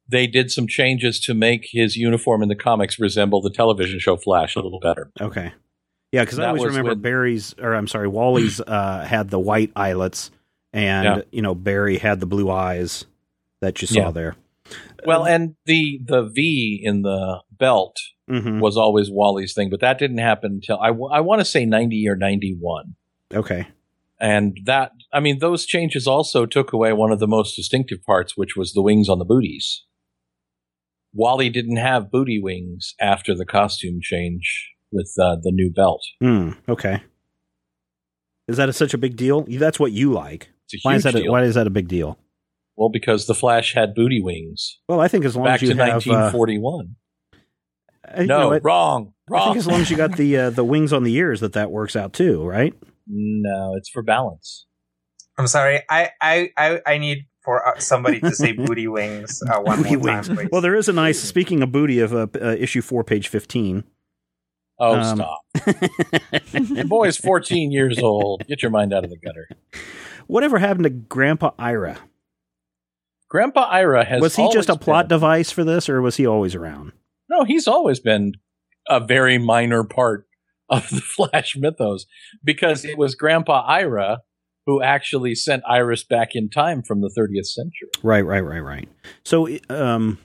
[0.07, 4.15] They did some changes to make his uniform in the comics resemble the television show
[4.17, 5.11] Flash a little better.
[5.19, 5.53] okay.
[6.13, 9.71] Yeah, because I always remember with- Barry's, or I'm sorry, Wally's uh, had the white
[9.75, 10.31] eyelets,
[10.71, 11.21] and Yeah.
[11.31, 13.05] you know Barry had the blue eyes
[13.59, 14.11] that you saw Yeah.
[14.11, 14.35] there.
[15.07, 17.95] Well, and the the V in the belt
[18.27, 21.45] hmm was always Wally's thing, but that didn't happen until I, w- I want to
[21.45, 22.95] say 90 or 91.
[23.33, 23.67] Okay.
[24.19, 28.35] And that, I mean, those changes also took away one of the most distinctive parts,
[28.35, 29.85] which was the wings on the booties.
[31.13, 36.03] Wally didn't have booty wings after the costume change with uh, the new belt.
[36.19, 36.51] Hmm.
[36.67, 37.03] Okay.
[38.47, 39.45] Is that a, such a big deal?
[39.47, 40.49] That's what you like.
[40.83, 41.15] Why is that?
[41.15, 42.17] A, why is that a big deal?
[42.77, 45.73] Well, because the Flash had booty wings Well, I think as long back as you
[45.75, 46.95] to have, uh, 1941.
[48.07, 49.47] uh, you no, know, it- wrong, I wrong.
[49.47, 51.71] think as long as you got the uh, the wings on the ears, that that
[51.71, 52.73] works out too, right?
[53.07, 54.65] no, it's for balance.
[55.37, 55.81] I'm sorry.
[55.89, 59.95] I I I, I need for uh, somebody to say booty wings uh, one Booty
[59.95, 60.27] more wings.
[60.27, 60.49] time, please.
[60.51, 61.19] Well, there is a nice.
[61.21, 63.83] Speaking of booty, of uh, uh, issue four, page fifteen.
[64.79, 65.41] Oh, Um, stop.
[66.51, 68.45] The is 14 years old.
[68.47, 69.49] Get your mind out of the gutter.
[70.27, 71.97] Whatever happened to Grandpa Ira?
[73.29, 76.25] Grandpa Ira has Was he just a plot been- device for this, or was he
[76.25, 76.93] always around?
[77.29, 78.33] No, he's always been
[78.89, 80.25] a very minor part
[80.69, 82.05] of the Flash mythos
[82.43, 84.19] because it was Grandpa Ira
[84.65, 87.87] who actually sent Iris back in time from the 30th century.
[88.03, 88.89] Right, right, right, right.
[89.23, 90.17] So, um,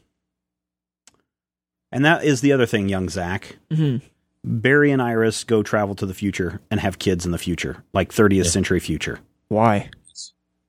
[1.92, 3.56] and that is the other thing, young Zach.
[3.72, 3.98] hmm
[4.44, 8.12] Barry and Iris go travel to the future and have kids in the future, like
[8.12, 8.50] 30th Yeah.
[8.50, 9.20] century future.
[9.46, 9.88] Why?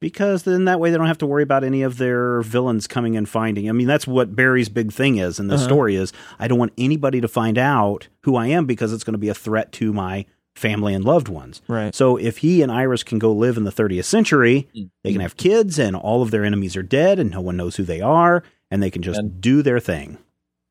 [0.03, 3.15] Because then that way they don't have to worry about any of their villains coming
[3.15, 3.69] and finding.
[3.69, 5.63] I mean, that's what Barry's big thing is in the Uh-huh.
[5.63, 9.13] story is I don't want anybody to find out who I am because it's going
[9.13, 10.25] to be a threat to my
[10.55, 11.61] family and loved ones.
[11.69, 11.95] Right.
[11.95, 14.89] So if he and Iris can go live in the 30th century, Mm.
[15.05, 17.77] they can have kids and all of their enemies are dead and no one knows
[17.77, 20.17] who they are and they can just And- do their thing.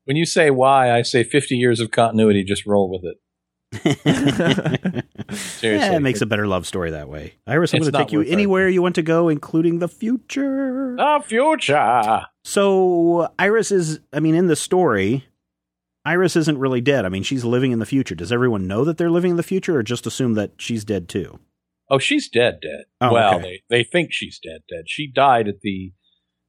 [0.05, 3.17] When you say why, I say 50 years of continuity, just roll with it.
[5.33, 5.69] Seriously.
[5.69, 7.33] Yeah, it makes a better love story that way.
[7.47, 10.95] Iris, I'm going to take you anywhere you want to go, including the future.
[10.97, 12.25] The future.
[12.43, 15.25] So Iris is, I mean, in the story,
[16.05, 17.05] Iris isn't really dead.
[17.05, 18.15] I mean, she's living in the future.
[18.15, 21.07] Does everyone know that they're living in the future, or just assume that she's dead
[21.07, 21.39] too?
[21.89, 22.85] Oh, she's dead, dead.
[23.01, 23.61] Oh, well, okay.
[23.69, 24.85] they, they think she's dead, dead.
[24.87, 25.93] She died at the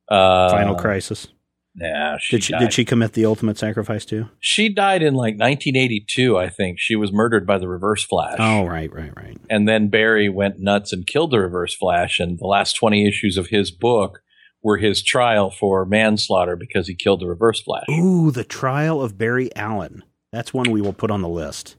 [0.08, 1.28] uh, Final crisis.
[1.76, 2.58] Nah, she Did she died.
[2.60, 4.28] did she commit the ultimate sacrifice too?
[4.38, 6.78] She died in like 1982, I think.
[6.78, 8.36] She was murdered by the Reverse Flash.
[8.38, 9.36] Oh, right, right, right.
[9.50, 12.20] And then Barry went nuts and killed the Reverse Flash.
[12.20, 14.20] And the last 20 issues of his book
[14.62, 17.86] were his trial for manslaughter because he killed the Reverse Flash.
[17.90, 20.04] Ooh, the trial of Barry Allen.
[20.32, 21.74] That's one we will put on the list.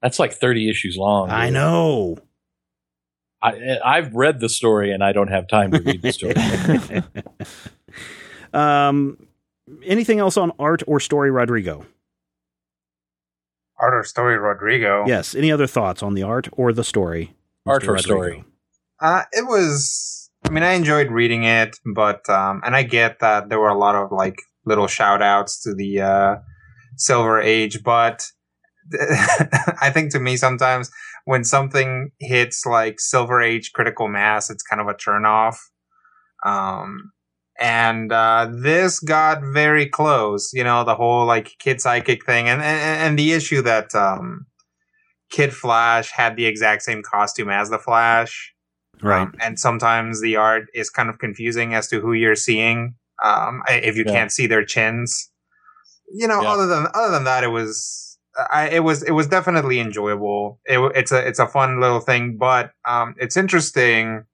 [0.00, 1.28] That's like 30 issues long.
[1.30, 2.18] I know.
[3.42, 7.02] I, I've read the story and I don't have time to read the story.
[8.52, 9.16] um,
[9.84, 11.86] anything else on art or story, Rodrigo?
[13.78, 15.04] Art or story, Rodrigo.
[15.06, 15.34] Yes.
[15.34, 17.34] Any other thoughts on the art or the story?
[17.66, 17.88] Art Mr.
[17.88, 18.14] or Rodrigo?
[18.14, 18.44] story?
[19.00, 20.30] Uh, it was.
[20.44, 23.78] I mean, I enjoyed reading it, but um, and I get that there were a
[23.78, 24.36] lot of like
[24.66, 26.36] little shout outs to the uh,
[26.96, 28.22] Silver Age, but
[29.80, 30.90] I think to me sometimes
[31.24, 35.56] when something hits like Silver Age critical mass, it's kind of a turnoff.
[36.44, 37.12] Um,
[37.60, 42.62] and uh, this got very close, you know, the whole like kid psychic thing, and
[42.62, 44.46] and, and the issue that um,
[45.30, 48.54] Kid Flash had the exact same costume as the Flash.
[49.02, 49.22] Right.
[49.22, 53.62] Um, and sometimes the art is kind of confusing as to who you're seeing um,
[53.68, 54.12] if you Yeah.
[54.12, 55.30] can't see their chins.
[56.12, 56.50] You know, Yeah.
[56.50, 58.18] other than other than that, it was
[58.50, 60.60] I, it was it was definitely enjoyable.
[60.64, 64.24] It, it's a it's a fun little thing, but um, it's interesting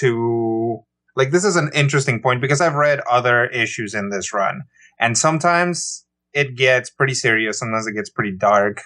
[0.00, 0.84] to
[1.16, 4.62] like this is an interesting point because I've read other issues in this run,
[4.98, 8.82] and sometimes it gets pretty serious, sometimes it gets pretty dark,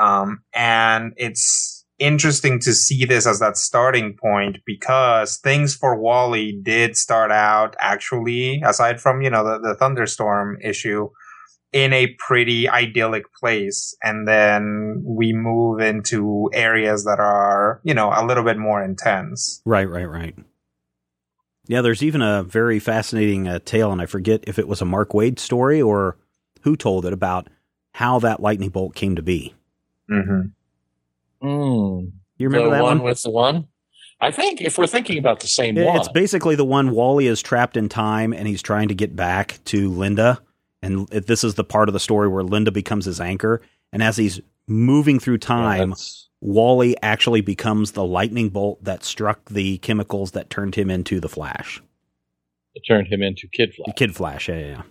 [0.00, 6.58] um, and it's interesting to see this as that starting point because things for Wally
[6.62, 11.08] did start out actually, aside from, you know, the, the thunderstorm issue,
[11.72, 13.96] in a pretty idyllic place.
[14.02, 19.62] And then we move into areas that are, you know, a little bit more intense.
[19.64, 20.34] Right, right, right.
[21.66, 24.84] Yeah, there's even a very fascinating uh, tale, and I forget if it was a
[24.84, 26.16] Mark Waid story or
[26.62, 27.48] who told it about
[27.92, 29.54] how that lightning bolt came to be.
[30.10, 31.46] Mm-hmm.
[31.46, 32.12] Mm.
[32.38, 33.06] You remember the that one one?
[33.06, 33.68] with the one?
[34.20, 37.26] I think if we're thinking about the same It- one, It's basically the one Wally
[37.26, 40.40] is trapped in time and he's trying to get back to Linda.
[40.80, 43.62] And this is the part of the story where Linda becomes his anchor.
[43.92, 49.48] And as he's moving through time, that's- Wally actually becomes the lightning bolt that struck
[49.48, 51.80] the chemicals that turned him into the Flash.
[52.74, 53.94] it turned him into Kid Flash.
[53.94, 54.82] Kid Flash, yeah, yeah.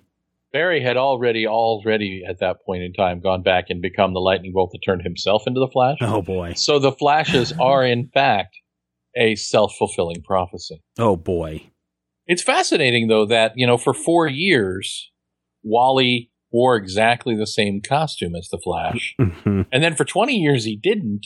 [0.53, 4.51] Barry had already, already at that point in time, gone back and become the lightning
[4.53, 5.97] bolt that turned himself into the Flash.
[6.01, 6.53] Oh boy.
[6.55, 8.55] So the Flashes are, in fact,
[9.17, 10.81] a self fulfilling prophecy.
[10.97, 11.63] Oh boy.
[12.27, 15.11] It's fascinating, though, that, you know, for four years,
[15.63, 19.15] Wally wore exactly the same costume as the Flash.
[19.19, 19.65] Mhm.
[19.71, 21.25] And then for 20 years, he didn't.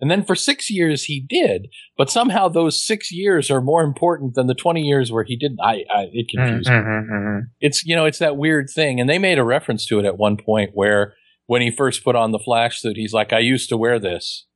[0.00, 1.68] And then for six years, he did.
[1.96, 5.60] But somehow those six years are more important than the 20 years where he didn't.
[5.62, 6.76] I, I it confused me.
[6.76, 9.00] Mm-hmm, It's, you know, it's that weird thing.
[9.00, 11.14] And they made a reference to it at one point where
[11.46, 14.46] when he first put on the Flash suit, he's like, I used to wear this.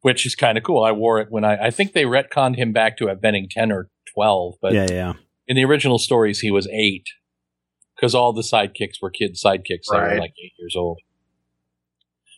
[0.00, 0.84] Which is kind of cool.
[0.84, 3.72] I wore it when I, I think they retconned him back to have been 10
[3.72, 5.12] or twelve, but yeah, yeah.
[5.46, 7.06] in the original stories he was eight
[7.94, 11.00] because all the sidekicks were kid sidekicks that were like eight years old.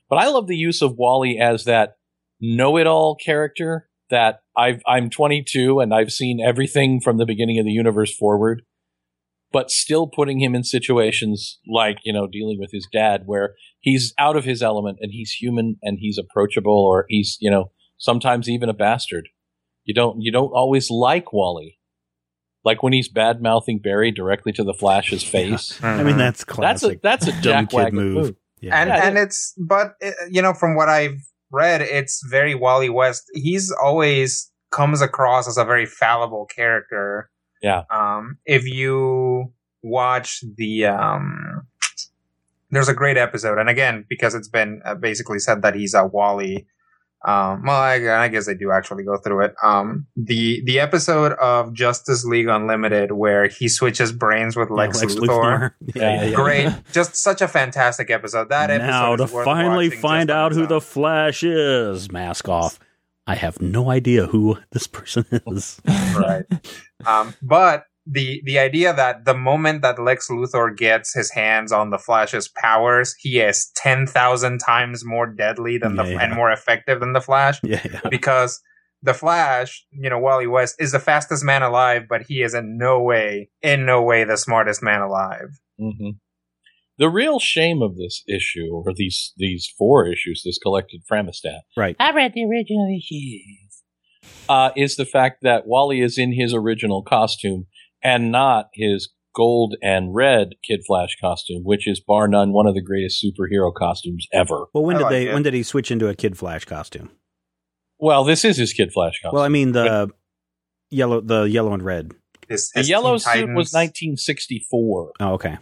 [0.09, 1.95] But I love the use of Wally as that
[2.41, 7.73] know-it-all character that I've I'm 22 and I've seen everything from the beginning of the
[7.73, 8.63] universe forward,
[9.53, 14.15] but still putting him in situations like you know dealing with his dad where he's
[14.19, 18.49] out of his element and he's human and he's approachable or he's you know sometimes
[18.49, 19.29] even a bastard.
[19.85, 21.79] You don't you don't always like Wally.
[22.65, 25.83] Like when he's bad mouthing Barry directly to the Flash's face.
[25.83, 26.19] I mean, uh-huh.
[26.19, 27.03] that's That's a classic.
[27.03, 28.15] that's a dumb jack kid move.
[28.15, 28.37] move.
[28.61, 28.81] Yeah.
[28.81, 29.07] and Yeah.
[29.07, 31.21] and it's but uh, you know from what I've
[31.51, 33.25] read, it's very Wally West.
[33.35, 37.31] He's always comes across as a very fallible character.
[37.63, 37.83] Yeah.
[37.91, 39.53] Um, if you
[39.83, 41.67] watch the um,
[42.71, 46.07] there's a great episode, and again because it's been uh, basically said that he's a
[46.07, 46.67] Wally.
[47.25, 49.55] Um, well, I, I guess I do actually go through it.
[49.63, 55.03] Um, the the episode of Justice League Unlimited where he switches brains with Yeah, Lex,
[55.03, 55.73] Luthor.
[55.95, 56.35] Yeah, yeah, yeah.
[56.37, 58.51] Great, just such a fantastic episode.
[58.51, 62.13] That episode now to worth finally find out who the Flash is.
[62.13, 62.79] Mask off.
[63.27, 65.81] I have no idea who this person is.
[65.87, 66.45] right.
[67.05, 71.91] Um, but the the idea that the moment that Lex Luthor gets his hands on
[71.91, 76.23] the Flash's powers, he is ten thousand times more deadly than the Yeah, yeah.
[76.23, 78.01] and more effective than the Flash Yeah, yeah.
[78.11, 78.61] because
[79.03, 82.79] the Flash, you know, Wally West is the fastest man alive, but he is in
[82.79, 85.51] no way, in no way, the smartest man alive.
[85.79, 86.11] hmm
[86.99, 91.95] The real shame of this issue, or these these four issues, this collected Framistat, Right.
[92.01, 93.83] I read the original issues.
[94.49, 97.67] uh, is the fact that Wally is in his original costume
[98.03, 102.75] and not his gold and red Kid Flash costume, which is bar none one of
[102.75, 104.67] the greatest superhero costumes ever.
[104.75, 105.29] Well, when I did like they?
[105.29, 105.35] it.
[105.35, 107.11] When did he switch into a Kid Flash costume?
[107.99, 109.37] Well, this is his Kid Flash costume.
[109.37, 110.11] Well, I mean the
[110.91, 112.13] yellow, the yellow and red.
[112.49, 115.13] His, the yellow Teen suit was 1964.
[115.21, 115.59] Oh, okay.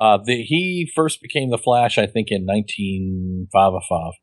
[0.00, 4.14] Uh, the, he first became the Flash, I think, in 1955.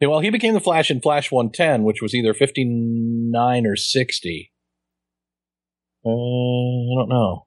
[0.00, 4.51] Yeah, well, he became the Flash in Flash 110, which was either 59 or 60.
[6.04, 7.46] Uh, I don't know.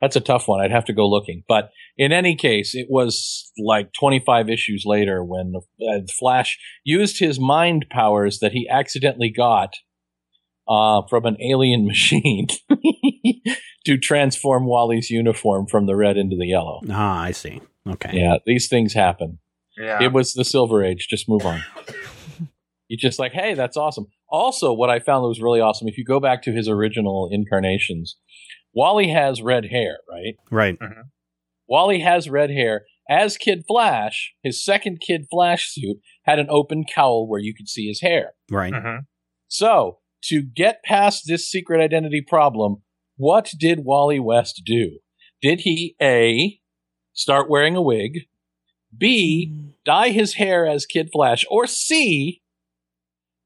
[0.00, 0.60] That's a tough one.
[0.60, 1.42] I'd have to go looking.
[1.48, 7.40] But in any case, it was like 25 issues later when uh, Flash used his
[7.40, 9.70] mind powers that he accidentally got
[10.68, 12.48] uh, from an alien machine
[13.86, 16.80] to transform Wally's uniform from the red into the yellow.
[16.90, 17.62] Ah, I see.
[17.88, 18.10] Okay.
[18.12, 19.38] Yeah, these things happen.
[19.78, 20.02] Yeah.
[20.02, 21.06] It was the Silver Age.
[21.08, 21.62] Just move on.
[22.88, 24.06] You're just like, hey, that's awesome.
[24.28, 27.28] Also, what I found that was really awesome, if you go back to his original
[27.30, 28.16] incarnations,
[28.74, 30.34] Wally has red hair, right?
[30.50, 30.78] Right.
[31.68, 32.84] Wally has red hair.
[33.08, 37.68] As Kid Flash, his second Kid Flash suit had an open cowl where you could
[37.68, 38.32] see his hair.
[38.50, 38.72] Right.
[38.72, 39.06] Mhm.
[39.48, 42.82] So, to get past this secret identity problem,
[43.16, 44.98] what did Wally West do?
[45.40, 46.60] Did he A,
[47.12, 48.26] start wearing a wig,
[48.96, 52.42] B, dye his hair as Kid Flash, or C,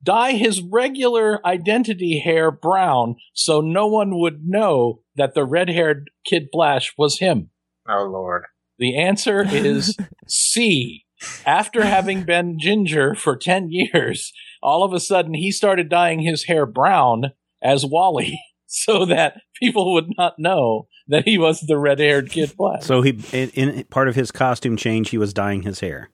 [0.03, 6.11] dye his regular identity hair brown so no one would know that the red haired
[6.25, 7.51] Kid Flash was him?
[7.89, 8.45] Oh Lord.
[8.79, 9.97] The answer is
[10.27, 11.05] C.
[11.45, 14.33] After having been ginger for 10 years,
[14.63, 17.33] all of a sudden he started dyeing his hair brown
[17.63, 22.53] as Wally so that people would not know that he was the red haired Kid
[22.53, 22.85] Flash.
[22.85, 26.11] So he, in, in part of his costume change, he was dyeing his hair.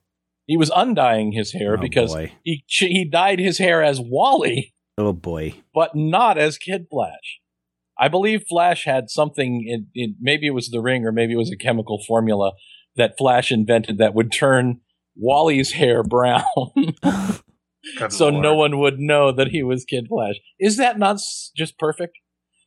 [0.47, 2.31] He was undying his hair Oh, because boy.
[2.43, 5.53] he, he dyed his hair as Wally, Oh boy.
[5.75, 7.39] but not as Kid Flash.
[7.99, 11.37] I believe Flash had something in, in maybe it was the ring or maybe it
[11.37, 12.53] was a chemical formula
[12.95, 14.79] that Flash invented that would turn
[15.15, 16.43] Wally's hair brown.
[18.09, 18.43] So Lord.
[18.43, 20.35] no one would know that he was Kid Flash.
[20.59, 22.17] Is that not s- just perfect?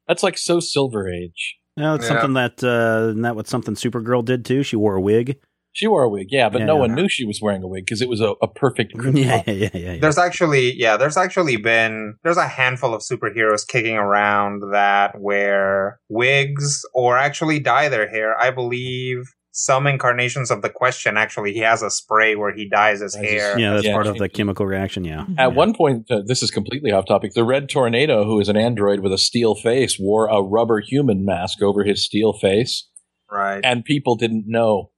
[0.09, 1.57] That's like so Silver Age.
[1.77, 2.09] No, it's Yeah.
[2.20, 4.62] something that uh, isn't that what something Supergirl did too.
[4.62, 5.36] She wore a wig.
[5.73, 6.67] She wore a wig, yeah, but Yeah.
[6.67, 8.93] no one knew she was wearing a wig because it was a, a perfect.
[9.15, 9.93] Yeah, yeah, yeah, yeah.
[9.93, 9.99] yeah.
[10.01, 16.01] There's actually, yeah, there's actually been, there's a handful of superheroes kicking around that wear
[16.09, 18.37] wigs or actually dye their hair.
[18.41, 19.19] I believe
[19.53, 23.59] some incarnations of the question actually, he has a spray where he dyes his hair.
[23.59, 23.93] yeah, that's Yeah.
[23.95, 25.05] part of the chemical reaction.
[25.05, 25.27] Yeah.
[25.39, 27.33] At one point, uh, this is completely off topic.
[27.35, 31.25] The Red Tornado, who is an android with a steel face, wore a rubber human
[31.25, 32.89] mask over his steel face,
[33.31, 33.61] Right.
[33.65, 34.91] and people didn't know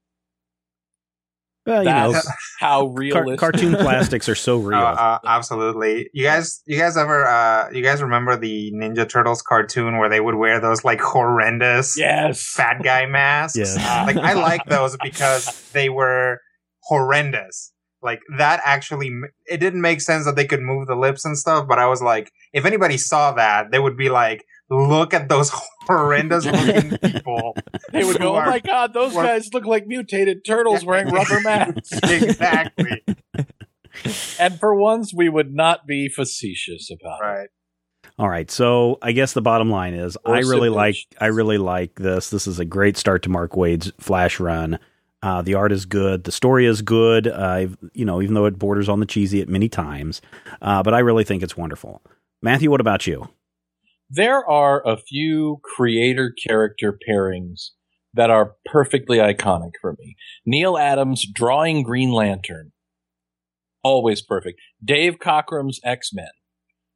[1.65, 2.29] Well, you know, That's
[2.59, 3.39] how car- realistic.
[3.39, 4.79] cartoon plastics are so real.
[4.79, 6.09] Uh, uh, absolutely.
[6.13, 10.21] You guys, you guys ever, uh, you guys remember the Ninja Turtles cartoon where they
[10.21, 13.57] would wear those like horrendous yes, fat guy masks?
[13.57, 13.77] Yes.
[14.07, 16.39] Like I like those because they were
[16.83, 17.73] horrendous.
[18.03, 19.13] Like that actually,
[19.47, 21.69] it didn't make sense that they could move the lips and stuff.
[21.69, 25.51] But I was like, if anybody saw that, they would be like, look at those
[25.87, 27.57] horrendous looking people.
[27.93, 30.85] They would who go, "Oh my god, those who are- guys look like mutated turtles
[30.85, 33.03] wearing rubber masks." exactly.
[34.39, 37.51] and for once, we would not be facetious about it.
[38.19, 40.97] All right, so I guess the bottom line is Or I really like.
[41.21, 42.31] I really like this.
[42.31, 44.79] This is a great start to Mark Waid's Flash run.
[45.23, 47.29] Uh, the art is good, the story is good.
[47.29, 50.21] Uh, you know, even though it borders on the cheesy at many times,
[50.61, 52.03] uh, but I really think it's wonderful.
[52.43, 53.29] Matthew, what about you?
[54.15, 57.71] There are a few creator character pairings
[58.13, 60.17] that are perfectly iconic for me.
[60.45, 62.73] Neal Adams drawing Green Lantern.
[63.83, 64.61] Always perfect.
[64.85, 66.29] Dave Cockrum's X-Men.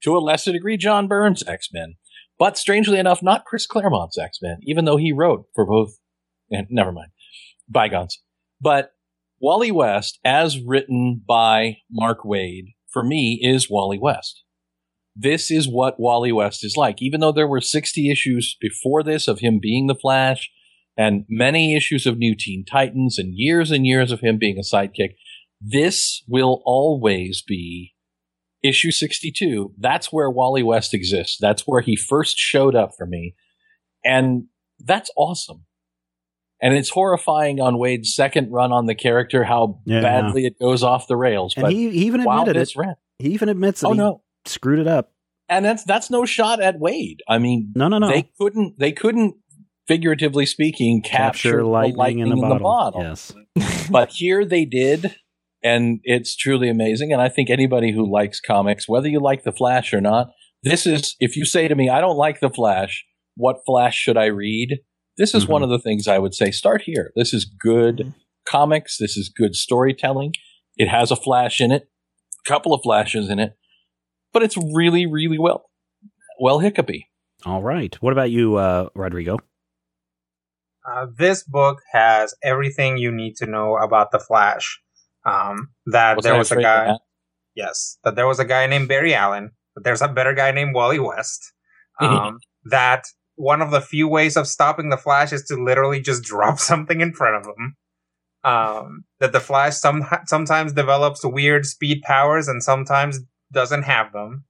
[0.03, 1.95] To a lesser degree, John Byrne's X-Men.
[2.39, 5.97] But strangely enough, not Chris Claremont's X-Men, even though he wrote for both.
[6.51, 7.13] And never mind.
[7.67, 8.21] Bygones.
[8.61, 8.91] But
[9.41, 14.45] Wally West, as written by Mark Waid, for me is Wally West
[15.19, 17.01] this is what Wally West is like.
[17.01, 20.51] Even though there were 60 issues before this of him being the Flash
[20.97, 24.63] and many issues of New Teen Titans and years and years of him being a
[24.63, 25.15] sidekick,
[25.61, 27.95] this will always be
[28.63, 29.73] issue 62.
[29.79, 31.39] That's where Wally West exists.
[31.41, 33.35] That's where he first showed up for me.
[34.05, 34.45] And
[34.79, 35.65] that's awesome.
[36.61, 40.01] And it's horrifying on Waid's second run on the character how Yeah.
[40.01, 41.55] badly it goes off the rails.
[41.57, 42.63] And but he, he even admitted it.
[43.19, 44.23] He even admits that Oh he no.
[44.49, 45.13] Screwed it up.
[45.49, 47.19] and that's that's no shot at Waid.
[47.29, 48.09] I mean, No, no, no.
[48.09, 49.35] they couldn't they couldn't
[49.87, 53.03] figuratively speaking capture, the lightning, in, the, bottle.
[53.03, 53.33] Yes.
[53.91, 55.15] but here they did,
[55.63, 57.13] and it's truly amazing.
[57.13, 60.31] And I think anybody who likes comics, whether you like the Flash or not,
[60.65, 63.05] this is if you say to me, I don't like the Flash,
[63.37, 64.81] what Flash should I read?
[65.19, 65.51] This is Mhm.
[65.51, 66.51] one of the things I would say.
[66.51, 67.13] Start here.
[67.17, 68.15] This is good Mhm.
[68.49, 68.99] comics.
[68.99, 70.33] This is good storytelling.
[70.77, 71.85] It has a Flash in it,
[72.45, 73.53] a couple of flashes in it,
[74.33, 75.71] but it's really, really well,
[76.41, 77.09] well hiccupy.
[77.45, 77.95] All right.
[78.03, 79.39] What about you, uh, Rodrigo?
[80.89, 84.81] Uh, this book has everything you need to know about the Flash.
[85.25, 86.87] Um, that Was there was a guy.
[86.87, 87.01] that?
[87.55, 89.51] Yes, that there was a guy named Barry Allen.
[89.75, 91.53] That there's a better guy named Wally West.
[91.99, 93.05] Um, that
[93.37, 97.01] one of the few ways of stopping the Flash is to literally just drop something
[97.01, 97.77] in front of him.
[98.45, 103.21] Um, that the Flash some, sometimes develops weird speed powers and sometimes
[103.53, 104.45] doesn't have them.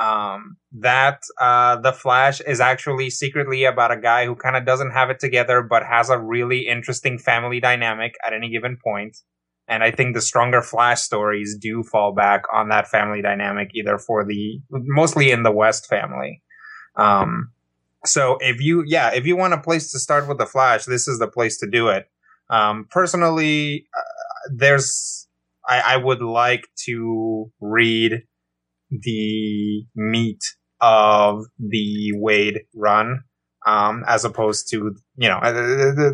[0.00, 4.90] Um, that uh, the Flash is actually secretly about a guy who kind of doesn't
[4.90, 9.16] have it together, but has a really interesting family dynamic at any given point.
[9.68, 13.98] And I think the stronger Flash stories do fall back on that family dynamic, either
[13.98, 16.42] for the mostly in the West family.
[16.96, 17.52] Um,
[18.04, 21.08] so if you, yeah, if you want a place to start with the Flash, this
[21.08, 22.06] is the place to do it.
[22.50, 25.28] Um, personally, uh, there's,
[25.66, 28.24] I, I would like to read
[29.02, 30.42] the meat
[30.80, 33.24] of the Waid run,
[33.66, 36.12] um, as opposed to, you know, uh,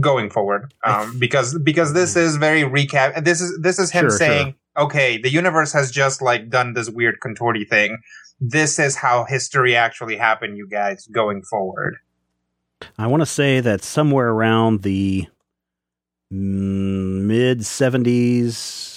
[0.00, 0.74] going forward.
[0.84, 3.24] Um, because, because this is very recap.
[3.24, 6.88] This is, this is him Sure, saying, okay, the universe has just like done this
[6.88, 7.98] weird contorty thing.
[8.40, 11.98] This is how history actually happened, you guys, going forward.
[12.96, 15.26] I want to say that somewhere around the
[16.30, 18.87] mid 70s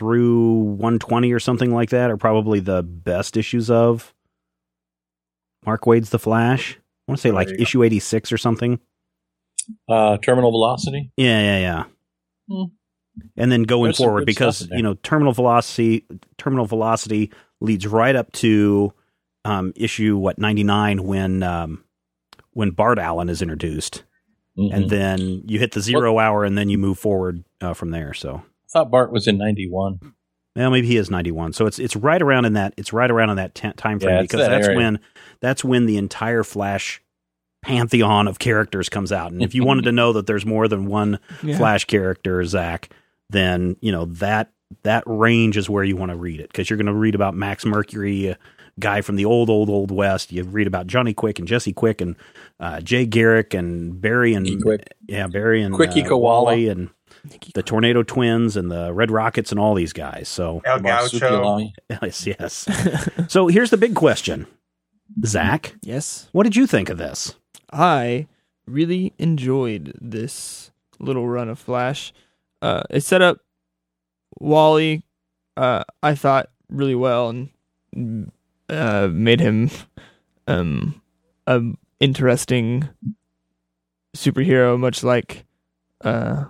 [0.00, 4.14] through 120 or something like that are probably the best issues of
[5.66, 6.78] Mark Waid's The Flash.
[7.06, 7.62] I want to say like There you go.
[7.62, 8.80] issue 86 or something.
[9.86, 11.12] Uh, terminal velocity.
[11.18, 11.84] Yeah, yeah, yeah.
[12.48, 12.62] Hmm.
[13.36, 14.76] And then going There's forward because stuff in there.
[14.78, 16.06] you know terminal velocity
[16.38, 18.94] terminal velocity leads right up to
[19.44, 21.84] um, issue what 99 when um,
[22.52, 24.04] when Bart Allen is introduced
[24.58, 24.74] Mhm.
[24.74, 28.14] and then you hit the zero hour and then you move forward uh, from there
[28.14, 29.98] so thought Bart was in '91.
[30.56, 33.30] well maybe he is 91 so it's it's right around in that it's right around
[33.30, 34.76] in that t- time frame Yeah, because that that's area.
[34.78, 35.00] when
[35.40, 37.00] that's when the entire flash
[37.62, 40.86] pantheon of characters comes out and if you wanted to know that there's more than
[40.86, 41.56] one Yeah.
[41.58, 42.88] flash character zach
[43.28, 44.50] then you know that
[44.82, 47.34] that range is where you want to read it because you're going to read about
[47.34, 48.38] max mercury a
[48.78, 52.00] guy from the old old old west you read about johnny quick and jesse quick
[52.00, 52.16] and
[52.60, 54.88] uh, jay garrick and barry and E-Quick.
[55.06, 56.44] yeah barry and Quickie uh, Koala.
[56.44, 56.88] Wally and
[57.54, 61.72] the tornado twins and the red rockets and all these guys so El Marsupial Gaucho.
[62.02, 62.68] Yes yes
[63.28, 64.46] so here's the big question
[65.24, 66.28] zach yes.
[66.32, 67.34] what did you think of this
[67.72, 68.26] I
[68.66, 72.12] really enjoyed this little run of Flash.
[72.62, 73.38] Uh, it set up
[74.38, 75.02] Wally,
[75.56, 77.30] uh, I thought really well
[77.92, 78.30] and
[78.68, 79.70] uh, made him
[80.46, 81.00] um,
[81.46, 81.60] a
[81.98, 82.88] interesting
[84.16, 85.44] superhero, much like
[86.02, 86.44] uh,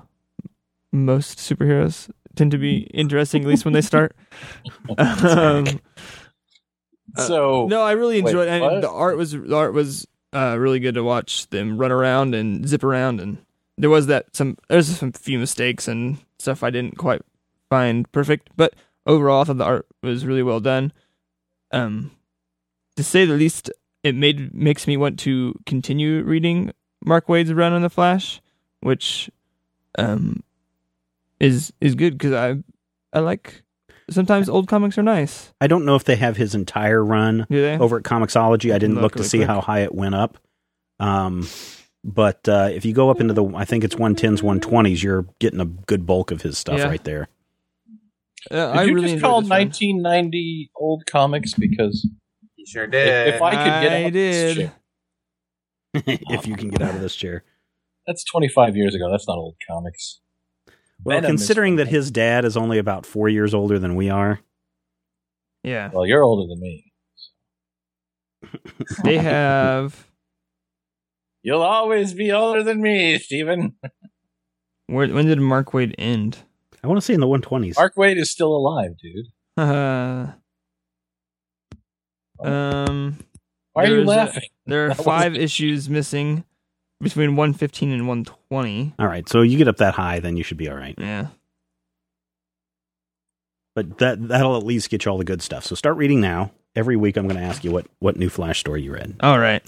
[0.93, 4.15] most superheroes tend to be interesting, at least when they start.
[4.99, 5.67] um,
[7.17, 8.61] Uh, so no, I really enjoyed it.
[8.61, 8.73] what?
[8.75, 12.35] And the art was the art was uh, really good to watch them run around
[12.37, 13.39] and zip around, and
[13.77, 17.23] there was that some there's some few mistakes and stuff I didn't quite
[17.69, 18.75] find perfect, but
[19.07, 20.93] overall I thought the art was really well done.
[21.73, 22.12] Um,
[22.97, 23.73] to say the least,
[24.05, 26.71] it made makes me want to continue reading
[27.05, 28.41] Mark Waid's run on the Flash,
[28.83, 29.29] which
[29.99, 30.45] um
[31.41, 32.62] is is good because I
[33.12, 33.62] I like
[34.11, 35.53] sometimes old comics are nice.
[35.61, 38.73] I don't know if they have his entire run over at Comixology.
[38.75, 39.49] I didn't Look look to really see quick.
[39.49, 40.39] how high it went up.
[40.99, 41.49] Um,
[42.05, 45.61] but uh, if you go up into the, I think it's 110s, 120s, you're getting
[45.61, 46.87] a good bulk of his stuff Yeah.
[46.89, 47.29] right there.
[48.51, 49.59] Uh, Did I you really just enjoyed call this run.
[49.69, 52.09] 1990 old comics because
[52.57, 53.29] He sure did.
[53.29, 54.57] if, if I could get I out of this did.
[54.57, 57.45] chair- if you can get out of this chair.
[58.07, 59.11] that's 25 years ago.
[59.11, 60.21] That's not old comics.
[61.05, 64.40] Well, Venom considering that his dad is only about four years older than we are,
[65.64, 66.93] Yeah, Well, you're older than me.
[69.05, 70.06] they have.
[71.43, 73.74] You'll always be older than me, Stephen.
[74.89, 76.39] Where, when did Mark Waid end?
[76.85, 77.77] I want to say in the 120s.
[77.77, 79.27] Mark Waid is still alive, dude.
[79.56, 80.32] Uh,
[82.47, 83.18] um,
[83.72, 84.48] Why are you There's a- laughing?
[84.66, 86.44] there are five issues missing
[87.01, 88.94] between 115 and 120.
[88.98, 90.94] All right, so you get up that high, then you should be all right.
[90.98, 91.28] Yeah.
[93.74, 95.64] But that that'll at least get you all the good stuff.
[95.64, 96.52] So start reading now.
[96.77, 99.16] Every week, I'm going to ask you what what new Flash story you read.
[99.20, 99.62] All right.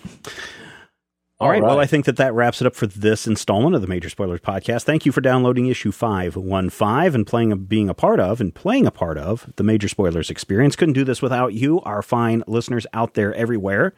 [1.40, 1.60] All right.
[1.60, 1.80] All Well.
[1.80, 4.84] I think that that wraps it up for this installment of the Major Spoilers podcast.
[4.84, 8.92] Thank you for downloading issue 515 and playing, being a part of and playing a
[8.92, 10.76] part of the Major Spoilers experience.
[10.76, 13.92] Couldn't do this without you, our fine listeners out there everywhere.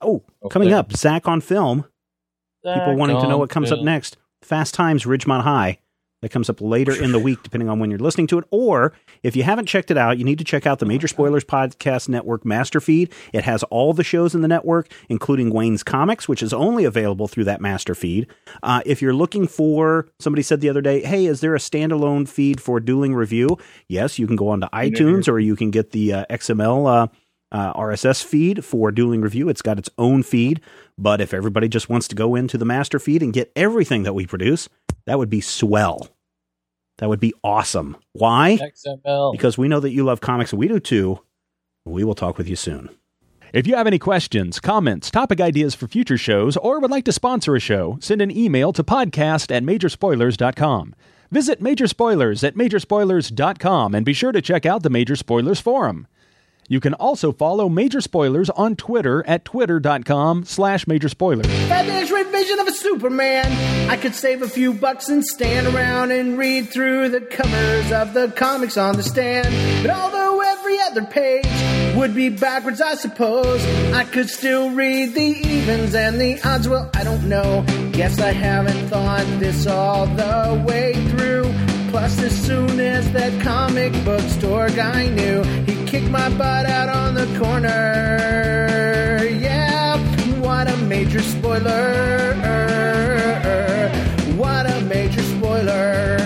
[0.00, 1.84] Oh, coming up, Zach on film.
[2.64, 4.16] People wanting to know what comes up next.
[4.42, 5.78] Fast Times Ridgemont High.
[6.20, 8.44] That comes up later in the week, depending on when you're listening to it.
[8.52, 8.92] Or
[9.24, 12.08] if you haven't checked it out, you need to check out the Major Spoilers Podcast
[12.08, 13.12] Network master feed.
[13.32, 17.26] It has all the shows in the network, including Wayne's Comics, which is only available
[17.26, 18.28] through that master feed.
[18.62, 22.28] Uh, if you're looking for, somebody said the other day, hey, is there a standalone
[22.28, 23.58] feed for Dueling Review?
[23.88, 27.06] Yes, you can go onto iTunes or you can get the uh, XML uh,
[27.52, 29.48] uh, RSS feed for Dueling Review.
[29.48, 30.60] It's got its own feed.
[30.98, 34.14] But if everybody just wants to go into the master feed and get everything that
[34.14, 34.68] we produce,
[35.06, 36.08] that would be swell.
[36.98, 37.96] That would be awesome.
[38.12, 38.58] Why?
[38.60, 39.32] XML.
[39.32, 41.20] Because we know that you love comics and we do too.
[41.84, 42.90] We will talk with you soon.
[43.52, 47.12] If you have any questions, comments, topic ideas for future shows, or would like to
[47.12, 50.94] sponsor a show, send an email to podcast at majorspoilers.com.
[51.30, 56.06] Visit Major Spoilers at majorspoilers.com and be sure to check out the Major Spoilers Forum.
[56.68, 61.46] You can also follow Major Spoilers on Twitter at twitter.com slash major spoilers.
[61.46, 62.02] Fabulous
[62.42, 63.90] vision of a Superman.
[63.90, 68.14] I could save a few bucks and stand around and read through the covers of
[68.14, 69.46] the comics on the stand.
[69.86, 71.46] But although every other page
[71.94, 76.68] would be backwards, I suppose I could still read the evens and the odds.
[76.68, 77.64] Well, I don't know.
[77.92, 81.51] Guess I haven't thought this all the way through.
[81.92, 86.88] Plus, as soon as that comic book store guy knew, he kicked my butt out
[86.88, 89.22] on the corner.
[89.38, 89.98] Yeah,
[90.40, 92.32] what a major spoiler.
[94.38, 96.16] What a major spoiler.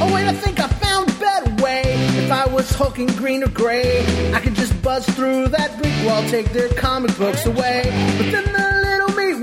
[0.00, 1.82] Oh, wait, I think I found a better way.
[1.84, 6.22] If I was hulking green or gray, I could just buzz through that brick wall,
[6.30, 7.82] take their comic books away.
[8.16, 8.71] But then the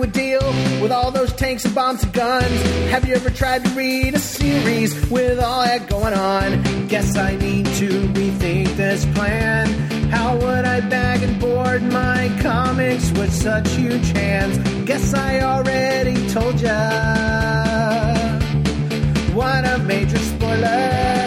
[0.08, 0.42] deal
[0.82, 2.62] with all those tanks and bombs and guns.
[2.92, 6.88] Have you ever tried to read a series with all that going on?
[6.88, 9.68] Guess I need to rethink this plan.
[10.10, 14.58] How would I bag and board my comics with such huge hands?
[14.86, 16.80] Guess I already told ya.
[19.34, 21.19] What a major spoiler.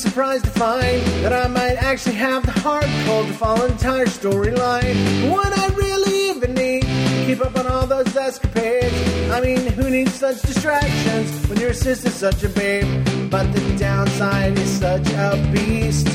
[0.00, 4.06] Surprised to find that I might actually have the heart cold to follow an entire
[4.06, 5.30] storyline.
[5.30, 8.94] What I really even need to keep up on all those escapades.
[9.30, 12.86] I mean, who needs such distractions when your sister's such a babe?
[13.30, 16.06] But the downside is such a beast.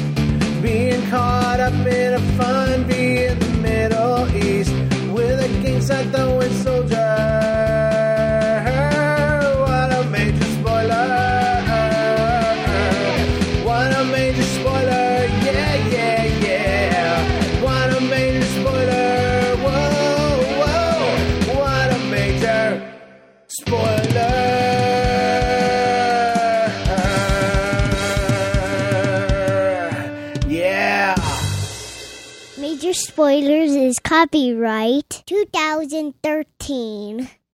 [0.63, 4.71] Being caught up in a fun bee in the Middle East
[5.13, 7.44] with a king side throwing soldier.
[33.15, 37.29] Spoilers is copyright 2013.